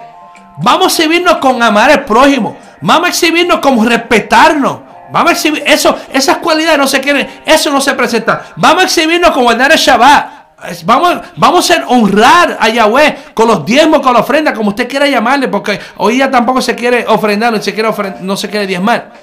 Vamos 0.62 0.86
a 0.86 0.88
exhibirnos 0.88 1.38
con 1.38 1.62
amar 1.64 1.90
al 1.92 2.06
prójimo. 2.06 2.58
Vamos 2.82 3.08
a 3.08 3.10
exhibirnos 3.10 3.60
con 3.60 3.86
respetarnos. 3.88 4.80
Vamos 5.12 5.32
a 5.32 5.34
exhibir 5.34 5.64
eso, 5.66 5.98
esas 6.14 6.38
cualidades 6.38 6.78
no 6.78 6.88
se 6.88 7.02
quieren, 7.02 7.42
eso 7.46 7.72
no 7.72 7.82
se 7.82 7.94
presenta. 7.94 8.46
Vamos 8.56 8.84
a 8.84 8.86
exhibirnos 8.86 9.32
con 9.32 9.44
guardar 9.44 9.72
el 9.72 9.78
Shabbat. 9.78 10.40
Vamos, 10.84 11.20
vamos 11.38 11.72
a 11.72 11.88
honrar 11.88 12.58
a 12.60 12.68
Yahweh 12.68 13.18
con 13.34 13.48
los 13.48 13.66
diezmos, 13.66 14.02
con 14.02 14.14
la 14.14 14.20
ofrenda, 14.20 14.54
como 14.54 14.70
usted 14.70 14.90
quiera 14.90 15.08
llamarle, 15.08 15.48
porque 15.48 15.80
hoy 15.98 16.18
ya 16.18 16.30
tampoco 16.30 16.62
se 16.62 16.76
quiere 16.76 17.06
ofrendar, 17.08 17.54
no 17.54 17.62
se 17.62 17.74
quiere, 17.74 17.90
no 18.20 18.36
se 18.36 18.50
quiere 18.50 18.68
diezmar. 18.68 19.14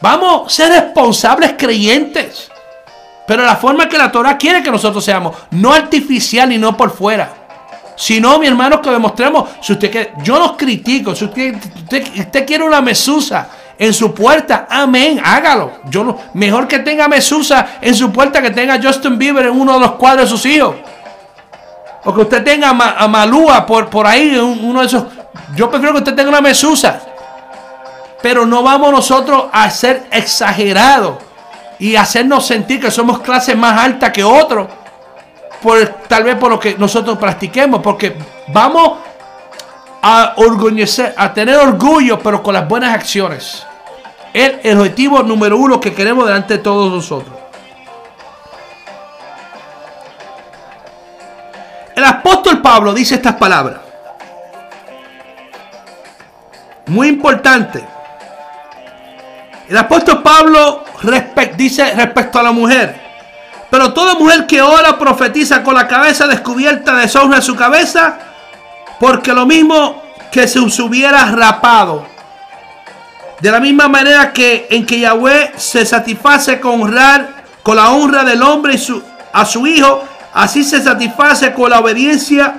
Vamos 0.00 0.46
a 0.46 0.50
ser 0.50 0.72
responsables 0.72 1.54
creyentes. 1.56 2.50
Pero 3.26 3.44
la 3.44 3.54
forma 3.54 3.88
que 3.88 3.96
la 3.96 4.10
Torah 4.10 4.36
quiere 4.36 4.60
que 4.60 4.72
nosotros 4.72 5.04
seamos, 5.04 5.36
no 5.52 5.72
artificial 5.72 6.52
y 6.52 6.58
no 6.58 6.76
por 6.76 6.90
fuera. 6.90 7.39
Sino, 8.00 8.38
mi 8.38 8.46
hermano, 8.46 8.80
que 8.80 8.88
demostremos, 8.88 9.50
si 9.60 9.74
usted 9.74 9.90
quiere, 9.90 10.14
yo 10.22 10.38
no 10.38 10.56
critico, 10.56 11.14
si 11.14 11.26
usted, 11.26 11.54
usted, 12.18 12.46
quiere 12.46 12.64
una 12.64 12.80
mesusa 12.80 13.46
en 13.78 13.92
su 13.92 14.14
puerta, 14.14 14.66
amén, 14.70 15.20
hágalo. 15.22 15.72
Yo 15.90 16.02
no, 16.02 16.16
mejor 16.32 16.66
que 16.66 16.78
tenga 16.78 17.08
mesusa 17.08 17.72
en 17.78 17.94
su 17.94 18.10
puerta 18.10 18.40
que 18.40 18.52
tenga 18.52 18.80
Justin 18.82 19.18
Bieber 19.18 19.44
en 19.44 19.60
uno 19.60 19.74
de 19.74 19.80
los 19.80 19.92
cuadros 19.92 20.24
de 20.24 20.30
sus 20.30 20.46
hijos. 20.46 20.76
O 22.04 22.14
que 22.14 22.22
usted 22.22 22.42
tenga 22.42 22.70
a, 22.70 22.72
Ma- 22.72 22.94
a 22.96 23.06
Malúa 23.06 23.66
por, 23.66 23.90
por 23.90 24.06
ahí, 24.06 24.34
uno 24.38 24.80
de 24.80 24.86
esos. 24.86 25.04
Yo 25.54 25.68
prefiero 25.68 25.92
que 25.92 25.98
usted 25.98 26.14
tenga 26.14 26.30
una 26.30 26.40
mesusa. 26.40 27.02
Pero 28.22 28.46
no 28.46 28.62
vamos 28.62 28.92
nosotros 28.92 29.44
a 29.52 29.68
ser 29.68 30.06
exagerados 30.10 31.16
y 31.78 31.96
hacernos 31.96 32.46
sentir 32.46 32.80
que 32.80 32.90
somos 32.90 33.20
clase 33.20 33.54
más 33.54 33.78
alta 33.78 34.10
que 34.10 34.24
otros 34.24 34.68
por 35.62 35.84
tal 36.08 36.24
vez 36.24 36.36
por 36.36 36.50
lo 36.50 36.58
que 36.58 36.76
nosotros 36.78 37.18
practiquemos, 37.18 37.80
porque 37.82 38.16
vamos 38.48 38.98
a 40.02 40.34
orgullecer, 40.36 41.14
a 41.16 41.32
tener 41.32 41.56
orgullo, 41.56 42.18
pero 42.18 42.42
con 42.42 42.54
las 42.54 42.66
buenas 42.66 42.94
acciones. 42.94 43.66
Es 44.32 44.54
el 44.62 44.78
objetivo 44.78 45.22
número 45.22 45.58
uno 45.58 45.80
que 45.80 45.92
queremos 45.92 46.26
delante 46.26 46.56
de 46.56 46.62
todos 46.62 46.90
nosotros. 46.90 47.36
El 51.94 52.04
apóstol 52.04 52.62
Pablo 52.62 52.94
dice 52.94 53.16
estas 53.16 53.34
palabras. 53.34 53.80
Muy 56.86 57.08
importante. 57.08 57.84
El 59.68 59.76
apóstol 59.76 60.22
Pablo 60.22 60.84
dice 61.56 61.94
respecto 61.94 62.38
a 62.38 62.42
la 62.42 62.52
mujer. 62.52 63.09
Pero 63.70 63.92
toda 63.92 64.14
mujer 64.14 64.46
que 64.46 64.60
ora 64.60 64.98
profetiza 64.98 65.62
con 65.62 65.74
la 65.74 65.86
cabeza 65.86 66.26
descubierta 66.26 66.96
deshonra 66.96 67.40
su 67.40 67.54
cabeza, 67.54 68.18
porque 68.98 69.32
lo 69.32 69.46
mismo 69.46 70.02
que 70.32 70.48
se 70.48 70.58
hubiera 70.58 71.26
rapado. 71.26 72.06
De 73.40 73.50
la 73.50 73.60
misma 73.60 73.88
manera 73.88 74.32
que 74.32 74.66
en 74.70 74.84
que 74.84 75.00
Yahweh 75.00 75.52
se 75.56 75.86
satisface 75.86 76.60
con 76.60 76.82
honrar 76.82 77.40
con 77.62 77.76
la 77.76 77.90
honra 77.90 78.24
del 78.24 78.42
hombre 78.42 78.74
y 78.74 78.78
su, 78.78 79.02
a 79.32 79.44
su 79.44 79.66
hijo, 79.66 80.02
así 80.34 80.64
se 80.64 80.82
satisface 80.82 81.52
con 81.52 81.70
la 81.70 81.80
obediencia 81.80 82.54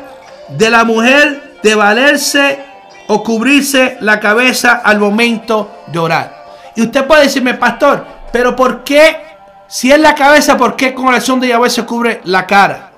de 0.50 0.70
la 0.70 0.84
mujer 0.84 1.60
de 1.62 1.76
valerse 1.76 2.64
o 3.08 3.24
cubrirse 3.24 3.98
la 4.02 4.20
cabeza 4.20 4.82
al 4.84 5.00
momento 5.00 5.84
de 5.88 6.00
orar. 6.00 6.46
Y 6.76 6.84
usted 6.84 7.06
puede 7.06 7.24
decirme, 7.24 7.54
pastor, 7.56 8.06
pero 8.32 8.56
¿por 8.56 8.84
qué? 8.84 9.31
Si 9.72 9.90
es 9.90 10.00
la 10.00 10.14
cabeza, 10.16 10.58
¿por 10.58 10.76
qué 10.76 10.94
con 10.94 11.06
la 11.12 11.16
acción 11.18 11.40
de 11.40 11.48
Yahweh 11.48 11.70
se 11.70 11.86
cubre 11.86 12.20
la 12.26 12.46
cara? 12.46 12.92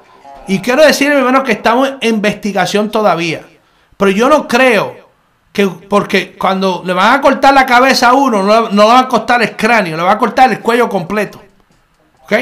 Y 0.47 0.57
quiero 0.59 0.83
decirle, 0.83 1.17
hermano, 1.19 1.43
que 1.43 1.51
estamos 1.51 1.87
en 2.01 2.15
investigación 2.15 2.89
todavía. 2.89 3.43
Pero 3.95 4.09
yo 4.09 4.27
no 4.27 4.47
creo 4.47 4.95
que, 5.51 5.67
porque 5.67 6.35
cuando 6.35 6.81
le 6.83 6.93
van 6.93 7.13
a 7.13 7.21
cortar 7.21 7.53
la 7.53 7.67
cabeza 7.67 8.09
a 8.09 8.13
uno, 8.13 8.41
no, 8.41 8.69
le 8.69 8.75
van 8.87 9.05
a 9.05 9.07
cortar 9.07 9.43
el 9.43 9.55
cráneo, 9.55 9.95
le 9.95 10.01
van 10.01 10.15
a 10.15 10.17
cortar 10.17 10.51
el 10.51 10.61
cuello 10.61 10.89
completo. 10.89 11.39
¿Ok? 12.23 12.33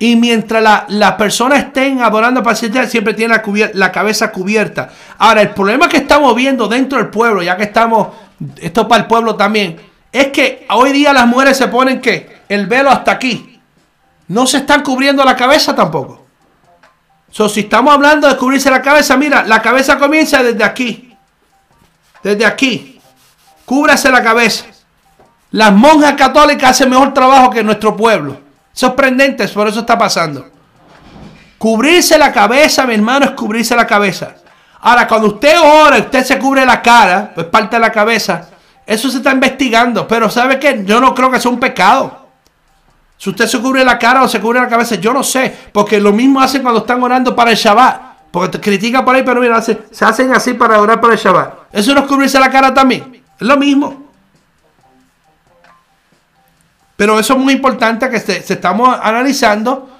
Y 0.00 0.16
mientras 0.16 0.60
la- 0.60 0.84
las 0.88 1.12
personas 1.12 1.60
estén 1.60 2.02
adorando 2.02 2.42
para 2.42 2.56
siempre 2.56 3.14
tiene 3.14 3.34
la, 3.36 3.42
la 3.74 3.92
cabeza 3.92 4.32
cubierta. 4.32 4.90
Ahora, 5.18 5.42
el 5.42 5.50
problema 5.50 5.88
que 5.88 5.98
estamos 5.98 6.34
viendo 6.34 6.66
dentro 6.66 6.98
del 6.98 7.06
pueblo, 7.08 7.40
ya 7.40 7.56
que 7.56 7.64
estamos, 7.64 8.08
esto 8.56 8.88
para 8.88 9.02
el 9.02 9.06
pueblo 9.06 9.36
también, 9.36 9.76
es 10.10 10.26
que 10.28 10.66
hoy 10.70 10.90
día 10.90 11.12
las 11.12 11.28
mujeres 11.28 11.56
se 11.56 11.68
ponen 11.68 12.00
que 12.00 12.39
el 12.50 12.66
velo 12.66 12.90
hasta 12.90 13.12
aquí. 13.12 13.60
No 14.26 14.46
se 14.46 14.58
están 14.58 14.82
cubriendo 14.82 15.24
la 15.24 15.36
cabeza 15.36 15.74
tampoco. 15.74 16.26
So, 17.30 17.48
si 17.48 17.60
estamos 17.60 17.94
hablando 17.94 18.28
de 18.28 18.36
cubrirse 18.36 18.70
la 18.70 18.82
cabeza, 18.82 19.16
mira, 19.16 19.44
la 19.44 19.62
cabeza 19.62 19.98
comienza 19.98 20.42
desde 20.42 20.64
aquí. 20.64 21.16
Desde 22.24 22.44
aquí. 22.44 23.00
Cúbrase 23.64 24.10
la 24.10 24.20
cabeza. 24.22 24.64
Las 25.52 25.72
monjas 25.72 26.14
católicas 26.14 26.70
hacen 26.70 26.90
mejor 26.90 27.14
trabajo 27.14 27.50
que 27.50 27.62
nuestro 27.62 27.96
pueblo. 27.96 28.40
Sorprendentes, 28.72 29.52
por 29.52 29.68
eso 29.68 29.80
está 29.80 29.96
pasando. 29.96 30.50
Cubrirse 31.56 32.18
la 32.18 32.32
cabeza, 32.32 32.84
mi 32.84 32.94
hermano, 32.94 33.26
es 33.26 33.32
cubrirse 33.32 33.76
la 33.76 33.86
cabeza. 33.86 34.34
Ahora, 34.80 35.06
cuando 35.06 35.28
usted 35.28 35.54
ora, 35.60 35.98
usted 35.98 36.24
se 36.24 36.38
cubre 36.38 36.66
la 36.66 36.82
cara, 36.82 37.30
pues 37.32 37.46
parte 37.46 37.76
de 37.76 37.80
la 37.80 37.92
cabeza. 37.92 38.48
Eso 38.84 39.08
se 39.08 39.18
está 39.18 39.30
investigando. 39.30 40.08
Pero 40.08 40.28
¿sabe 40.28 40.58
qué? 40.58 40.82
Yo 40.84 41.00
no 41.00 41.14
creo 41.14 41.30
que 41.30 41.38
sea 41.38 41.50
un 41.50 41.60
pecado. 41.60 42.19
Si 43.20 43.28
usted 43.28 43.46
se 43.46 43.60
cubre 43.60 43.84
la 43.84 43.98
cara 43.98 44.22
o 44.22 44.28
se 44.28 44.40
cubre 44.40 44.58
la 44.60 44.66
cabeza, 44.66 44.94
yo 44.94 45.12
no 45.12 45.22
sé. 45.22 45.54
Porque 45.72 46.00
lo 46.00 46.10
mismo 46.10 46.40
hacen 46.40 46.62
cuando 46.62 46.80
están 46.80 47.02
orando 47.02 47.36
para 47.36 47.50
el 47.50 47.56
Shabbat. 47.58 48.00
Porque 48.30 48.56
te 48.56 48.60
critican 48.60 49.04
por 49.04 49.14
ahí, 49.14 49.22
pero 49.22 49.42
mira, 49.42 49.60
se 49.60 49.78
hacen 50.00 50.32
así 50.32 50.54
para 50.54 50.80
orar 50.80 51.02
para 51.02 51.12
el 51.12 51.18
Shabbat. 51.18 51.54
Eso 51.70 51.92
no 51.92 52.00
es 52.00 52.06
cubrirse 52.06 52.40
la 52.40 52.50
cara 52.50 52.72
también. 52.72 53.22
Es 53.38 53.46
lo 53.46 53.58
mismo. 53.58 54.04
Pero 56.96 57.20
eso 57.20 57.34
es 57.34 57.38
muy 57.38 57.52
importante 57.52 58.08
que 58.08 58.20
se, 58.20 58.38
estamos 58.38 58.98
analizando. 59.02 59.90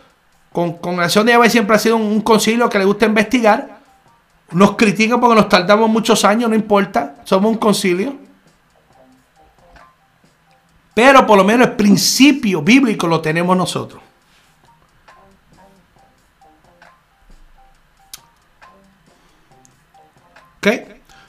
Con, 0.50 0.78
con 0.78 0.96
la 0.96 1.04
acción 1.04 1.26
de 1.26 1.32
Yahweh 1.32 1.50
siempre 1.50 1.76
ha 1.76 1.78
sido 1.78 1.96
un, 1.96 2.04
un 2.04 2.20
concilio 2.22 2.70
que 2.70 2.78
le 2.78 2.86
gusta 2.86 3.04
investigar. 3.04 3.80
Nos 4.52 4.76
critican 4.76 5.20
porque 5.20 5.34
nos 5.34 5.50
tardamos 5.50 5.90
muchos 5.90 6.24
años, 6.24 6.48
no 6.48 6.56
importa. 6.56 7.16
Somos 7.24 7.52
un 7.52 7.58
concilio. 7.58 8.29
Pero 11.00 11.26
por 11.26 11.38
lo 11.38 11.44
menos 11.44 11.68
el 11.68 11.76
principio 11.76 12.60
bíblico 12.60 13.06
lo 13.06 13.22
tenemos 13.22 13.56
nosotros. 13.56 14.02
¿Ok? 20.58 20.66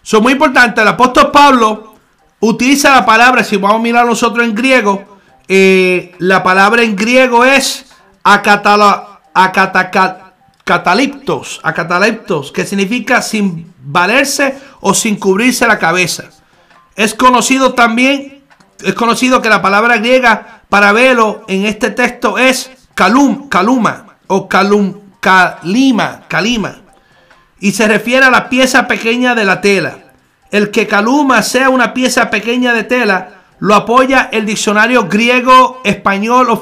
Son 0.01 0.22
muy 0.24 0.34
importante. 0.34 0.82
El 0.82 0.89
apóstol 0.89 1.32
Pablo 1.32 1.95
utiliza 2.41 2.91
la 2.93 3.05
palabra, 3.05 3.45
si 3.45 3.55
vamos 3.55 3.80
a 3.80 3.82
mirar 3.82 4.05
nosotros 4.05 4.45
en 4.45 4.53
griego, 4.53 5.05
eh, 5.47 6.15
la 6.17 6.43
palabra 6.43 6.84
en 6.84 6.97
griego 6.97 7.45
es 7.45 7.86
acatala, 8.24 9.22
acataliptos, 10.65 11.61
que 12.53 12.65
significa 12.65 13.22
sin 13.22 13.74
valerse 13.82 14.57
o 14.82 14.93
sin 14.93 15.15
cubrirse 15.15 15.65
la 15.65 15.80
cabeza. 15.80 16.26
Es 16.97 17.13
conocido 17.13 17.74
también, 17.74 18.31
es 18.84 18.94
conocido 18.94 19.42
que 19.42 19.50
la 19.50 19.62
palabra 19.62 19.98
griega 19.98 20.62
para 20.70 20.92
velo 20.92 21.44
en 21.48 21.66
este 21.66 21.92
texto 21.92 22.38
es 22.38 22.72
calum, 22.96 23.50
caluma 23.50 24.18
o 24.28 24.48
calum, 24.48 24.96
calima, 25.20 26.22
calima 26.28 26.82
y 27.62 27.72
se 27.72 27.88
refiere 27.88 28.26
a 28.26 28.32
la 28.32 28.50
pieza 28.50 28.88
pequeña 28.88 29.36
de 29.36 29.46
la 29.46 29.62
tela. 29.62 30.00
El 30.50 30.72
que 30.72 30.88
caluma 30.88 31.42
sea 31.44 31.70
una 31.70 31.94
pieza 31.94 32.30
pequeña 32.30 32.74
de 32.74 32.84
tela 32.84 33.30
lo 33.60 33.76
apoya 33.76 34.30
el 34.32 34.46
diccionario 34.46 35.08
griego 35.08 35.80
español 35.84 36.60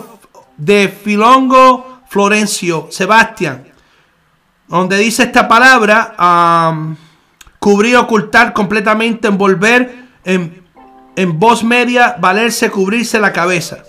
de 0.58 0.90
Filongo 0.90 2.02
Florencio 2.10 2.90
Sebastián, 2.92 3.64
donde 4.68 4.98
dice 4.98 5.24
esta 5.24 5.48
palabra 5.48 6.14
am, 6.18 6.98
cubrir, 7.58 7.96
ocultar 7.96 8.52
completamente, 8.52 9.30
envolver 9.30 10.08
en, 10.26 10.59
en 11.20 11.38
voz 11.38 11.66
media, 11.66 12.16
valerse, 12.18 12.72
cubrirse 12.72 13.20
la 13.20 13.34
cabeza. 13.34 13.80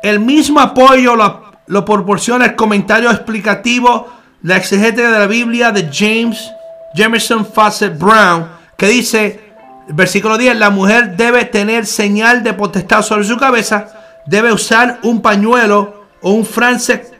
El 0.00 0.20
mismo 0.20 0.60
apoyo 0.60 1.16
lo, 1.16 1.84
proporciona 1.84 2.44
el 2.44 2.54
comentario 2.54 3.10
explicativo, 3.10 4.06
la 4.44 4.56
exegética 4.56 5.10
de 5.10 5.18
la 5.18 5.26
Biblia 5.26 5.72
de 5.72 5.90
James 5.92 6.52
Jameson 6.94 7.44
Fawcett 7.44 7.98
Brown, 7.98 8.48
que 8.76 8.86
dice, 8.86 9.40
versículo 9.88 10.38
10, 10.38 10.56
la 10.56 10.70
mujer 10.70 11.16
debe 11.16 11.46
tener 11.46 11.84
señal 11.84 12.44
de 12.44 12.54
potestad 12.54 13.02
sobre 13.02 13.24
su 13.24 13.36
cabeza, 13.36 13.88
debe 14.26 14.52
usar 14.52 15.00
un 15.02 15.22
pañuelo 15.22 16.06
o 16.22 16.30
un 16.30 16.46
france 16.46 17.10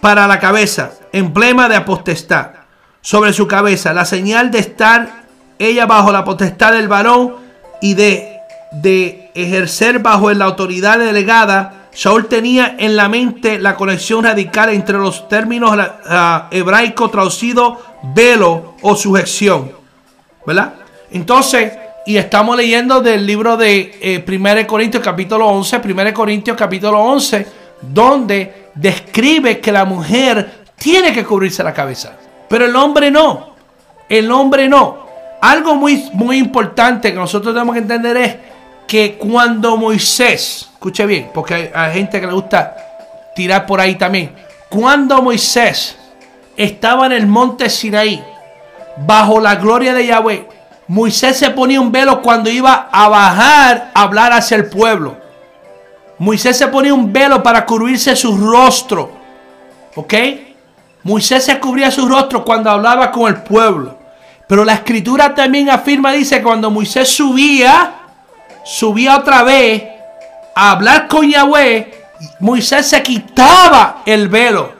para 0.00 0.26
la 0.26 0.40
cabeza, 0.40 0.90
emblema 1.12 1.68
de 1.68 1.80
potestad 1.82 2.50
sobre 3.00 3.32
su 3.32 3.46
cabeza, 3.46 3.92
la 3.92 4.06
señal 4.06 4.50
de 4.50 4.58
estar 4.58 5.21
ella 5.58 5.86
bajo 5.86 6.12
la 6.12 6.24
potestad 6.24 6.72
del 6.72 6.88
varón 6.88 7.36
y 7.80 7.94
de, 7.94 8.40
de 8.72 9.30
ejercer 9.34 10.00
bajo 10.00 10.32
la 10.32 10.46
autoridad 10.46 10.98
delegada. 10.98 11.88
Saúl 11.92 12.26
tenía 12.26 12.76
en 12.78 12.96
la 12.96 13.08
mente 13.08 13.58
la 13.58 13.76
conexión 13.76 14.24
radical 14.24 14.70
entre 14.70 14.98
los 14.98 15.28
términos 15.28 15.76
ah, 16.06 16.48
hebraicos 16.50 17.10
traducido 17.10 17.78
velo 18.14 18.74
o 18.82 18.96
sujeción. 18.96 19.72
¿Verdad? 20.46 20.74
Entonces, 21.10 21.72
y 22.06 22.16
estamos 22.16 22.56
leyendo 22.56 23.00
del 23.00 23.26
libro 23.26 23.56
de 23.56 23.98
eh, 24.00 24.24
1 24.26 24.66
Corintios 24.66 25.02
capítulo 25.02 25.46
11, 25.46 25.80
1 25.84 26.14
Corintios 26.14 26.56
capítulo 26.56 26.98
11, 27.00 27.46
donde 27.82 28.70
describe 28.74 29.60
que 29.60 29.70
la 29.70 29.84
mujer 29.84 30.62
tiene 30.76 31.12
que 31.12 31.24
cubrirse 31.24 31.62
la 31.62 31.72
cabeza, 31.72 32.16
pero 32.48 32.64
el 32.64 32.74
hombre 32.74 33.10
no. 33.10 33.52
El 34.08 34.30
hombre 34.30 34.68
no. 34.68 35.01
Algo 35.42 35.74
muy, 35.74 36.08
muy 36.12 36.38
importante 36.38 37.12
que 37.12 37.18
nosotros 37.18 37.52
tenemos 37.52 37.74
que 37.74 37.80
entender 37.80 38.16
es 38.16 38.36
que 38.86 39.16
cuando 39.18 39.76
Moisés, 39.76 40.68
escuche 40.72 41.04
bien, 41.04 41.30
porque 41.34 41.54
hay, 41.54 41.70
hay 41.74 41.94
gente 41.94 42.20
que 42.20 42.28
le 42.28 42.32
gusta 42.32 42.76
tirar 43.34 43.66
por 43.66 43.80
ahí 43.80 43.96
también, 43.96 44.32
cuando 44.68 45.20
Moisés 45.20 45.98
estaba 46.56 47.06
en 47.06 47.12
el 47.12 47.26
monte 47.26 47.68
Sinaí, 47.68 48.22
bajo 48.98 49.40
la 49.40 49.56
gloria 49.56 49.92
de 49.94 50.06
Yahweh, 50.06 50.48
Moisés 50.86 51.36
se 51.36 51.50
ponía 51.50 51.80
un 51.80 51.90
velo 51.90 52.22
cuando 52.22 52.48
iba 52.48 52.88
a 52.92 53.08
bajar 53.08 53.90
a 53.94 54.02
hablar 54.02 54.32
hacia 54.32 54.56
el 54.56 54.66
pueblo. 54.66 55.16
Moisés 56.18 56.56
se 56.56 56.68
ponía 56.68 56.94
un 56.94 57.12
velo 57.12 57.42
para 57.42 57.66
cubrirse 57.66 58.14
su 58.14 58.36
rostro. 58.36 59.10
¿Ok? 59.96 60.14
Moisés 61.02 61.42
se 61.44 61.58
cubría 61.58 61.90
su 61.90 62.08
rostro 62.08 62.44
cuando 62.44 62.70
hablaba 62.70 63.10
con 63.10 63.26
el 63.26 63.42
pueblo. 63.42 64.01
Pero 64.52 64.66
la 64.66 64.74
escritura 64.74 65.34
también 65.34 65.70
afirma, 65.70 66.12
dice, 66.12 66.42
cuando 66.42 66.70
Moisés 66.70 67.08
subía, 67.08 67.94
subía 68.62 69.16
otra 69.16 69.42
vez 69.44 69.82
a 70.54 70.72
hablar 70.72 71.08
con 71.08 71.26
Yahweh, 71.26 71.90
Moisés 72.40 72.86
se 72.86 73.02
quitaba 73.02 74.02
el 74.04 74.28
velo. 74.28 74.74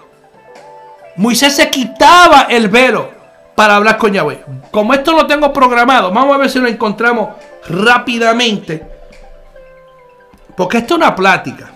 Moisés 1.16 1.56
se 1.56 1.70
quitaba 1.70 2.48
el 2.50 2.68
velo 2.68 3.12
para 3.54 3.76
hablar 3.76 3.96
con 3.96 4.12
Yahweh. 4.12 4.44
Como 4.70 4.92
esto 4.92 5.12
lo 5.12 5.26
tengo 5.26 5.50
programado, 5.54 6.12
vamos 6.12 6.34
a 6.34 6.38
ver 6.38 6.50
si 6.50 6.58
lo 6.58 6.68
encontramos 6.68 7.30
rápidamente. 7.66 8.86
Porque 10.54 10.76
esto 10.76 10.96
es 10.96 10.98
una 10.98 11.16
plática. 11.16 11.70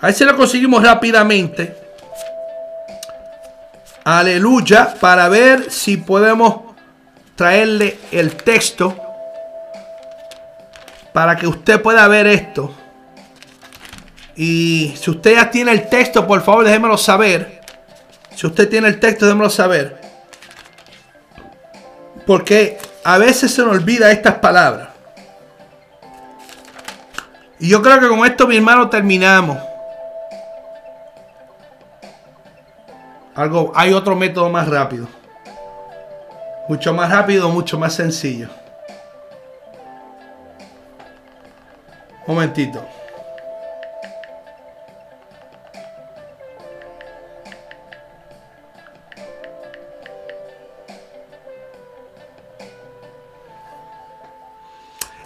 A 0.00 0.06
ver 0.06 0.14
si 0.14 0.24
lo 0.24 0.36
conseguimos 0.36 0.80
rápidamente. 0.80 1.81
Aleluya. 4.04 4.94
Para 5.00 5.28
ver 5.28 5.70
si 5.70 5.96
podemos 5.96 6.74
traerle 7.36 7.98
el 8.10 8.34
texto. 8.34 8.96
Para 11.12 11.36
que 11.36 11.46
usted 11.46 11.80
pueda 11.80 12.08
ver 12.08 12.26
esto. 12.26 12.74
Y 14.34 14.94
si 14.96 15.10
usted 15.10 15.34
ya 15.34 15.50
tiene 15.50 15.72
el 15.72 15.88
texto, 15.88 16.26
por 16.26 16.42
favor, 16.42 16.64
déjemelo 16.64 16.96
saber. 16.96 17.60
Si 18.34 18.46
usted 18.46 18.68
tiene 18.68 18.88
el 18.88 18.98
texto, 18.98 19.26
déjemelo 19.26 19.50
saber. 19.50 20.00
Porque 22.26 22.78
a 23.04 23.18
veces 23.18 23.52
se 23.52 23.62
nos 23.62 23.72
olvida 23.72 24.10
estas 24.10 24.36
palabras. 24.36 24.88
Y 27.58 27.68
yo 27.68 27.82
creo 27.82 28.00
que 28.00 28.08
con 28.08 28.26
esto, 28.26 28.46
mi 28.46 28.56
hermano, 28.56 28.88
terminamos. 28.88 29.58
Algo, 33.34 33.72
hay 33.74 33.92
otro 33.92 34.14
método 34.14 34.50
más 34.50 34.68
rápido. 34.68 35.08
Mucho 36.68 36.92
más 36.92 37.10
rápido, 37.10 37.48
mucho 37.48 37.78
más 37.78 37.94
sencillo. 37.94 38.48
Momentito. 42.26 42.86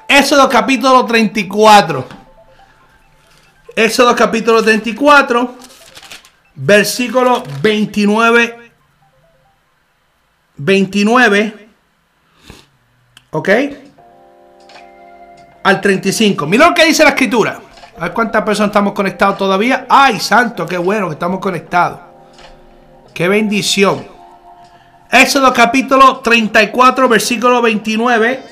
Éxodo 0.08 0.48
capítulo 0.48 1.04
34. 1.04 2.06
Éxodo 3.76 4.16
capítulo 4.16 4.62
34, 4.62 5.54
versículo 6.56 7.42
29. 7.62 8.70
29. 10.56 11.68
¿Ok? 13.30 13.48
Al 15.64 15.80
35. 15.80 16.46
Mira 16.46 16.68
lo 16.68 16.74
que 16.74 16.84
dice 16.86 17.02
la 17.04 17.10
escritura. 17.10 17.60
A 17.98 18.00
ver 18.04 18.12
cuántas 18.12 18.42
personas 18.42 18.70
estamos 18.70 18.92
conectados 18.92 19.38
todavía. 19.38 19.86
Ay, 19.88 20.20
santo, 20.20 20.66
qué 20.66 20.78
bueno 20.78 21.08
que 21.08 21.14
estamos 21.14 21.40
conectados. 21.40 22.00
Qué 23.12 23.28
bendición. 23.28 24.06
Éxodo 25.10 25.52
capítulo 25.52 26.18
34, 26.18 27.08
versículo 27.08 27.62
29. 27.62 28.42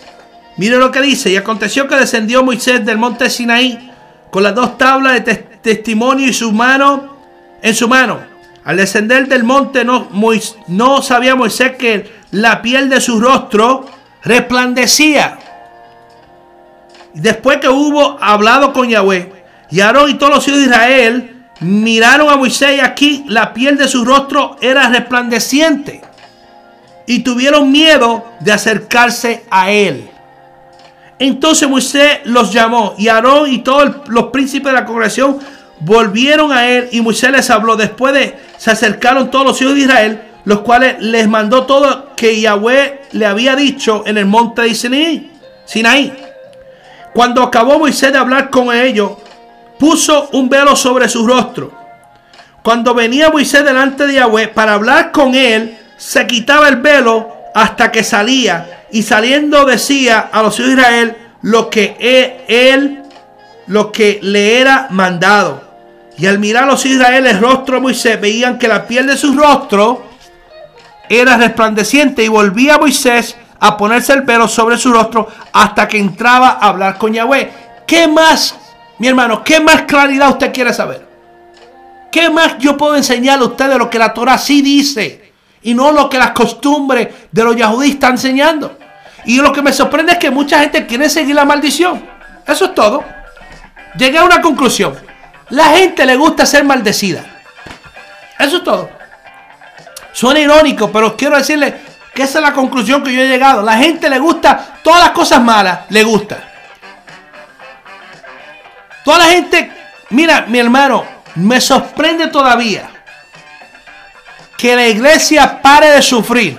Mire 0.56 0.76
lo 0.78 0.90
que 0.90 1.00
dice. 1.02 1.30
Y 1.30 1.36
aconteció 1.36 1.86
que 1.86 1.96
descendió 1.96 2.42
Moisés 2.42 2.84
del 2.84 2.96
monte 2.96 3.28
Sinaí 3.28 3.90
con 4.30 4.42
las 4.42 4.54
dos 4.54 4.78
tablas 4.78 5.14
de 5.14 5.20
tes- 5.20 5.62
testimonio 5.62 6.26
y 6.26 6.32
su 6.32 6.50
mano 6.52 7.13
en 7.64 7.74
su 7.74 7.88
mano. 7.88 8.20
Al 8.64 8.76
descender 8.76 9.26
del 9.26 9.42
monte 9.42 9.84
no, 9.84 11.02
sabía 11.02 11.34
Moisés 11.34 11.76
que 11.76 12.12
la 12.30 12.62
piel 12.62 12.88
de 12.88 13.00
su 13.00 13.18
rostro 13.18 13.86
resplandecía. 14.22 15.38
Después 17.14 17.58
que 17.58 17.68
hubo 17.68 18.18
hablado 18.22 18.72
con 18.72 18.88
Yahweh, 18.88 19.32
y 19.70 19.80
Aarón 19.80 20.10
y 20.10 20.14
todos 20.14 20.34
los 20.34 20.48
hijos 20.48 20.60
de 20.60 20.66
Israel 20.66 21.46
miraron 21.60 22.28
a 22.28 22.36
Moisés 22.36 22.76
y 22.76 22.80
aquí 22.80 23.24
la 23.28 23.54
piel 23.54 23.78
de 23.78 23.88
su 23.88 24.04
rostro 24.04 24.56
era 24.60 24.88
resplandeciente. 24.88 26.02
Y 27.06 27.20
tuvieron 27.20 27.72
miedo 27.72 28.24
de 28.40 28.52
acercarse 28.52 29.44
a 29.50 29.70
él. 29.70 30.10
Entonces 31.18 31.68
Moisés 31.68 32.20
los 32.24 32.52
llamó 32.52 32.94
y 32.98 33.08
Aarón 33.08 33.50
y 33.50 33.58
todos 33.58 34.08
los 34.08 34.24
príncipes 34.24 34.66
de 34.66 34.80
la 34.80 34.84
congregación 34.84 35.38
volvieron 35.80 36.52
a 36.52 36.68
él 36.68 36.88
y 36.92 37.00
Moisés 37.00 37.30
les 37.30 37.50
habló. 37.50 37.76
Después 37.76 38.14
de 38.14 38.38
se 38.58 38.70
acercaron 38.70 39.30
todos 39.30 39.46
los 39.46 39.62
hijos 39.62 39.74
de 39.74 39.80
Israel, 39.80 40.22
los 40.44 40.60
cuales 40.60 40.96
les 41.00 41.28
mandó 41.28 41.64
todo 41.64 42.14
que 42.16 42.40
Yahweh 42.40 43.02
le 43.12 43.26
había 43.26 43.56
dicho 43.56 44.04
en 44.06 44.18
el 44.18 44.26
monte 44.26 44.62
de 44.62 44.74
Sinaí. 44.74 45.30
Sinaí. 45.64 46.12
Cuando 47.14 47.42
acabó 47.42 47.78
Moisés 47.78 48.12
de 48.12 48.18
hablar 48.18 48.50
con 48.50 48.74
ellos, 48.74 49.12
puso 49.78 50.28
un 50.32 50.48
velo 50.48 50.76
sobre 50.76 51.08
su 51.08 51.26
rostro. 51.26 51.72
Cuando 52.62 52.94
venía 52.94 53.30
Moisés 53.30 53.64
delante 53.64 54.06
de 54.06 54.14
Yahweh 54.14 54.48
para 54.48 54.74
hablar 54.74 55.12
con 55.12 55.34
él, 55.34 55.78
se 55.96 56.26
quitaba 56.26 56.68
el 56.68 56.76
velo 56.76 57.32
hasta 57.54 57.92
que 57.92 58.02
salía 58.02 58.84
y 58.90 59.02
saliendo 59.02 59.64
decía 59.64 60.18
a 60.32 60.42
los 60.42 60.58
hijos 60.58 60.74
de 60.74 60.80
Israel 60.80 61.16
lo 61.42 61.70
que 61.70 61.96
e- 61.98 62.44
él, 62.72 63.02
lo 63.66 63.92
que 63.92 64.18
le 64.22 64.60
era 64.60 64.88
mandado. 64.90 65.63
Y 66.16 66.26
al 66.26 66.38
mirar 66.38 66.66
los 66.66 66.84
hijos 66.86 66.98
de 66.98 67.04
Israel 67.04 67.26
el 67.26 67.40
rostro 67.40 67.76
de 67.76 67.80
Moisés, 67.80 68.20
veían 68.20 68.58
que 68.58 68.68
la 68.68 68.86
piel 68.86 69.06
de 69.06 69.16
su 69.16 69.34
rostro 69.34 70.04
era 71.08 71.36
resplandeciente 71.36 72.24
y 72.24 72.28
volvía 72.28 72.78
Moisés 72.78 73.36
a 73.60 73.76
ponerse 73.76 74.12
el 74.12 74.22
velo 74.22 74.46
sobre 74.46 74.76
su 74.78 74.92
rostro 74.92 75.28
hasta 75.52 75.88
que 75.88 75.98
entraba 75.98 76.58
a 76.60 76.68
hablar 76.68 76.98
con 76.98 77.12
Yahweh. 77.12 77.50
¿Qué 77.86 78.06
más, 78.06 78.54
mi 78.98 79.08
hermano, 79.08 79.42
qué 79.42 79.60
más 79.60 79.82
claridad 79.82 80.30
usted 80.30 80.52
quiere 80.52 80.72
saber? 80.72 81.06
¿Qué 82.12 82.30
más 82.30 82.58
yo 82.58 82.76
puedo 82.76 82.94
enseñarle 82.94 83.44
a 83.44 83.48
usted 83.48 83.68
de 83.68 83.78
lo 83.78 83.90
que 83.90 83.98
la 83.98 84.14
Torah 84.14 84.38
sí 84.38 84.62
dice? 84.62 85.32
Y 85.62 85.74
no 85.74 85.90
lo 85.90 86.08
que 86.08 86.18
las 86.18 86.30
costumbres 86.30 87.08
de 87.32 87.42
los 87.42 87.56
yahudí 87.56 87.90
están 87.90 88.12
enseñando. 88.12 88.78
Y 89.24 89.40
lo 89.40 89.52
que 89.52 89.62
me 89.62 89.72
sorprende 89.72 90.12
es 90.12 90.18
que 90.18 90.30
mucha 90.30 90.60
gente 90.60 90.86
quiere 90.86 91.08
seguir 91.08 91.34
la 91.34 91.44
maldición. 91.44 92.04
Eso 92.46 92.66
es 92.66 92.74
todo. 92.74 93.02
Llegué 93.96 94.18
a 94.18 94.24
una 94.24 94.40
conclusión. 94.40 94.94
La 95.50 95.66
gente 95.66 96.06
le 96.06 96.16
gusta 96.16 96.46
ser 96.46 96.64
maldecida. 96.64 97.24
Eso 98.38 98.58
es 98.58 98.64
todo. 98.64 98.90
Suena 100.12 100.40
irónico, 100.40 100.90
pero 100.90 101.16
quiero 101.16 101.36
decirle 101.36 101.74
que 102.14 102.22
esa 102.22 102.38
es 102.38 102.44
la 102.44 102.52
conclusión 102.52 103.02
que 103.02 103.12
yo 103.12 103.22
he 103.22 103.28
llegado. 103.28 103.62
La 103.62 103.76
gente 103.76 104.08
le 104.08 104.18
gusta 104.18 104.78
todas 104.82 105.00
las 105.00 105.10
cosas 105.10 105.42
malas, 105.42 105.80
le 105.90 106.02
gusta. 106.04 106.38
Toda 109.04 109.18
la 109.18 109.24
gente, 109.26 109.70
mira, 110.10 110.46
mi 110.48 110.58
hermano, 110.58 111.04
me 111.34 111.60
sorprende 111.60 112.28
todavía 112.28 112.88
que 114.56 114.76
la 114.76 114.86
iglesia 114.86 115.60
pare 115.60 115.90
de 115.90 116.00
sufrir. 116.00 116.58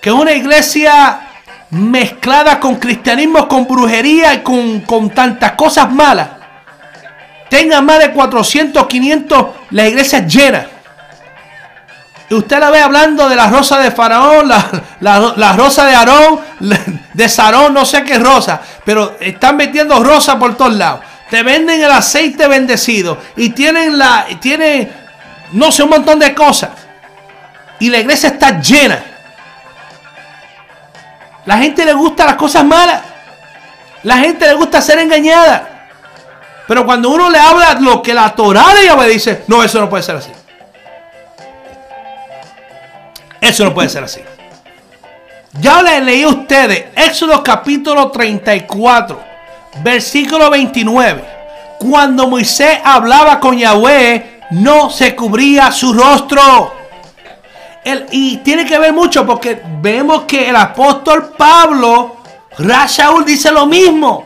Que 0.00 0.12
una 0.12 0.32
iglesia 0.32 1.20
mezclada 1.70 2.60
con 2.60 2.76
cristianismo, 2.76 3.48
con 3.48 3.66
brujería 3.66 4.34
y 4.34 4.42
con, 4.42 4.80
con 4.80 5.10
tantas 5.10 5.52
cosas 5.52 5.90
malas, 5.90 6.28
tenga 7.48 7.80
más 7.80 7.98
de 8.00 8.12
400, 8.12 8.86
500, 8.86 9.46
la 9.70 9.86
iglesia 9.86 10.26
llena. 10.26 10.66
Y 12.28 12.34
usted 12.34 12.58
la 12.58 12.70
ve 12.70 12.80
hablando 12.80 13.28
de 13.28 13.36
la 13.36 13.46
rosa 13.48 13.78
de 13.78 13.92
Faraón, 13.92 14.48
la, 14.48 15.32
la- 15.36 15.52
rosa 15.52 15.84
de 15.86 15.94
Aarón, 15.94 16.40
de 17.14 17.28
Sarón, 17.28 17.72
no 17.72 17.84
sé 17.84 18.02
qué 18.02 18.18
rosa. 18.18 18.60
Pero 18.84 19.16
están 19.20 19.56
metiendo 19.56 20.02
rosa 20.02 20.36
por 20.38 20.56
todos 20.56 20.74
lados. 20.74 21.00
Te 21.30 21.42
venden 21.44 21.80
el 21.82 21.90
aceite 21.90 22.48
bendecido. 22.48 23.18
Y 23.36 23.50
tienen 23.50 23.96
la. 23.98 24.26
Tienen, 24.40 24.92
no 25.52 25.70
sé, 25.70 25.84
un 25.84 25.90
montón 25.90 26.18
de 26.18 26.34
cosas. 26.34 26.70
Y 27.78 27.90
la 27.90 27.98
iglesia 27.98 28.30
está 28.30 28.60
llena. 28.60 29.00
La 31.44 31.58
gente 31.58 31.84
le 31.84 31.92
gusta 31.92 32.24
las 32.26 32.34
cosas 32.34 32.64
malas. 32.64 33.02
La 34.02 34.18
gente 34.18 34.46
le 34.46 34.54
gusta 34.54 34.80
ser 34.80 34.98
engañada. 34.98 35.75
Pero 36.66 36.84
cuando 36.84 37.10
uno 37.10 37.30
le 37.30 37.38
habla 37.38 37.74
lo 37.80 38.02
que 38.02 38.12
la 38.12 38.34
Torah 38.34 38.74
de 38.74 38.86
Yahweh 38.86 39.08
dice, 39.08 39.44
no, 39.46 39.62
eso 39.62 39.80
no 39.80 39.88
puede 39.88 40.02
ser 40.02 40.16
así. 40.16 40.30
Eso 43.40 43.64
no 43.64 43.74
puede 43.74 43.88
ser 43.88 44.02
así. 44.04 44.20
Ya 45.60 45.80
les 45.82 46.02
leí 46.02 46.22
a 46.22 46.28
ustedes 46.28 46.86
Éxodo 46.96 47.42
capítulo 47.42 48.10
34, 48.10 49.20
versículo 49.82 50.50
29. 50.50 51.24
Cuando 51.78 52.26
Moisés 52.28 52.78
hablaba 52.84 53.38
con 53.38 53.56
Yahweh, 53.56 54.40
no 54.50 54.90
se 54.90 55.14
cubría 55.14 55.70
su 55.70 55.92
rostro. 55.92 56.74
El- 57.84 58.06
y 58.10 58.38
tiene 58.38 58.64
que 58.66 58.78
ver 58.78 58.92
mucho 58.92 59.24
porque 59.24 59.62
vemos 59.80 60.22
que 60.24 60.48
el 60.48 60.56
apóstol 60.56 61.32
Pablo, 61.36 62.16
Rashaul 62.58 63.24
dice 63.24 63.52
lo 63.52 63.66
mismo. 63.66 64.25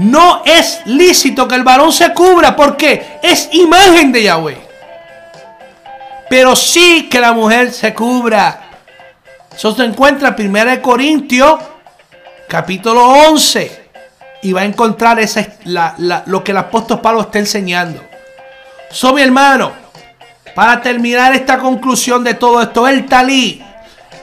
No 0.00 0.42
es 0.46 0.80
lícito 0.86 1.46
que 1.46 1.56
el 1.56 1.62
varón 1.62 1.92
se 1.92 2.14
cubra 2.14 2.56
porque 2.56 3.18
es 3.22 3.50
imagen 3.52 4.10
de 4.12 4.22
Yahweh. 4.22 4.56
Pero 6.30 6.56
sí 6.56 7.06
que 7.10 7.20
la 7.20 7.34
mujer 7.34 7.70
se 7.70 7.92
cubra. 7.92 8.62
Eso 9.54 9.74
se 9.74 9.84
encuentra 9.84 10.34
en 10.38 10.56
1 10.56 10.80
Corintios, 10.80 11.60
capítulo 12.48 13.06
11. 13.28 13.90
Y 14.40 14.54
va 14.54 14.62
a 14.62 14.64
encontrar 14.64 15.20
esa, 15.20 15.46
lo 16.24 16.42
que 16.42 16.52
el 16.52 16.56
apóstol 16.56 17.02
Pablo 17.02 17.20
está 17.20 17.38
enseñando. 17.38 18.02
So, 18.90 19.12
mi 19.12 19.20
hermano, 19.20 19.72
para 20.54 20.80
terminar 20.80 21.34
esta 21.34 21.58
conclusión 21.58 22.24
de 22.24 22.32
todo 22.32 22.62
esto, 22.62 22.88
el 22.88 23.04
talí. 23.04 23.62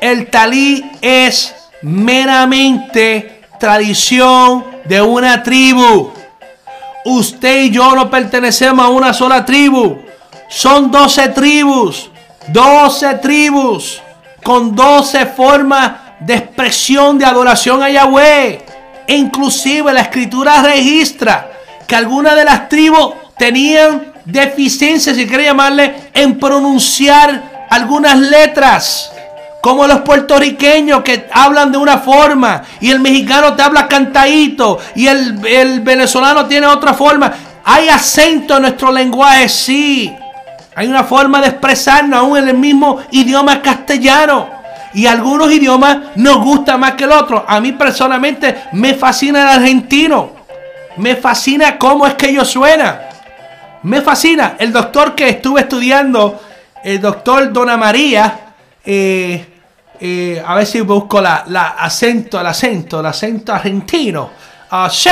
El 0.01 0.31
talí 0.31 0.89
es 1.01 1.53
meramente 1.83 3.36
tradición 3.59 4.65
de 4.85 5.01
una 5.01 5.43
tribu. 5.43 6.11
Usted 7.05 7.63
y 7.63 7.71
yo 7.71 7.95
no 7.95 8.09
pertenecemos 8.09 8.85
a 8.85 8.89
una 8.89 9.13
sola 9.13 9.45
tribu. 9.45 9.97
Son 10.49 10.91
12 10.91 11.29
tribus. 11.29 12.09
12 12.49 13.15
tribus. 13.15 14.01
Con 14.43 14.75
12 14.75 15.25
formas 15.27 15.93
de 16.19 16.35
expresión 16.35 17.17
de 17.17 17.25
adoración 17.25 17.81
a 17.81 17.89
Yahweh. 17.89 18.65
E 19.07 19.15
inclusive 19.15 19.93
la 19.93 20.01
escritura 20.01 20.61
registra 20.61 21.51
que 21.87 21.95
algunas 21.95 22.35
de 22.35 22.43
las 22.43 22.67
tribus 22.67 23.13
tenían 23.37 24.13
deficiencias, 24.25 25.15
si 25.15 25.25
quiere 25.25 25.45
llamarle, 25.45 26.09
en 26.13 26.37
pronunciar 26.37 27.67
algunas 27.69 28.17
letras. 28.17 29.11
Como 29.61 29.87
los 29.87 30.01
puertorriqueños 30.01 31.01
que 31.01 31.27
hablan 31.31 31.71
de 31.71 31.77
una 31.77 31.97
forma 31.97 32.63
y 32.79 32.91
el 32.91 32.99
mexicano 32.99 33.53
te 33.53 33.63
habla 33.63 33.87
cantadito 33.87 34.79
y 34.95 35.07
el, 35.07 35.45
el 35.45 35.81
venezolano 35.81 36.45
tiene 36.45 36.67
otra 36.67 36.93
forma. 36.93 37.33
Hay 37.65 37.89
acento 37.89 38.55
en 38.55 38.61
nuestro 38.61 38.91
lenguaje, 38.91 39.49
sí. 39.49 40.15
Hay 40.75 40.87
una 40.87 41.03
forma 41.03 41.41
de 41.41 41.47
expresarnos 41.47 42.19
aún 42.19 42.37
en 42.37 42.49
el 42.49 42.57
mismo 42.57 42.99
idioma 43.11 43.61
castellano. 43.61 44.47
Y 44.93 45.05
algunos 45.05 45.51
idiomas 45.51 45.97
nos 46.15 46.37
gustan 46.37 46.79
más 46.79 46.93
que 46.93 47.03
el 47.03 47.11
otro. 47.11 47.43
A 47.47 47.59
mí 47.59 47.71
personalmente 47.73 48.63
me 48.73 48.93
fascina 48.93 49.41
el 49.41 49.59
argentino. 49.59 50.31
Me 50.97 51.15
fascina 51.15 51.77
cómo 51.77 52.07
es 52.07 52.13
que 52.13 52.29
ellos 52.29 52.47
suenan. 52.47 52.99
Me 53.83 54.01
fascina. 54.01 54.55
El 54.57 54.71
doctor 54.71 55.13
que 55.13 55.29
estuve 55.29 55.61
estudiando, 55.61 56.41
el 56.83 57.01
doctor 57.01 57.51
Dona 57.51 57.75
María, 57.75 58.46
eh, 58.87 59.45
eh, 59.99 60.43
a 60.45 60.55
ver 60.55 60.65
si 60.65 60.79
busco 60.81 61.19
la, 61.21 61.43
acento, 61.77 62.39
el 62.39 62.47
acento, 62.47 62.99
el 63.01 63.05
acento 63.07 63.53
argentino. 63.53 64.29
Sí, 64.89 65.09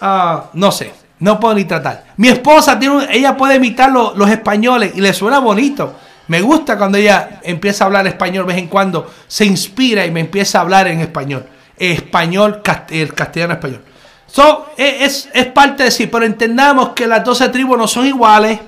ah, 0.00 0.44
no 0.52 0.70
sé, 0.72 0.92
no 1.20 1.40
puedo 1.40 1.54
ni 1.54 1.64
tratar. 1.64 2.04
Mi 2.16 2.28
esposa 2.28 2.78
tiene, 2.78 2.96
un- 2.96 3.06
ella 3.10 3.36
puede 3.36 3.56
imitar 3.56 3.90
lo- 3.90 4.14
los 4.14 4.28
españoles 4.30 4.92
y 4.94 5.00
le 5.00 5.12
suena 5.14 5.38
bonito. 5.38 5.94
Me 6.28 6.40
gusta 6.40 6.76
cuando 6.78 6.98
ella 6.98 7.40
empieza 7.42 7.84
a 7.84 7.86
hablar 7.86 8.06
español 8.06 8.46
de 8.46 8.52
vez 8.54 8.62
en 8.62 8.68
cuando, 8.68 9.10
se 9.26 9.44
inspira 9.44 10.04
y 10.06 10.10
me 10.10 10.20
empieza 10.20 10.58
a 10.58 10.62
hablar 10.62 10.88
en 10.88 11.00
español. 11.00 11.46
Español, 11.76 12.62
el 12.90 13.14
castellano 13.14 13.54
español. 13.54 13.82
So, 14.26 14.70
e- 14.76 15.04
es, 15.04 15.28
es 15.32 15.46
parte 15.46 15.84
de 15.84 15.90
sí, 15.90 16.06
pero 16.06 16.24
entendamos 16.24 16.90
que 16.90 17.06
las 17.06 17.22
12 17.24 17.48
tribus 17.50 17.78
no 17.78 17.86
son 17.86 18.06
iguales. 18.06 18.58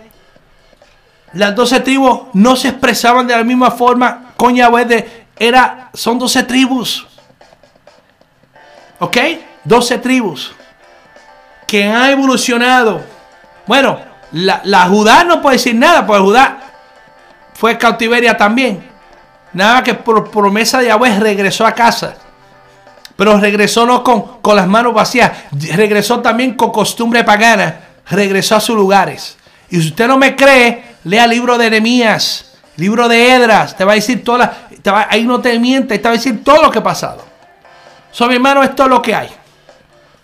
Las 1.36 1.54
12 1.54 1.80
tribus 1.80 2.20
no 2.32 2.56
se 2.56 2.68
expresaban 2.68 3.26
de 3.26 3.36
la 3.36 3.44
misma 3.44 3.70
forma 3.70 4.32
con 4.38 4.54
Yahweh. 4.54 4.84
De, 4.86 5.26
era, 5.38 5.90
son 5.92 6.18
12 6.18 6.42
tribus. 6.44 7.06
¿Ok? 8.98 9.16
12 9.64 9.98
tribus 9.98 10.52
que 11.66 11.84
han 11.84 12.10
evolucionado. 12.10 13.02
Bueno, 13.66 14.00
la, 14.32 14.62
la 14.64 14.88
Judá 14.88 15.24
no 15.24 15.42
puede 15.42 15.56
decir 15.56 15.74
nada, 15.74 16.06
porque 16.06 16.22
Judá 16.22 16.58
fue 17.52 17.76
cautiveria 17.76 18.34
también. 18.34 18.82
Nada 19.52 19.82
que 19.82 19.92
por 19.92 20.30
promesa 20.30 20.78
de 20.78 20.86
Yahweh 20.86 21.18
regresó 21.18 21.66
a 21.66 21.72
casa. 21.72 22.16
Pero 23.14 23.38
regresó 23.38 23.84
no 23.84 24.02
con, 24.02 24.40
con 24.40 24.56
las 24.56 24.66
manos 24.66 24.94
vacías, 24.94 25.32
regresó 25.74 26.20
también 26.20 26.54
con 26.54 26.70
costumbre 26.70 27.24
pagana, 27.24 27.80
regresó 28.08 28.56
a 28.56 28.60
sus 28.60 28.76
lugares. 28.76 29.36
Y 29.68 29.82
si 29.82 29.88
usted 29.88 30.06
no 30.06 30.16
me 30.16 30.34
cree, 30.34 30.95
lea 31.06 31.26
libro 31.26 31.56
de 31.56 31.70
Nehemías, 31.70 32.52
libro 32.76 33.08
de 33.08 33.32
Edras, 33.32 33.76
te 33.76 33.84
va 33.84 33.92
a 33.92 33.94
decir 33.94 34.22
toda 34.24 34.38
la, 34.38 34.52
te 34.82 34.90
va- 34.90 35.06
ahí 35.08 35.24
no 35.24 35.40
te 35.40 35.58
miente, 35.58 35.98
te 35.98 36.04
va 36.04 36.10
a 36.10 36.16
decir 36.16 36.42
todo 36.42 36.62
lo 36.62 36.70
que 36.70 36.80
ha 36.80 36.82
pasado. 36.82 37.24
So, 38.10 38.26
mi 38.26 38.34
hermano, 38.34 38.62
esto 38.62 38.82
es 38.84 38.88
lo 38.88 39.00
que 39.00 39.14
hay. 39.14 39.28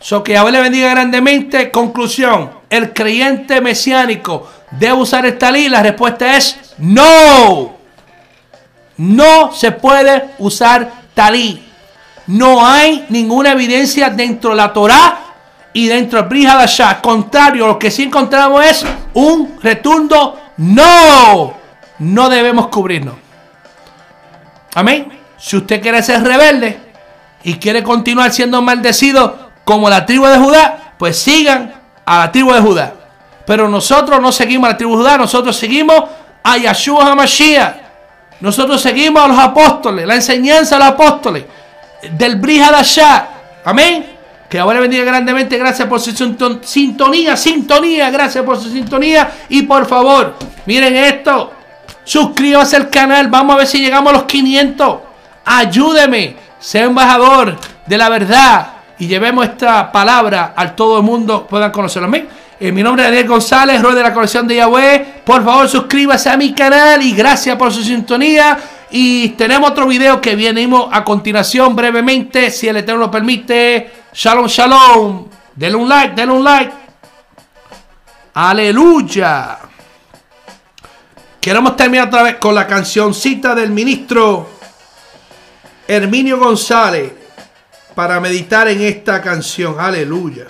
So, 0.01 0.24
que 0.24 0.33
Yahweh 0.33 0.51
le 0.53 0.61
bendiga 0.61 0.91
grandemente. 0.91 1.70
Conclusión, 1.70 2.51
el 2.68 2.93
creyente 2.93 3.61
mesiánico 3.61 4.51
debe 4.72 4.95
usar 4.95 5.24
esta 5.26 5.51
ley. 5.53 5.68
La 5.68 5.83
respuesta 5.83 6.37
es 6.37 6.74
no. 6.78 7.76
No 8.97 9.53
se 9.53 9.72
puede 9.72 10.30
usar 10.39 10.91
talí. 11.14 11.64
No 12.26 12.66
hay 12.66 13.07
ninguna 13.09 13.53
evidencia 13.53 14.11
dentro 14.11 14.51
de 14.51 14.57
la 14.57 14.72
Torá 14.72 15.18
y 15.72 15.87
dentro 15.87 16.20
del 16.20 16.28
Brit 16.28 16.49
Hadashah. 16.49 17.01
Contrario, 17.01 17.66
lo 17.66 17.78
que 17.78 17.91
sí 17.91 18.05
encontramos 18.05 18.64
es 18.64 18.85
un 19.14 19.59
retundo 19.62 20.41
no. 20.62 21.54
No 21.98 22.28
debemos 22.28 22.68
cubrirnos. 22.68 23.14
Amén. 24.74 25.18
Si 25.38 25.56
usted 25.56 25.80
quiere 25.82 26.02
ser 26.02 26.22
rebelde 26.22 26.78
y 27.44 27.54
quiere 27.54 27.82
continuar 27.82 28.32
siendo 28.32 28.62
maldecido 28.62 29.50
como 29.64 29.90
la 29.90 30.06
tribu 30.06 30.26
de 30.26 30.38
Judá, 30.38 30.94
pues 30.98 31.18
sigan 31.18 31.74
a 32.04 32.18
la 32.20 32.32
tribu 32.32 32.52
de 32.52 32.60
Judá. 32.60 32.94
Pero 33.46 33.68
nosotros 33.68 34.20
no 34.20 34.32
seguimos 34.32 34.68
a 34.68 34.72
la 34.72 34.76
tribu 34.78 34.92
de 34.96 35.02
Judá, 35.02 35.18
nosotros 35.18 35.56
seguimos 35.56 36.04
a 36.42 36.56
Yahshua 36.56 37.06
HaMashiach. 37.12 37.74
Nosotros 38.40 38.80
seguimos 38.80 39.22
a 39.22 39.28
los 39.28 39.38
apóstoles, 39.38 40.06
la 40.06 40.14
enseñanza 40.16 40.76
de 40.76 40.84
los 40.84 40.88
apóstoles 40.94 41.44
del 42.12 42.36
Brit 42.36 42.62
Hadashah. 42.62 43.28
Amén. 43.64 44.06
Que 44.48 44.58
ahora 44.58 44.80
bendiga 44.80 45.04
grandemente. 45.04 45.56
Gracias 45.56 45.86
por 45.88 46.00
su 46.00 46.10
sinton- 46.10 46.60
sintonía, 46.62 47.36
sintonía. 47.36 48.10
Gracias 48.10 48.44
por 48.44 48.58
su 48.60 48.68
sintonía. 48.70 49.30
Y 49.48 49.62
por 49.62 49.86
favor, 49.86 50.34
miren 50.66 50.96
esto. 50.96 51.52
Suscríbase 52.04 52.76
al 52.76 52.90
canal. 52.90 53.28
Vamos 53.28 53.54
a 53.54 53.58
ver 53.58 53.66
si 53.66 53.78
llegamos 53.78 54.12
a 54.12 54.16
los 54.16 54.24
500. 54.24 54.98
Ayúdeme. 55.44 56.36
Sea 56.58 56.84
embajador 56.84 57.56
de 57.86 57.98
la 57.98 58.08
verdad. 58.08 58.66
Y 58.98 59.06
llevemos 59.06 59.44
esta 59.44 59.90
palabra 59.90 60.52
al 60.56 60.74
todo 60.74 60.98
el 60.98 61.02
mundo. 61.02 61.46
Puedan 61.46 61.70
conocerlo. 61.72 62.10
Eh, 62.60 62.70
mi 62.70 62.80
nombre 62.80 63.02
es 63.02 63.08
Daniel 63.08 63.26
González, 63.26 63.82
rey 63.82 63.92
de 63.92 64.02
la 64.04 64.14
colección 64.14 64.46
de 64.46 64.54
Yahweh. 64.54 65.22
Por 65.24 65.44
favor, 65.44 65.68
suscríbase 65.68 66.30
a 66.30 66.36
mi 66.36 66.52
canal 66.54 67.02
y 67.02 67.12
gracias 67.12 67.56
por 67.56 67.72
su 67.72 67.82
sintonía. 67.82 68.56
Y 68.92 69.30
tenemos 69.30 69.70
otro 69.70 69.88
video 69.88 70.20
que 70.20 70.36
venimos 70.36 70.88
a 70.92 71.02
continuación 71.02 71.74
brevemente, 71.74 72.50
si 72.52 72.68
el 72.68 72.76
Eterno 72.76 73.00
lo 73.00 73.10
permite. 73.10 73.90
Shalom, 74.12 74.46
shalom. 74.46 75.26
Denle 75.56 75.76
un 75.76 75.88
like, 75.88 76.14
denle 76.14 76.34
un 76.34 76.44
like. 76.44 76.72
Aleluya. 78.34 79.58
Queremos 81.43 81.74
terminar 81.74 82.07
otra 82.07 82.22
vez 82.22 82.36
con 82.36 82.55
la 82.55 82.68
cancioncita 82.68 83.53
del 83.53 83.70
ministro 83.70 84.49
Herminio 85.88 86.38
González 86.38 87.12
para 87.97 88.20
meditar 88.20 88.68
en 88.68 88.80
esta 88.80 89.20
canción. 89.20 89.74
Aleluya. 89.76 90.47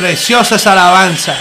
Preciosa 0.00 0.56
esa 0.56 0.72
alabanza. 0.72 1.36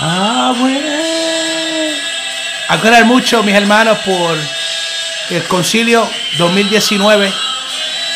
Ah, 0.00 0.54
bueno. 0.58 0.80
Acuerdan 2.68 3.06
mucho, 3.06 3.42
mis 3.42 3.54
hermanos, 3.54 3.98
por 3.98 4.38
el 5.28 5.42
concilio 5.44 6.08
2019, 6.38 7.30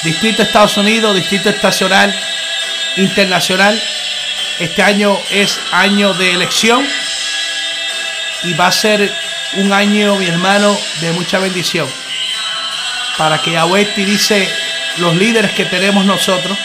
Distrito 0.02 0.42
Estados 0.44 0.78
Unidos, 0.78 1.14
Distrito 1.14 1.50
Estacional 1.50 2.18
Internacional. 2.96 3.78
Este 4.58 4.82
año 4.82 5.18
es 5.30 5.58
año 5.70 6.14
de 6.14 6.32
elección 6.32 6.86
y 8.42 8.54
va 8.54 8.68
a 8.68 8.72
ser 8.72 9.12
un 9.54 9.72
año, 9.72 10.16
mi 10.16 10.26
hermano, 10.26 10.76
de 11.00 11.12
mucha 11.12 11.38
bendición. 11.38 11.86
Para 13.18 13.40
que 13.40 13.52
Yahweh 13.52 13.90
utilice 13.92 14.48
los 14.98 15.14
líderes 15.16 15.52
que 15.52 15.66
tenemos 15.66 16.06
nosotros 16.06 16.56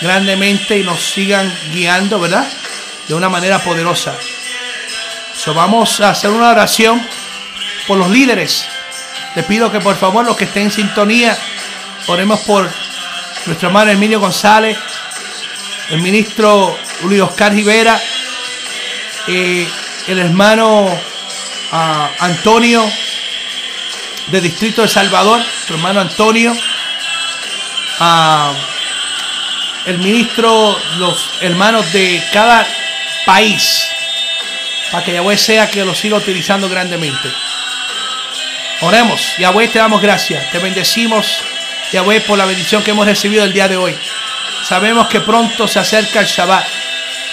grandemente 0.00 0.78
y 0.78 0.82
nos 0.82 1.12
sigan 1.12 1.52
guiando, 1.72 2.18
¿verdad? 2.18 2.46
De 3.06 3.14
una 3.14 3.28
manera 3.28 3.58
poderosa. 3.58 4.14
So, 5.36 5.52
vamos 5.52 6.00
a 6.00 6.10
hacer 6.10 6.30
una 6.30 6.50
oración 6.50 7.06
por 7.86 7.98
los 7.98 8.08
líderes. 8.08 8.64
Le 9.34 9.42
pido 9.42 9.70
que 9.70 9.80
por 9.80 9.96
favor 9.96 10.24
los 10.24 10.36
que 10.36 10.44
estén 10.44 10.64
en 10.64 10.70
sintonía, 10.70 11.36
oremos 12.06 12.40
por 12.40 12.70
nuestro 13.46 13.68
hermano 13.68 13.90
Emilio 13.90 14.20
González, 14.20 14.78
el 15.90 16.00
ministro 16.00 16.78
Luis 17.02 17.20
Oscar 17.20 17.52
Rivera, 17.52 18.00
eh, 19.26 19.68
el 20.06 20.18
hermano 20.18 20.88
ah, 21.72 22.10
Antonio 22.20 22.84
de 24.28 24.40
Distrito 24.40 24.82
de 24.82 24.88
Salvador, 24.88 25.38
nuestro 25.38 25.76
hermano 25.76 26.00
Antonio, 26.00 26.56
ah, 28.00 28.52
el 29.86 29.98
ministro, 29.98 30.78
los 30.98 31.30
hermanos 31.40 31.92
de 31.92 32.22
cada 32.32 32.66
país, 33.26 33.86
para 34.90 35.04
que 35.04 35.12
Yahweh 35.12 35.36
sea 35.36 35.70
que 35.70 35.84
lo 35.84 35.94
siga 35.94 36.16
utilizando 36.16 36.68
grandemente. 36.68 37.30
Oremos, 38.80 39.36
Yahweh 39.38 39.68
te 39.68 39.78
damos 39.78 40.00
gracias, 40.00 40.50
te 40.50 40.58
bendecimos, 40.58 41.42
Yahweh, 41.92 42.22
por 42.22 42.38
la 42.38 42.44
bendición 42.44 42.82
que 42.82 42.90
hemos 42.90 43.06
recibido 43.06 43.44
el 43.44 43.52
día 43.52 43.68
de 43.68 43.76
hoy. 43.76 43.96
Sabemos 44.62 45.08
que 45.08 45.20
pronto 45.20 45.68
se 45.68 45.78
acerca 45.78 46.20
el 46.20 46.26
Shabbat, 46.26 46.64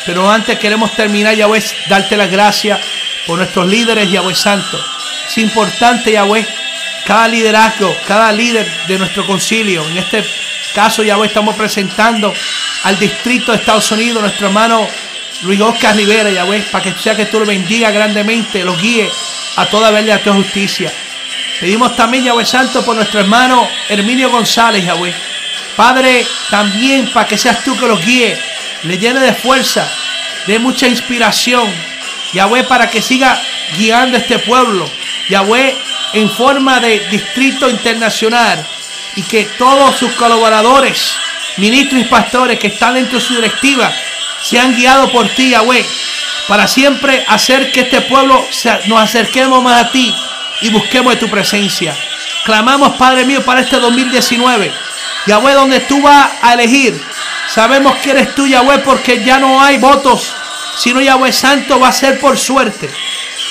pero 0.05 0.29
antes 0.29 0.57
queremos 0.59 0.95
terminar, 0.95 1.35
Yahweh, 1.35 1.63
darte 1.87 2.17
las 2.17 2.31
gracias 2.31 2.79
por 3.25 3.37
nuestros 3.37 3.67
líderes, 3.67 4.09
Yahweh 4.11 4.35
Santo. 4.35 4.83
Es 5.27 5.37
importante, 5.37 6.11
Yahweh, 6.11 6.45
cada 7.05 7.27
liderazgo, 7.27 7.95
cada 8.07 8.31
líder 8.31 8.69
de 8.87 8.97
nuestro 8.97 9.25
concilio. 9.25 9.87
En 9.87 9.97
este 9.97 10.23
caso, 10.73 11.03
Yahweh, 11.03 11.27
estamos 11.27 11.55
presentando 11.55 12.33
al 12.83 12.99
distrito 12.99 13.51
de 13.51 13.59
Estados 13.59 13.91
Unidos, 13.91 14.21
nuestro 14.21 14.47
hermano 14.47 14.87
Luis 15.43 15.61
Oscar 15.61 15.95
Rivera, 15.95 16.29
Yahweh, 16.29 16.63
para 16.71 16.83
que 16.83 16.99
sea 16.99 17.15
que 17.15 17.25
tú 17.25 17.39
lo 17.39 17.45
bendiga 17.45 17.91
grandemente, 17.91 18.63
los 18.63 18.79
guíe 18.81 19.09
a 19.57 19.65
toda 19.67 19.91
verdad 19.91 20.07
y 20.07 20.11
a 20.11 20.23
toda 20.23 20.35
justicia. 20.37 20.91
Pedimos 21.59 21.95
también, 21.95 22.23
Yahweh 22.23 22.45
Santo, 22.45 22.83
por 22.83 22.95
nuestro 22.95 23.19
hermano 23.19 23.67
Herminio 23.87 24.31
González, 24.31 24.83
Yahweh. 24.83 25.13
Padre, 25.75 26.25
también 26.49 27.11
para 27.13 27.27
que 27.27 27.37
seas 27.37 27.63
tú 27.63 27.77
que 27.79 27.87
los 27.87 28.03
guíe, 28.03 28.37
le 28.84 28.97
llene 28.97 29.19
de 29.19 29.34
fuerza, 29.34 29.88
de 30.47 30.59
mucha 30.59 30.88
inspiración. 30.88 31.71
Yahweh, 32.34 32.63
para 32.63 32.89
que 32.89 33.01
siga 33.01 33.39
guiando 33.77 34.17
este 34.17 34.39
pueblo. 34.39 34.89
Yahweh, 35.29 35.75
en 36.13 36.29
forma 36.29 36.79
de 36.79 36.99
distrito 37.09 37.69
internacional. 37.69 38.65
Y 39.15 39.23
que 39.23 39.45
todos 39.57 39.97
sus 39.97 40.11
colaboradores, 40.13 41.13
ministros 41.57 42.01
y 42.01 42.05
pastores 42.05 42.59
que 42.59 42.67
están 42.67 42.93
dentro 42.95 43.19
de 43.19 43.25
su 43.25 43.36
directiva, 43.36 43.91
sean 44.41 44.75
guiados 44.75 45.11
por 45.11 45.27
ti, 45.29 45.49
Yahweh. 45.49 45.86
Para 46.47 46.67
siempre 46.67 47.23
hacer 47.27 47.71
que 47.71 47.82
este 47.82 48.01
pueblo 48.01 48.45
nos 48.88 49.01
acerquemos 49.01 49.61
más 49.63 49.86
a 49.86 49.91
ti 49.91 50.13
y 50.61 50.69
busquemos 50.69 51.13
de 51.13 51.19
tu 51.19 51.29
presencia. 51.29 51.95
Clamamos, 52.45 52.95
Padre 52.95 53.25
mío, 53.25 53.43
para 53.43 53.61
este 53.61 53.79
2019. 53.79 54.71
Yahweh, 55.28 55.53
donde 55.53 55.80
tú 55.82 56.01
vas 56.01 56.30
a 56.41 56.53
elegir. 56.53 57.01
Sabemos 57.53 57.97
que 57.97 58.11
eres 58.11 58.36
tú, 58.36 58.47
Yahweh, 58.47 58.80
porque 58.80 59.24
ya 59.24 59.39
no 59.39 59.61
hay 59.61 59.78
votos, 59.78 60.34
sino 60.78 61.01
Yahweh 61.01 61.34
Santo 61.34 61.80
va 61.80 61.89
a 61.89 61.93
ser 61.93 62.19
por 62.19 62.38
suerte. 62.38 62.89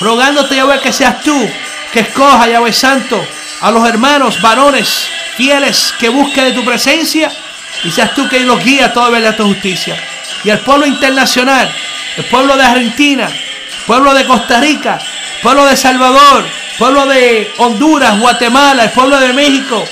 Rogándote, 0.00 0.56
Yahweh, 0.56 0.80
que 0.80 0.92
seas 0.92 1.20
tú 1.22 1.50
que 1.92 2.00
escoja, 2.00 2.48
Yahweh 2.48 2.72
Santo, 2.72 3.24
a 3.60 3.70
los 3.70 3.86
hermanos, 3.88 4.40
varones, 4.40 5.08
fieles, 5.36 5.92
que 5.98 6.08
busquen 6.08 6.44
de 6.44 6.52
tu 6.52 6.64
presencia 6.64 7.30
y 7.84 7.90
seas 7.90 8.14
tú 8.14 8.28
que 8.28 8.40
los 8.40 8.62
guíe 8.62 8.82
a 8.82 8.92
toda 8.92 9.10
verdad, 9.10 9.36
tu 9.36 9.44
justicia. 9.44 9.96
Y 10.44 10.50
al 10.50 10.60
pueblo 10.60 10.86
internacional, 10.86 11.70
el 12.16 12.24
pueblo 12.24 12.56
de 12.56 12.64
Argentina, 12.64 13.28
pueblo 13.86 14.14
de 14.14 14.24
Costa 14.24 14.60
Rica, 14.60 14.98
pueblo 15.42 15.66
de 15.66 15.76
Salvador, 15.76 16.46
pueblo 16.78 17.06
de 17.06 17.52
Honduras, 17.58 18.18
Guatemala, 18.18 18.84
el 18.84 18.90
pueblo 18.90 19.18
de 19.18 19.32
México, 19.32 19.84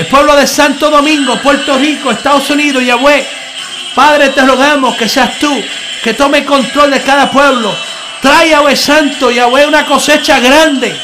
el 0.00 0.06
pueblo 0.06 0.34
de 0.34 0.46
Santo 0.46 0.88
Domingo, 0.88 1.36
Puerto 1.42 1.76
Rico, 1.76 2.10
Estados 2.10 2.48
Unidos, 2.48 2.82
Yahweh. 2.82 3.22
Padre, 3.94 4.30
te 4.30 4.40
rogamos 4.40 4.96
que 4.96 5.06
seas 5.06 5.38
tú 5.38 5.62
que 6.02 6.14
tome 6.14 6.42
control 6.46 6.90
de 6.90 7.02
cada 7.02 7.30
pueblo. 7.30 7.76
Trae, 8.22 8.48
Yahweh 8.48 8.76
Santo, 8.76 9.30
Yahweh, 9.30 9.66
una 9.66 9.84
cosecha 9.84 10.40
grande 10.40 10.98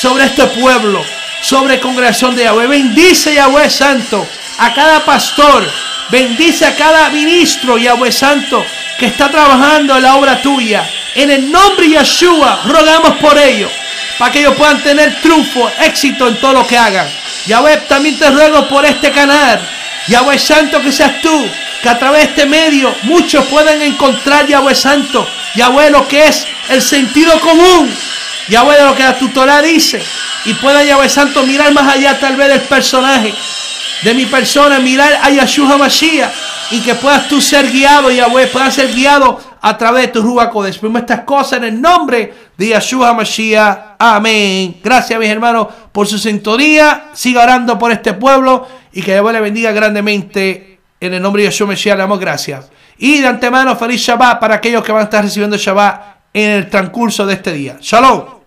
sobre 0.00 0.24
este 0.24 0.48
pueblo, 0.48 1.00
sobre 1.40 1.78
congregación 1.78 2.34
de 2.34 2.42
Yahweh. 2.42 2.66
Bendice, 2.66 3.34
Yahweh 3.34 3.70
Santo, 3.70 4.26
a 4.58 4.74
cada 4.74 5.04
pastor. 5.04 5.70
Bendice 6.10 6.66
a 6.66 6.74
cada 6.74 7.08
ministro, 7.10 7.78
Yahweh 7.78 8.10
Santo, 8.10 8.66
que 8.98 9.06
está 9.06 9.30
trabajando 9.30 9.96
en 9.96 10.02
la 10.02 10.16
obra 10.16 10.42
tuya. 10.42 10.90
En 11.14 11.30
el 11.30 11.52
nombre 11.52 11.86
de 11.86 11.98
Yeshua, 11.98 12.62
rogamos 12.66 13.12
por 13.18 13.38
ellos, 13.38 13.70
para 14.18 14.32
que 14.32 14.40
ellos 14.40 14.56
puedan 14.56 14.82
tener 14.82 15.20
triunfo, 15.20 15.70
éxito 15.82 16.26
en 16.26 16.40
todo 16.40 16.54
lo 16.54 16.66
que 16.66 16.76
hagan. 16.76 17.19
Yahweh, 17.46 17.76
también 17.88 18.18
te 18.18 18.30
ruego 18.30 18.68
por 18.68 18.84
este 18.84 19.10
canal. 19.10 19.60
Yahweh 20.08 20.38
Santo, 20.38 20.80
que 20.80 20.92
seas 20.92 21.20
tú, 21.20 21.48
que 21.82 21.88
a 21.88 21.98
través 21.98 22.22
de 22.22 22.28
este 22.30 22.46
medio 22.46 22.94
muchos 23.04 23.44
puedan 23.46 23.80
encontrar, 23.82 24.46
Yahweh 24.46 24.74
Santo, 24.74 25.26
Yahweh, 25.54 25.90
lo 25.90 26.06
que 26.06 26.26
es 26.26 26.46
el 26.68 26.82
sentido 26.82 27.38
común. 27.40 27.90
Yahweh, 28.48 28.76
de 28.76 28.84
lo 28.84 28.94
que 28.94 29.02
la 29.02 29.18
tutora 29.18 29.62
dice. 29.62 30.02
Y 30.44 30.54
pueda, 30.54 30.82
Yahweh 30.82 31.08
Santo, 31.08 31.44
mirar 31.44 31.72
más 31.72 31.94
allá 31.94 32.18
tal 32.18 32.36
vez 32.36 32.48
del 32.48 32.60
personaje 32.62 33.32
de 34.02 34.14
mi 34.14 34.26
persona, 34.26 34.78
mirar 34.78 35.18
a 35.22 35.30
Yahshua 35.30 35.76
Mashiach 35.76 36.30
y 36.70 36.80
que 36.80 36.94
puedas 36.94 37.28
tú 37.28 37.40
ser 37.40 37.70
guiado, 37.70 38.10
Yahweh, 38.10 38.46
puedas 38.46 38.74
ser 38.74 38.92
guiado 38.92 39.40
a 39.60 39.76
través 39.76 40.06
de 40.06 40.08
tu 40.08 40.22
Ruach 40.22 40.50
Kodesh. 40.50 40.78
Pedimos 40.78 41.02
estas 41.02 41.24
cosas 41.24 41.58
en 41.58 41.64
el 41.64 41.80
nombre 41.80 42.49
de 42.60 42.68
Yahshua 42.68 43.14
Mashiach. 43.14 43.96
Amén. 43.98 44.76
Gracias, 44.84 45.18
mis 45.18 45.30
hermanos, 45.30 45.68
por 45.92 46.06
su 46.06 46.18
sintonía. 46.18 47.06
Siga 47.14 47.42
orando 47.42 47.78
por 47.78 47.90
este 47.90 48.12
pueblo 48.12 48.66
y 48.92 49.00
que 49.00 49.12
Yahweh 49.12 49.32
le 49.32 49.40
bendiga 49.40 49.72
grandemente. 49.72 50.78
En 51.00 51.14
el 51.14 51.22
nombre 51.22 51.42
de 51.42 51.48
Yahshua 51.48 51.68
Mashiach 51.68 51.96
le 51.96 52.02
damos 52.02 52.20
gracias. 52.20 52.70
Y 52.98 53.22
de 53.22 53.28
antemano, 53.28 53.74
feliz 53.76 54.02
Shabbat 54.02 54.38
para 54.38 54.56
aquellos 54.56 54.84
que 54.84 54.92
van 54.92 55.00
a 55.00 55.04
estar 55.04 55.24
recibiendo 55.24 55.56
Shabbat 55.56 56.02
en 56.34 56.50
el 56.50 56.68
transcurso 56.68 57.24
de 57.24 57.32
este 57.32 57.50
día. 57.52 57.78
Shalom. 57.80 58.39